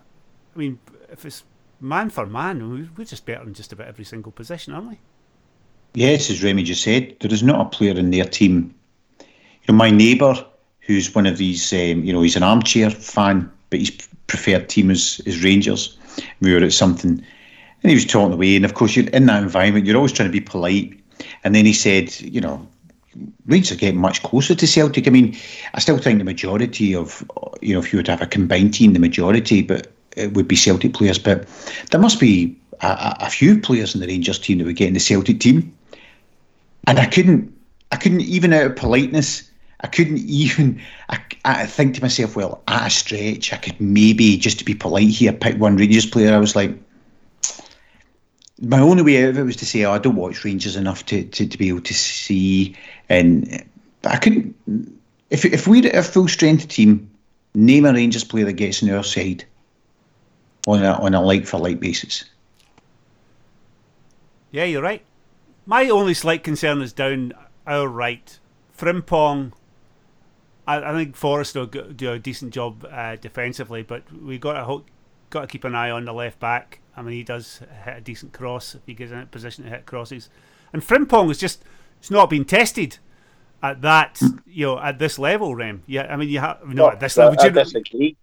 [0.54, 0.78] mean,
[1.10, 1.44] if it's
[1.80, 4.98] man for man, we're just better in just about every single position, aren't we?
[5.94, 8.74] Yes, as Remy just said, there is not a player in their team.
[9.20, 9.26] You
[9.68, 10.34] know, my neighbour,
[10.80, 13.90] who's one of these, um, you know, he's an armchair fan, but his
[14.26, 15.96] preferred team is, is Rangers.
[16.40, 17.24] We were at something
[17.84, 18.56] and he was talking away.
[18.56, 20.98] And of course, you're in that environment, you're always trying to be polite.
[21.44, 22.66] And then he said, you know,
[23.46, 25.06] Rangers are getting much closer to Celtic.
[25.06, 25.36] I mean,
[25.74, 27.22] I still think the majority of,
[27.60, 30.56] you know, if you to have a combined team, the majority, but it would be
[30.56, 31.18] Celtic players.
[31.18, 31.46] But
[31.90, 34.94] there must be a, a few players in the Rangers team that would get in
[34.94, 35.76] the Celtic team.
[36.86, 37.54] And I couldn't,
[37.92, 39.48] I couldn't even out of politeness,
[39.82, 40.80] I couldn't even.
[41.10, 44.74] I, I think to myself, well, at a stretch, I could maybe just to be
[44.74, 46.34] polite here pick one Rangers player.
[46.34, 46.74] I was like,
[48.64, 51.04] my only way out of it was to say, oh, I don't watch Rangers enough
[51.06, 52.76] to, to, to be able to see.
[53.08, 53.64] And
[54.04, 54.54] I couldn't.
[55.30, 57.10] If if we're a full strength team,
[57.54, 59.44] name a Rangers player that gets on our side
[60.66, 62.24] on a on a like for like basis.
[64.50, 65.02] Yeah, you're right.
[65.66, 67.32] My only slight concern is down
[67.66, 68.38] our right.
[68.76, 69.52] Frimpong.
[70.66, 74.84] I, I think Forrest will do a decent job uh, defensively, but we got to
[75.30, 76.80] got to keep an eye on the left back.
[76.96, 79.70] I mean, he does hit a decent cross if he gets in a position to
[79.70, 80.30] hit crosses.
[80.72, 81.62] And Frimpong is just
[81.98, 82.98] it's not been tested
[83.62, 85.82] at that you know at this level, Rem.
[85.86, 87.36] Yeah, I mean you have no, at this level.
[87.40, 88.16] I, I disagree.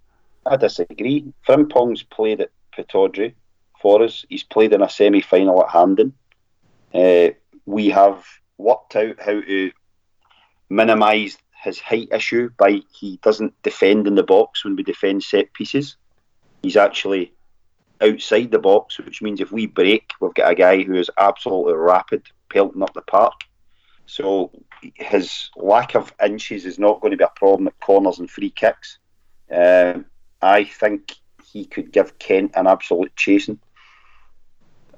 [0.45, 1.33] I disagree.
[1.47, 3.33] Frimpong's played at Pittodrie
[3.81, 4.25] for us.
[4.29, 6.13] He's played in a semi final at Hampden.
[6.93, 7.29] Uh,
[7.65, 8.23] we have
[8.57, 9.71] worked out how to
[10.69, 15.53] minimise his height issue by he doesn't defend in the box when we defend set
[15.53, 15.95] pieces.
[16.63, 17.33] He's actually
[18.01, 21.73] outside the box, which means if we break, we've got a guy who is absolutely
[21.73, 23.41] rapid pelting up the park.
[24.05, 24.51] So
[24.95, 28.49] his lack of inches is not going to be a problem at corners and free
[28.49, 28.97] kicks.
[29.49, 30.05] Um,
[30.41, 31.15] I think
[31.51, 33.59] he could give Kent an absolute chasing.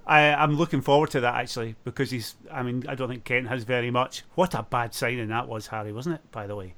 [0.06, 2.36] I, am looking forward to that actually because he's.
[2.52, 4.24] I mean, I don't think Kent has very much.
[4.36, 6.32] What a bad signing that was, Harry, wasn't it?
[6.32, 6.74] By the way.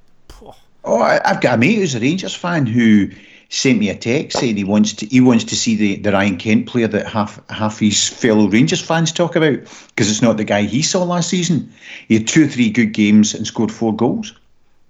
[0.83, 3.09] Oh, I, have got a mate who's a Rangers fan who
[3.55, 6.35] sent me a text saying he wants to he wants to see the, the Ryan
[6.35, 10.43] Kent player that half half his fellow Rangers fans talk about because it's not the
[10.43, 11.71] guy he saw last season.
[12.09, 14.37] He had two or three good games and scored four goals.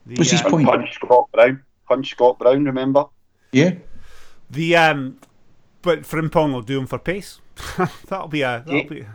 [0.07, 0.67] The, What's his uh, point?
[0.67, 1.63] Punch Scott Brown.
[1.87, 2.65] Punch Scott Brown.
[2.65, 3.05] Remember?
[3.51, 3.75] Yeah.
[4.49, 5.19] The um,
[5.83, 7.39] but Frimpong will do him for pace.
[8.07, 8.87] that'll be a that'll yeah.
[8.87, 9.05] be.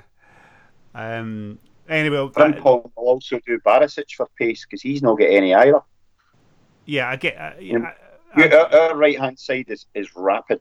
[0.94, 1.58] Um.
[1.88, 5.80] Anyway, Frimpong will also do Barisic for pace because he's not get any either.
[6.84, 7.36] Yeah, I get.
[7.36, 7.92] Uh, yeah,
[8.36, 10.60] our, our right hand side is, is rapid.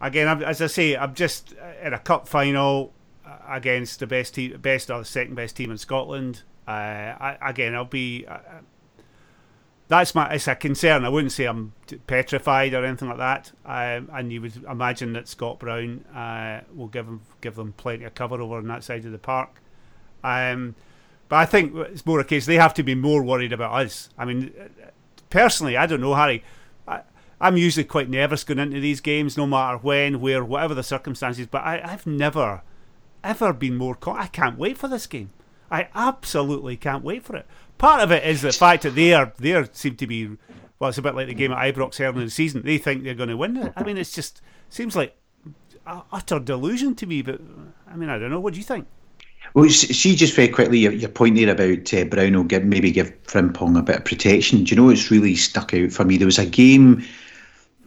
[0.00, 2.92] Again, as I say, I'm just in a cup final
[3.24, 6.42] uh, against the best team, best or the second best team in Scotland.
[6.66, 8.26] Uh, I, again, I'll be.
[8.26, 8.38] Uh,
[9.86, 10.32] that's my.
[10.32, 11.04] It's a concern.
[11.04, 11.72] I wouldn't say I'm
[12.08, 13.52] petrified or anything like that.
[13.64, 18.04] Um, and you would imagine that Scott Brown uh, will give them give them plenty
[18.04, 19.62] of cover over on that side of the park.
[20.24, 20.74] Um,
[21.28, 24.08] but I think it's more a case they have to be more worried about us.
[24.18, 24.52] I mean,
[25.32, 26.44] personally, I don't know, Harry.
[26.86, 27.00] I,
[27.40, 31.46] am usually quite nervous going into these games, no matter when, where, whatever the circumstances.
[31.46, 32.62] But I, have never,
[33.24, 33.94] ever been more.
[33.94, 35.30] Con- I can't wait for this game.
[35.70, 37.46] I absolutely can't wait for it.
[37.78, 40.36] Part of it is the fact that they are they seem to be.
[40.78, 42.62] Well, it's a bit like the game at Ibrox early in the season.
[42.62, 43.72] They think they're going to win it.
[43.74, 45.16] I mean, it's just seems like
[45.86, 47.22] utter delusion to me.
[47.22, 47.40] But
[47.88, 48.40] I mean, I don't know.
[48.40, 48.86] What do you think?
[49.54, 52.90] Well, see, just very quickly, your, your point there about uh, Brown will give, maybe
[52.90, 54.64] give Frimpong a bit of protection.
[54.64, 56.16] Do you know it's really stuck out for me?
[56.16, 57.04] There was a game,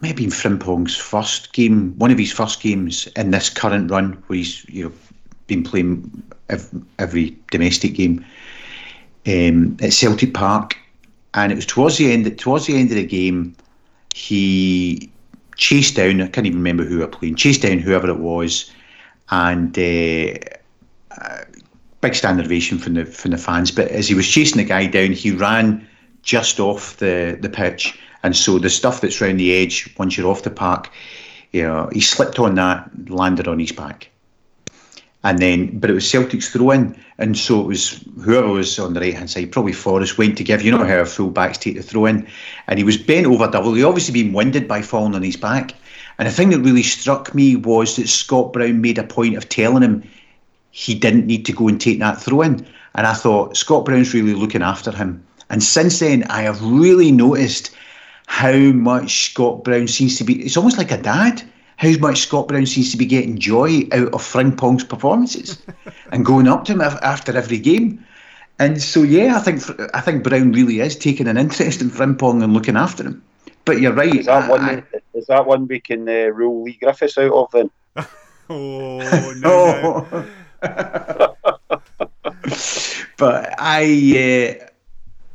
[0.00, 4.36] maybe in Frimpong's first game, one of his first games in this current run, where
[4.36, 4.92] he's you know
[5.48, 8.24] been playing every, every domestic game
[9.26, 10.76] um, at Celtic Park,
[11.34, 12.38] and it was towards the end.
[12.38, 13.56] Towards the end of the game,
[14.14, 15.10] he
[15.56, 16.20] chased down.
[16.20, 17.36] I can't even remember who I played.
[17.36, 18.70] Chased down whoever it was,
[19.30, 19.76] and.
[19.76, 20.38] Uh,
[21.18, 21.44] uh,
[22.10, 23.70] big ovation from the from the fans.
[23.70, 25.86] But as he was chasing the guy down, he ran
[26.22, 30.30] just off the the pitch, and so the stuff that's round the edge once you're
[30.30, 30.90] off the park,
[31.52, 34.10] you know, he slipped on that, landed on his back.
[35.24, 38.94] And then, but it was Celtic's throw in, and so it was whoever was on
[38.94, 40.62] the right hand side, probably Forrest, went to give.
[40.62, 42.28] You know how full backs take the throw in,
[42.68, 43.74] and he was bent over double.
[43.74, 45.74] He obviously been winded by falling on his back.
[46.18, 49.48] And the thing that really struck me was that Scott Brown made a point of
[49.48, 50.08] telling him
[50.76, 52.66] he didn't need to go and take that throw in.
[52.96, 55.26] And I thought Scott Brown's really looking after him.
[55.48, 57.74] And since then, I have really noticed
[58.26, 60.44] how much Scott Brown seems to be.
[60.44, 61.42] It's almost like a dad.
[61.78, 65.56] How much Scott Brown seems to be getting joy out of Frimpong's performances
[66.12, 68.04] and going up to him after every game.
[68.58, 69.62] And so, yeah, I think
[69.94, 73.24] I think Brown really is taking an interest in Frimpong and looking after him.
[73.64, 74.14] But you're right.
[74.14, 74.60] Is that one?
[74.62, 74.82] I,
[75.14, 77.70] is that one we can uh, rule Leigh Griffiths out of then?
[78.50, 80.06] oh no!
[80.12, 80.26] no.
[83.16, 84.64] but I, uh,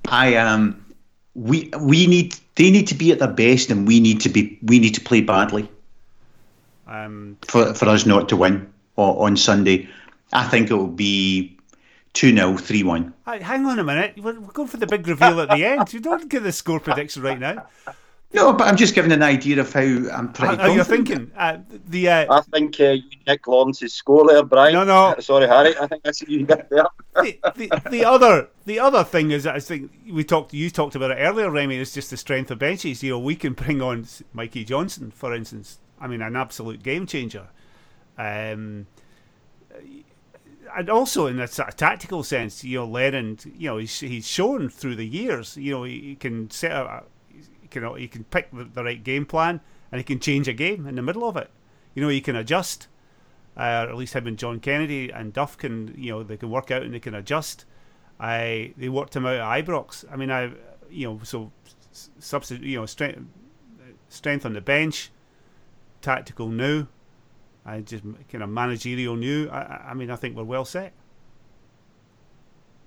[0.10, 0.48] I am.
[0.48, 0.86] Um,
[1.34, 4.60] we we need they need to be at their best, and we need to be
[4.64, 5.70] we need to play badly.
[6.88, 9.88] Um, for for us not to win on, on Sunday,
[10.34, 11.58] I think it will be
[12.14, 13.14] 2 0, 3 1.
[13.26, 14.16] Hang on a minute.
[14.22, 15.94] We're, going for the big reveal at the end.
[15.94, 17.68] You don't give the score prediction right now.
[18.34, 20.56] No, but I'm just giving an idea of how I'm pretty.
[20.56, 21.32] How, you're thinking?
[21.36, 24.74] Uh, the uh, I think uh, you nick Lawrence's score there, Brian.
[24.74, 25.16] No, no.
[25.20, 25.78] Sorry, Harry.
[25.78, 26.86] I think that's you get there.
[27.16, 30.54] the, the, the, other the other thing is, I think we talked.
[30.54, 31.76] You talked about it earlier, Remy.
[31.76, 33.04] Is just the strength of benches.
[33.04, 35.80] You know, we can bring on Mikey Johnston, for instance.
[36.00, 37.48] I mean, an absolute game changer.
[38.18, 38.88] Um,
[40.76, 44.28] and also in a sort of tactical sense, you know, Lennon, you know, he's, he's
[44.28, 47.10] shown through the years, you know, he, can set up
[47.72, 49.62] can he can pick the, the, right game plan
[49.92, 51.50] and he can change a game in the middle of it.
[51.96, 52.88] You know, he can adjust.
[53.58, 56.72] uh, at least him and John Kennedy and Duff can, you know, they can work
[56.72, 57.66] out and they can adjust.
[58.20, 60.06] I they worked him out at Ibrox.
[60.12, 60.52] I mean, I,
[60.90, 61.52] you know, so
[61.92, 63.22] substitute, you know, strength,
[64.10, 65.12] strength on the bench,
[66.02, 66.88] tactical new,
[67.66, 69.50] I just kind of managerial new.
[69.50, 70.94] I, I mean, I think we're well set.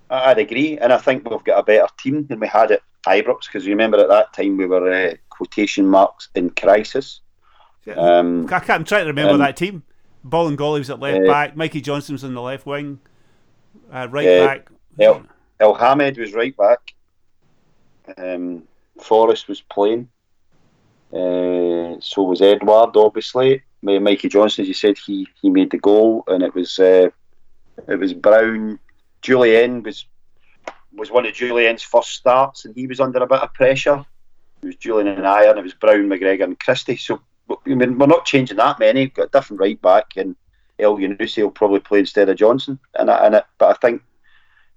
[0.09, 3.45] I'd agree, and I think we've got a better team than we had at Ibrox
[3.45, 7.21] because you remember at that time we were uh, quotation marks in crisis.
[7.95, 9.83] Um, I am trying to remember um, that team.
[10.27, 11.55] Bolingoli was at left uh, back.
[11.55, 12.99] Mikey Johnston was on the left wing.
[13.91, 14.69] Uh, right uh, back.
[14.99, 15.25] El,
[15.59, 16.93] Elhamed was right back.
[18.17, 18.63] Um,
[18.99, 20.09] Forrest was playing.
[21.13, 23.61] Uh, so was Edouard, obviously.
[23.81, 27.09] Mikey Johnston, as you said, he he made the goal, and it was uh,
[27.87, 28.79] it was Brown.
[29.21, 30.05] Jullien was
[30.95, 34.05] was one of Jullien's first starts, and he was under a bit of pressure.
[34.61, 36.97] It was Jullien and Ajer, it was Brown, McGregor, and Christie.
[36.97, 39.01] So I mean, we're not changing that many.
[39.01, 40.35] We've got a different right back, and
[40.79, 42.79] Elyounoussi will probably play instead of Johnston.
[42.95, 44.01] And, and it, but I think,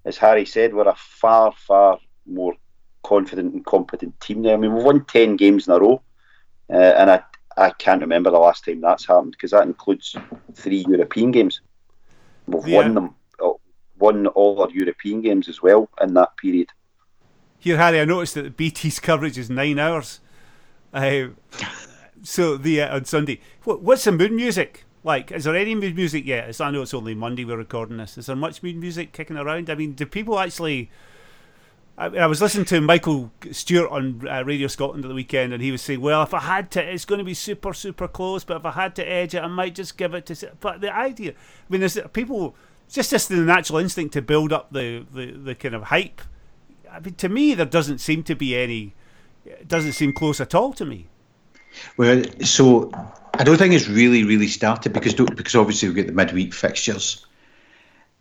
[0.05, 2.55] as Harry said, we're a far, far more
[3.03, 4.55] confident and competent team now.
[4.55, 6.03] I mean, we've won ten games in a row,
[6.71, 7.23] uh, and I
[7.57, 10.15] I can't remember the last time that's happened because that includes
[10.55, 11.61] three European games.
[12.47, 13.15] We've won them,
[13.99, 16.71] won all our European games as well in that period.
[17.59, 20.21] Here, Harry, I noticed that the BT's coverage is nine hours.
[20.93, 21.29] Uh,
[22.23, 25.33] so the uh, on Sunday, what, what's the mood music like?
[25.33, 26.49] Is there any mood music yet?
[26.49, 28.17] As I know it's only Monday we're recording this.
[28.17, 29.71] Is there much mood music kicking around?
[29.71, 30.91] I mean, do people actually?
[31.97, 35.61] I, I was listening to Michael Stewart on uh, Radio Scotland at the weekend, and
[35.61, 38.45] he was saying, "Well, if I had to, it's going to be super, super close.
[38.45, 40.95] But if I had to edge it, I might just give it to." But the
[40.95, 41.35] idea, I
[41.69, 42.55] mean, there's people.
[42.91, 46.23] Just just the natural instinct to build up the, the, the kind of hype.
[46.91, 48.95] I mean, to me, there doesn't seem to be any.
[49.45, 51.07] It doesn't seem close at all to me.
[51.97, 52.91] Well, so
[53.35, 57.27] I don't think it's really, really started because because obviously we get the midweek fixtures,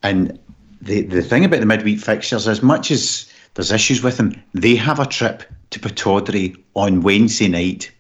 [0.04, 0.38] and
[0.82, 4.42] the the thing about the midweek fixtures, as much as there's issues with them.
[4.54, 7.92] They have a trip to Pittodrie on Wednesday night,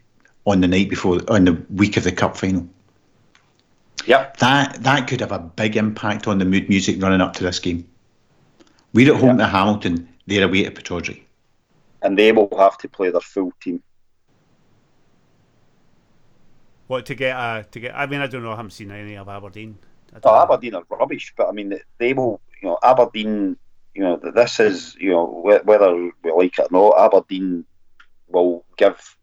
[0.45, 2.68] on the night before, on the week of the cup final.
[4.06, 7.44] Yeah, that that could have a big impact on the mood music running up to
[7.44, 7.88] this game.
[8.94, 9.48] We're at home yep.
[9.48, 10.07] to Hamilton.
[10.28, 11.24] They're away at Pittodrie,
[12.02, 13.82] and they will have to play their full team.
[16.88, 17.36] What to get?
[17.36, 17.95] Uh, to get?
[17.95, 18.52] I mean, I don't know.
[18.52, 19.78] I haven't seen any of Aberdeen.
[20.24, 22.40] Oh, Aberdeen are rubbish, but I mean, they will.
[22.61, 23.57] You know, Aberdeen
[23.98, 27.65] you know, this is, you know, whether we like it or not, Aberdeen
[28.28, 29.18] will give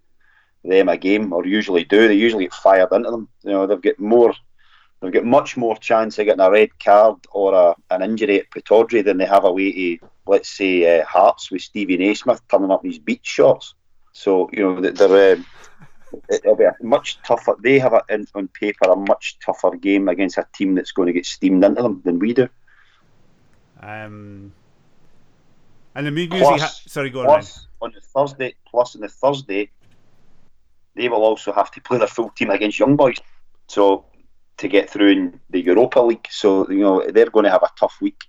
[0.65, 2.09] them a game, or usually do.
[2.09, 3.29] They usually get fired into them.
[3.45, 4.35] You know, they've got more,
[5.05, 8.51] they've got much more chance of getting a red card or a, an injury at
[8.51, 12.83] Pittodrie than they have away to, let's say, uh, Hearts with Stevie Naismith turning up
[12.83, 13.75] these beach shots.
[14.13, 15.37] So, you know, they're.
[15.37, 15.47] Um,
[16.31, 17.57] it'll be a much tougher.
[17.63, 21.07] They have a, in, on paper a much tougher game against a team that's going
[21.07, 22.49] to get steamed into them than we do.
[23.81, 24.53] Um,
[25.95, 27.89] and the music, ha- sorry, go plus, on.
[27.89, 29.71] on the Thursday, plus on the Thursday,
[30.95, 33.19] they will also have to play their full team against young boys.
[33.69, 34.05] So
[34.57, 37.71] to get through in the Europa League, so you know they're going to have a
[37.79, 38.25] tough week.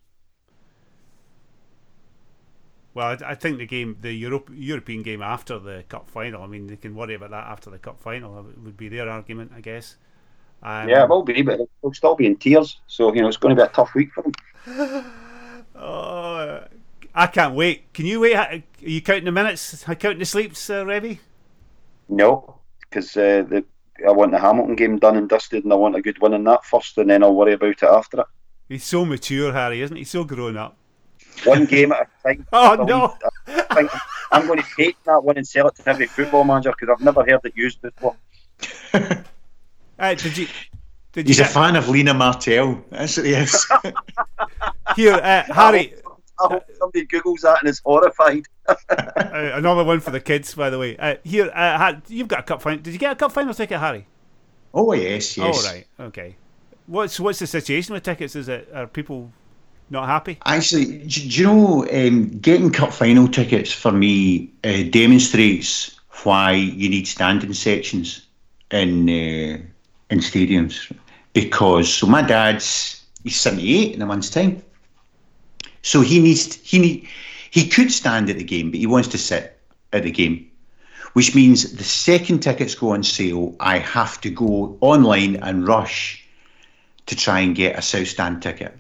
[2.94, 6.42] Well, I, I think the game, the Europe, European game after the cup final.
[6.42, 8.40] I mean, they can worry about that after the cup final.
[8.40, 9.98] It would be their argument, I guess.
[10.64, 12.80] Um, yeah, it will be, but they'll still be in tears.
[12.88, 14.32] So you know, it's going to be a tough week for them.
[15.76, 16.64] oh,
[17.14, 17.94] I can't wait.
[17.94, 18.36] Can you wait?
[18.36, 19.88] Are you counting the minutes?
[19.88, 21.20] Are you counting the sleeps, uh, Remy?
[22.10, 23.66] No, because uh, the
[24.08, 26.44] I want the Hamilton game done and dusted, and I want a good win in
[26.46, 28.28] that first, and then I'll worry about it after it.
[28.68, 30.02] He's so mature, Harry, isn't he?
[30.02, 30.76] He's so grown up.
[31.44, 32.48] One game at a time.
[32.54, 33.16] oh no!
[33.48, 34.00] I
[34.32, 37.04] am going to take that one and sell it to every football manager because I've
[37.04, 38.16] never heard it used before.
[38.94, 40.48] uh, did you?
[41.14, 42.84] Did He's you a fan of Lena Martell.
[42.90, 43.66] That's what he is.
[44.96, 45.94] Here, uh, Harry.
[46.40, 48.46] I hope somebody Googles that and is horrified.
[48.68, 48.76] uh,
[49.18, 50.98] another one for the kids, by the way.
[50.98, 52.80] Uh, here, uh, you've got a cup final.
[52.80, 54.08] Did you get a cup final ticket, Harry?
[54.74, 55.66] Oh yes, yes.
[55.66, 56.36] Oh right, okay.
[56.88, 58.36] What's what's the situation with tickets?
[58.36, 59.32] Is it are people
[59.90, 60.38] not happy?
[60.46, 66.52] Actually, do, do you know um, getting cup final tickets for me uh, demonstrates why
[66.52, 68.28] you need standing sections
[68.72, 69.58] in uh,
[70.10, 70.92] in stadiums
[71.34, 74.62] because so my dad's he's seventy eight in a month's time.
[75.86, 77.08] So he needs he need,
[77.52, 79.60] he could stand at the game, but he wants to sit
[79.94, 80.50] at the game,
[81.14, 86.26] which means the second tickets go on sale, I have to go online and rush
[87.06, 88.76] to try and get a south stand ticket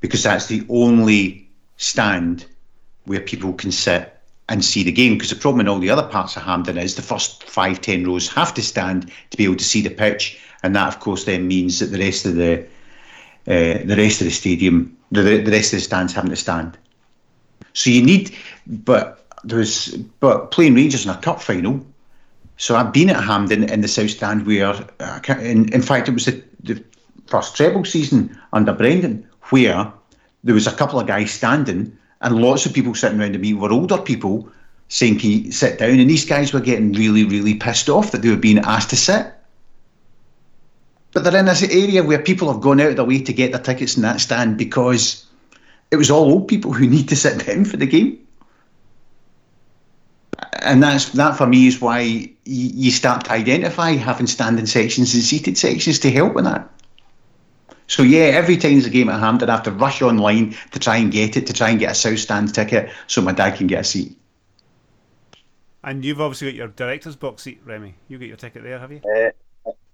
[0.00, 2.46] because that's the only stand
[3.06, 4.16] where people can sit
[4.48, 5.14] and see the game.
[5.14, 8.06] Because the problem in all the other parts of Hampden is the first five ten
[8.06, 11.24] rows have to stand to be able to see the pitch, and that, of course,
[11.24, 12.64] then means that the rest of the
[13.48, 16.78] uh, the rest of the stadium, the the rest of the stands having to stand.
[17.72, 21.84] So you need, but there was, but playing Rangers in a cup final.
[22.56, 26.12] So I've been at Hampden in the South Stand where, uh, in, in fact, it
[26.12, 26.84] was the, the
[27.26, 29.90] first treble season under Brendan where
[30.44, 33.72] there was a couple of guys standing and lots of people sitting around me were
[33.72, 34.50] older people
[34.88, 35.98] saying, Can you sit down?
[35.98, 38.96] And these guys were getting really, really pissed off that they were being asked to
[38.96, 39.32] sit.
[41.12, 43.52] But they're in this area where people have gone out of their way to get
[43.52, 45.26] their tickets in that stand because
[45.90, 48.18] it was all old people who need to sit down for the game.
[50.62, 55.14] And that's that for me is why you, you start to identify having standing sections
[55.14, 56.70] and seated sections to help with that.
[57.86, 60.78] So yeah, every time there's a game at Hampden, I have to rush online to
[60.78, 63.56] try and get it, to try and get a South Stand ticket so my dad
[63.56, 64.16] can get a seat.
[65.82, 67.94] And you've obviously got your director's box seat, Remy.
[68.06, 69.00] You got your ticket there, have you?
[69.00, 69.30] Uh,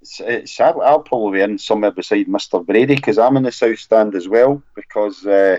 [0.02, 2.64] sadly, I'll probably be in somewhere beside Mr.
[2.64, 4.62] Brady because I'm in the South Stand as well.
[4.74, 5.58] Because uh,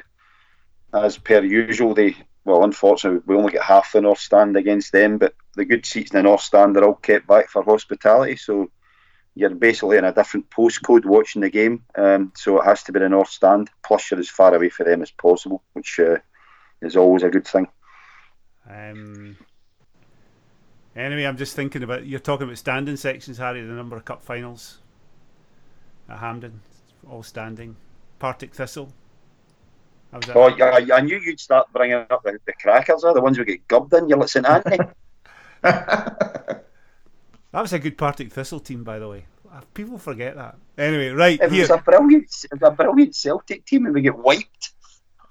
[0.93, 2.15] as per usual, they
[2.47, 6.11] well, unfortunately, we only get half the North Stand against them, but the good seats
[6.11, 8.37] in the North Stand are all kept back for hospitality.
[8.37, 8.71] So
[9.35, 11.83] you're basically in a different postcode watching the game.
[11.95, 13.69] Um, so it has to be the North Stand.
[13.83, 16.19] Plus, you're as far away from them as possible, which uh,
[16.81, 17.67] is always a good thing.
[18.69, 19.35] Um,
[20.97, 23.61] anyway, I'm just thinking about you're talking about standing sections, Harry.
[23.61, 24.79] The number of cup finals
[26.09, 26.61] at Hampden,
[27.09, 27.75] all standing.
[28.19, 28.91] Partick Thistle.
[30.33, 33.43] Oh, yeah, I knew you'd start bringing up the, the crackers, are the ones we
[33.45, 34.07] get gubbed in.
[34.07, 34.77] You're like St Anthony.
[35.61, 36.63] that
[37.53, 39.25] was a good Partick Thistle team, by the way.
[39.51, 40.55] Uh, people forget that.
[40.77, 41.61] Anyway, right it here.
[41.61, 44.71] was a brilliant, it was a brilliant Celtic team, and we get wiped.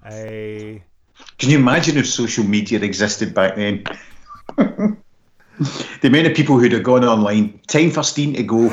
[0.04, 0.80] Uh,
[1.38, 3.84] Can you imagine if social media existed back then?
[6.00, 7.60] the amount of people who'd have gone online.
[7.66, 8.64] Time for Stein to go.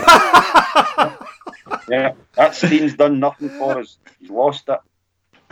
[1.89, 3.97] yeah, that Stein's done nothing for us.
[4.19, 4.79] He's lost it.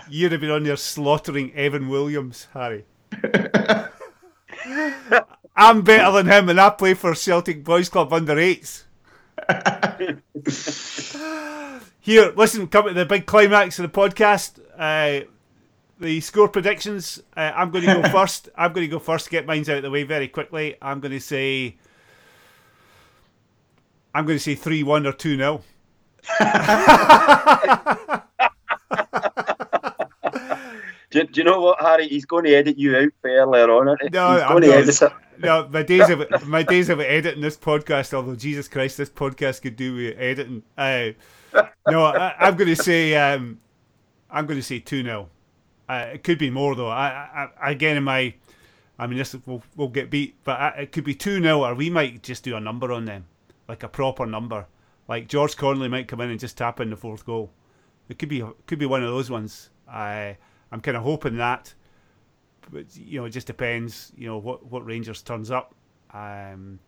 [0.09, 2.85] You'd have been on there slaughtering Evan Williams, Harry.
[5.55, 8.85] I'm better than him, and I play for Celtic Boys Club under eights.
[11.99, 14.59] Here, listen, come to the big climax of the podcast.
[14.77, 15.25] Uh,
[16.01, 17.21] the score predictions.
[17.37, 18.49] Uh, I'm going to go first.
[18.55, 19.29] I'm going to go first.
[19.29, 20.75] Get mine out of the way very quickly.
[20.81, 21.77] I'm going to say.
[24.13, 25.63] I'm going to say three one or two 0
[31.09, 32.09] do, do, you know what, Harry?
[32.09, 33.87] He's going to edit you out earlier on.
[33.87, 34.09] Isn't he?
[34.09, 35.11] No, He's I'm going to edit it.
[35.39, 38.13] No, my days of my days of editing this podcast.
[38.13, 40.63] Although Jesus Christ, this podcast could do with editing.
[40.77, 41.11] Uh,
[41.89, 43.59] no, I, am going to say um,
[44.29, 45.29] I'm going to say two 0
[45.93, 46.89] uh, It could be more though.
[46.89, 48.33] I, I, again in my,
[48.99, 51.75] I mean this will will get beat, but I, it could be two 0 or
[51.75, 53.25] we might just do a number on them,
[53.67, 54.67] like a proper number.
[55.07, 57.51] Like George Connelly might come in and just tap in the fourth goal.
[58.09, 59.69] It could be could be one of those ones.
[59.87, 60.37] I.
[60.71, 61.73] I'm kind of hoping that,
[62.71, 64.13] but you know, it just depends.
[64.15, 65.75] You know what what Rangers turns up.
[66.13, 66.79] Um,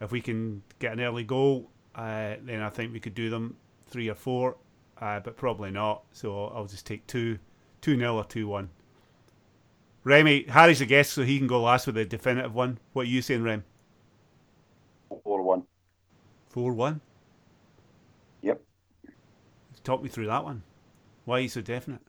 [0.00, 3.56] if we can get an early goal, uh, then I think we could do them
[3.86, 4.56] three or four,
[5.00, 6.02] uh, but probably not.
[6.12, 7.38] So I'll just take two,
[7.82, 8.70] two nil or two one.
[10.04, 12.78] Remy, Harry's a guest, so he can go last with the definitive one.
[12.92, 13.64] What are you saying, Rem?
[15.22, 15.64] Four one.
[16.48, 17.00] Four one.
[18.40, 18.60] Yep.
[19.84, 20.62] Talk me through that one.
[21.24, 22.00] Why are you so definite?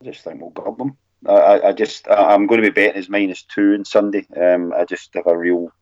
[0.00, 0.96] I just think we'll gub them.
[1.26, 4.26] I, I just I'm going to be betting as minus two on Sunday.
[4.36, 5.72] Um, I just have a real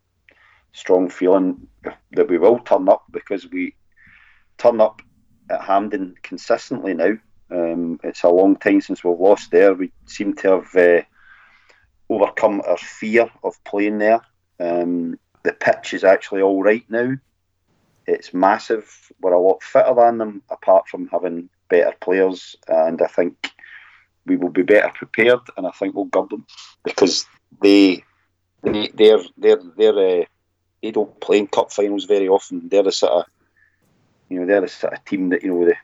[0.73, 1.67] strong feeling
[2.13, 3.75] that we will turn up because we
[4.59, 5.03] turn up
[5.51, 7.15] at Hampden consistently now.
[7.51, 9.75] Um, it's a long time since we've lost there.
[9.75, 11.03] We seem to have uh,
[12.09, 14.21] overcome our fear of playing there.
[14.59, 17.15] Um, the pitch is actually all right now.
[18.07, 19.13] It's massive.
[19.21, 23.51] We're a lot fitter than them, apart from having better players, and I think
[24.27, 26.47] we will be better prepared, and I think we'll gub them
[26.85, 27.27] because
[27.63, 28.05] they
[28.63, 30.25] they they're they're they're uh,
[30.83, 32.69] they don't play in cup finals very often.
[32.69, 33.25] They're the sort of
[34.29, 35.75] you know they're the sort of team that you know the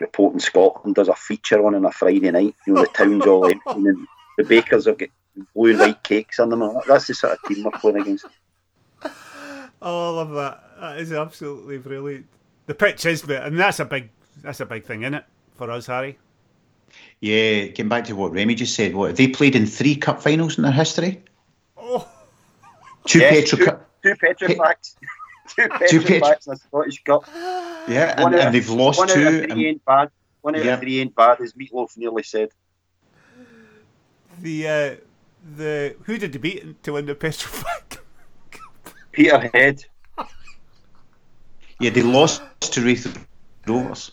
[0.00, 2.54] reporting Scotland does a feature on on a Friday night.
[2.66, 4.06] You know the town's all empty and
[4.36, 5.08] the bakers have got
[5.54, 6.78] blue and white cakes on them.
[6.86, 8.26] That's the sort of team we're playing against.
[9.80, 10.64] Oh, I love that.
[10.80, 12.26] That is absolutely brilliant.
[12.66, 14.10] The pitch is, but and that's a big
[14.42, 16.18] that's a big thing, isn't it, for us, Harry?
[17.20, 20.56] Yeah, getting back to what Remy just said, what they played in three cup finals
[20.56, 21.22] in their history?
[21.76, 22.08] Oh,
[23.06, 23.90] two yes, Petro two, Cup.
[24.02, 24.94] Two Petrofacs.
[25.48, 27.24] two Petrofacs in the Scottish Cup.
[27.86, 29.26] Yeah, and, and they've lost one two.
[29.26, 30.10] Out of three ain't bad.
[30.42, 30.74] One out yeah.
[30.74, 32.50] of three ain't bad, as Meatloaf nearly said.
[34.40, 34.96] The uh,
[35.56, 37.98] the who did they beat to win the Petrofac?
[39.12, 39.84] Peterhead.
[41.80, 43.26] Yeah, they lost to Raith
[43.66, 44.12] Rovers.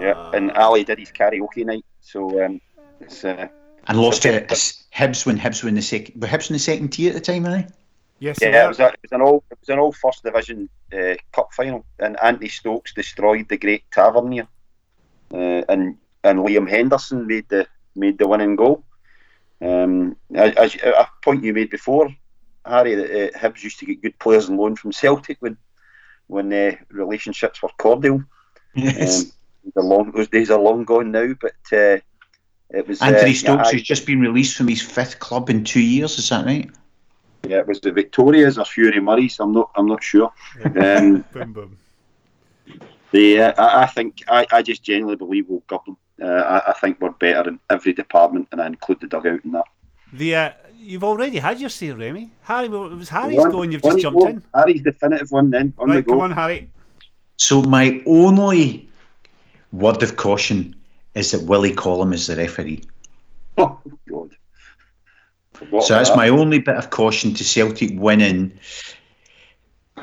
[0.00, 2.60] Yeah, and Ali did his karaoke night, so um,
[3.00, 3.24] it's.
[3.24, 3.48] Uh,
[3.86, 4.46] And lost to
[4.94, 6.20] Hibs when Hibs were in the second.
[6.20, 7.72] Were Hibs in the second tier at the time, I think?
[8.22, 10.68] Yes, yeah, it was, a, it was an all it was an all first division
[10.92, 14.46] uh, cup final, and Anthony Stokes destroyed the Great Tavernier,
[15.34, 17.66] uh, and and Liam Henderson made the
[17.96, 18.84] made the winning goal.
[19.60, 22.14] Um, as, a point you made before,
[22.64, 25.56] Harry, that uh, Hibs used to get good players on loan from Celtic when
[26.28, 28.22] when uh, relationships were cordial.
[28.76, 29.24] Yes.
[29.24, 29.32] Um,
[29.74, 31.98] the long those days are long gone now, but uh,
[32.70, 35.82] it was Anthony Stokes yeah, has just been released from his fifth club in two
[35.82, 36.20] years.
[36.20, 36.70] Is that right?
[37.48, 39.38] Yeah, it was the Victorias or Fury Murray's.
[39.40, 40.32] I'm not I'm not sure.
[40.64, 41.78] Um, boom, boom.
[43.10, 45.96] The, uh, I, I think I, I just genuinely believe we'll gut them.
[46.22, 49.52] Uh, I, I think we're better in every department, and I include the dugout in
[49.52, 49.64] that.
[50.14, 52.30] The uh, you've already had your say, Remy.
[52.42, 53.72] Harry, well, it was Harry's One- going.
[53.72, 54.28] You've just jumped goal.
[54.28, 54.42] in.
[54.54, 56.12] Harry's definitive one then on the Right, go.
[56.12, 56.70] come on, Harry.
[57.36, 58.88] So my only
[59.72, 60.74] word of caution
[61.14, 62.82] is that Willie Collum is the referee.
[63.58, 63.78] Oh God.
[63.82, 63.98] Forgot
[65.70, 66.16] So that's that.
[66.16, 68.52] my only bit of caution to Celtic winning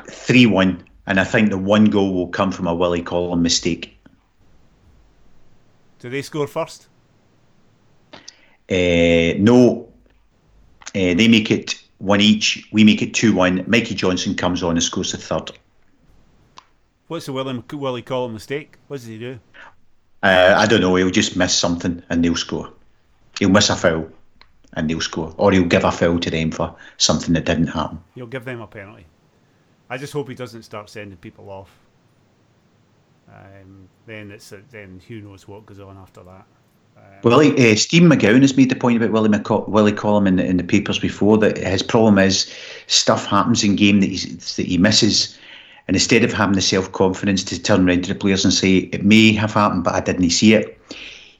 [0.08, 3.96] three one, and I think the one goal will come from a Willie Collum mistake.
[5.98, 6.88] Do they score first?
[8.70, 9.88] Uh, no,
[10.88, 12.68] uh, they make it one each.
[12.72, 13.64] We make it two one.
[13.66, 15.52] Mikey Johnston comes on and scores the third.
[17.08, 18.76] What's the William Willie Collum mistake?
[18.86, 19.40] What does he do?
[20.22, 20.94] Uh, I don't know.
[20.94, 22.72] He'll just miss something and they'll score.
[23.38, 24.08] He'll miss a foul
[24.74, 28.02] and they'll score, or he'll give a foul to them for something that didn't happen.
[28.14, 29.06] He'll give them a penalty.
[29.88, 31.70] I just hope he doesn't start sending people off.
[33.28, 36.46] Um, then it's then who knows what goes on after that.
[37.22, 40.44] Willie, uh, Stephen McGowan has made the point about Willie, McCall- Willie Collum in the,
[40.44, 42.52] in the papers before that his problem is
[42.86, 45.38] stuff happens in game that, he's, that he misses,
[45.86, 48.78] and instead of having the self confidence to turn around to the players and say
[48.78, 50.80] it may have happened, but I didn't see it,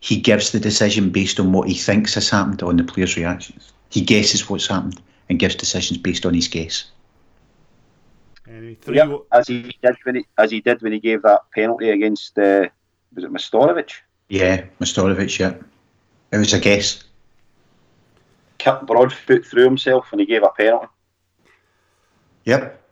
[0.01, 3.73] he gives the decision based on what he thinks has happened on the players' reactions.
[3.91, 6.91] He guesses what's happened and gives decisions based on his guess.
[8.49, 8.97] Anyway, three.
[8.97, 12.39] Yeah, as he did when he, as he did when he gave that penalty against
[12.39, 12.67] uh,
[13.15, 13.93] was it Mastorovic?
[14.29, 15.55] Yeah, Mastorovic, yeah.
[16.33, 17.05] It was a guess.
[18.59, 20.87] Kirk Broadfoot threw himself and he gave a penalty.
[22.45, 22.83] Yep.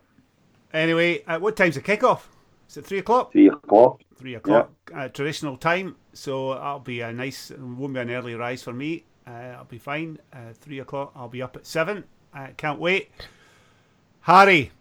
[0.73, 2.21] Anyway, uh, what time's the kickoff?
[2.69, 3.31] Is it three o'clock?
[3.31, 4.01] Three o'clock.
[4.15, 5.95] Three o'clock, uh, traditional time.
[6.19, 7.49] So that'll be a nice.
[7.57, 9.05] Won't be an early rise for me.
[9.25, 10.19] Uh, I'll be fine.
[10.33, 11.13] Uh, three o'clock.
[11.15, 12.03] I'll be up at seven.
[12.35, 13.09] Uh, can't wait.
[14.21, 14.71] Harry,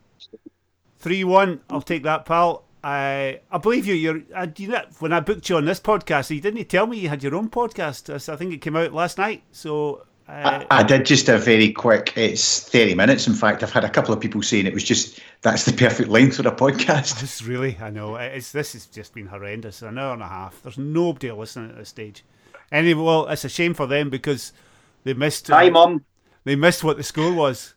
[0.98, 1.60] three one.
[1.70, 2.64] I'll take that, pal.
[2.82, 3.94] I I believe you.
[3.94, 4.22] You're.
[4.34, 6.88] Uh, do you know, when I booked you on this podcast, you didn't you tell
[6.88, 8.12] me you had your own podcast.
[8.12, 9.44] I think it came out last night.
[9.52, 10.07] So.
[10.28, 12.12] Uh, I, I did just a very quick.
[12.16, 13.26] It's thirty minutes.
[13.26, 16.10] In fact, I've had a couple of people saying it was just that's the perfect
[16.10, 17.18] length for a podcast.
[17.20, 18.16] This really, I know.
[18.16, 19.80] It's this has just been horrendous.
[19.82, 20.60] An hour and a half.
[20.62, 22.24] There's nobody listening at this stage.
[22.70, 24.52] Anyway, well, it's a shame for them because
[25.04, 25.50] they missed.
[25.50, 26.04] uh, Hi, mum.
[26.44, 27.74] They missed what the score was.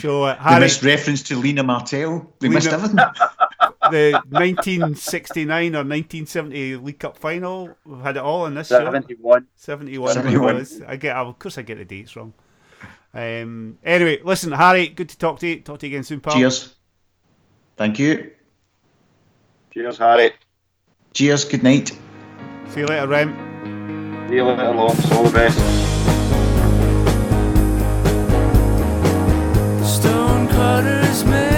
[0.00, 2.32] So uh, They Harry, missed reference to Lena Martell.
[2.40, 2.98] They Lena- missed everything.
[3.90, 8.78] the 1969 or 1970 League Cup final, we've had it all in this show.
[8.84, 9.46] Seventy-one.
[9.56, 10.14] 71.
[10.14, 10.66] 71.
[10.86, 11.16] I get.
[11.16, 12.32] Of course, I get the dates wrong.
[13.14, 13.78] Um.
[13.84, 14.88] Anyway, listen, Harry.
[14.88, 15.60] Good to talk to you.
[15.60, 16.34] Talk to you again soon, pal.
[16.34, 16.74] Cheers.
[17.76, 18.30] Thank you.
[19.72, 20.32] Cheers, Harry.
[21.12, 21.44] Cheers.
[21.44, 21.92] Good night.
[22.68, 24.28] See you later, Rem.
[24.28, 25.12] See you later, Lawrence.
[25.12, 25.58] All the best.
[29.84, 31.51] Stone cutters made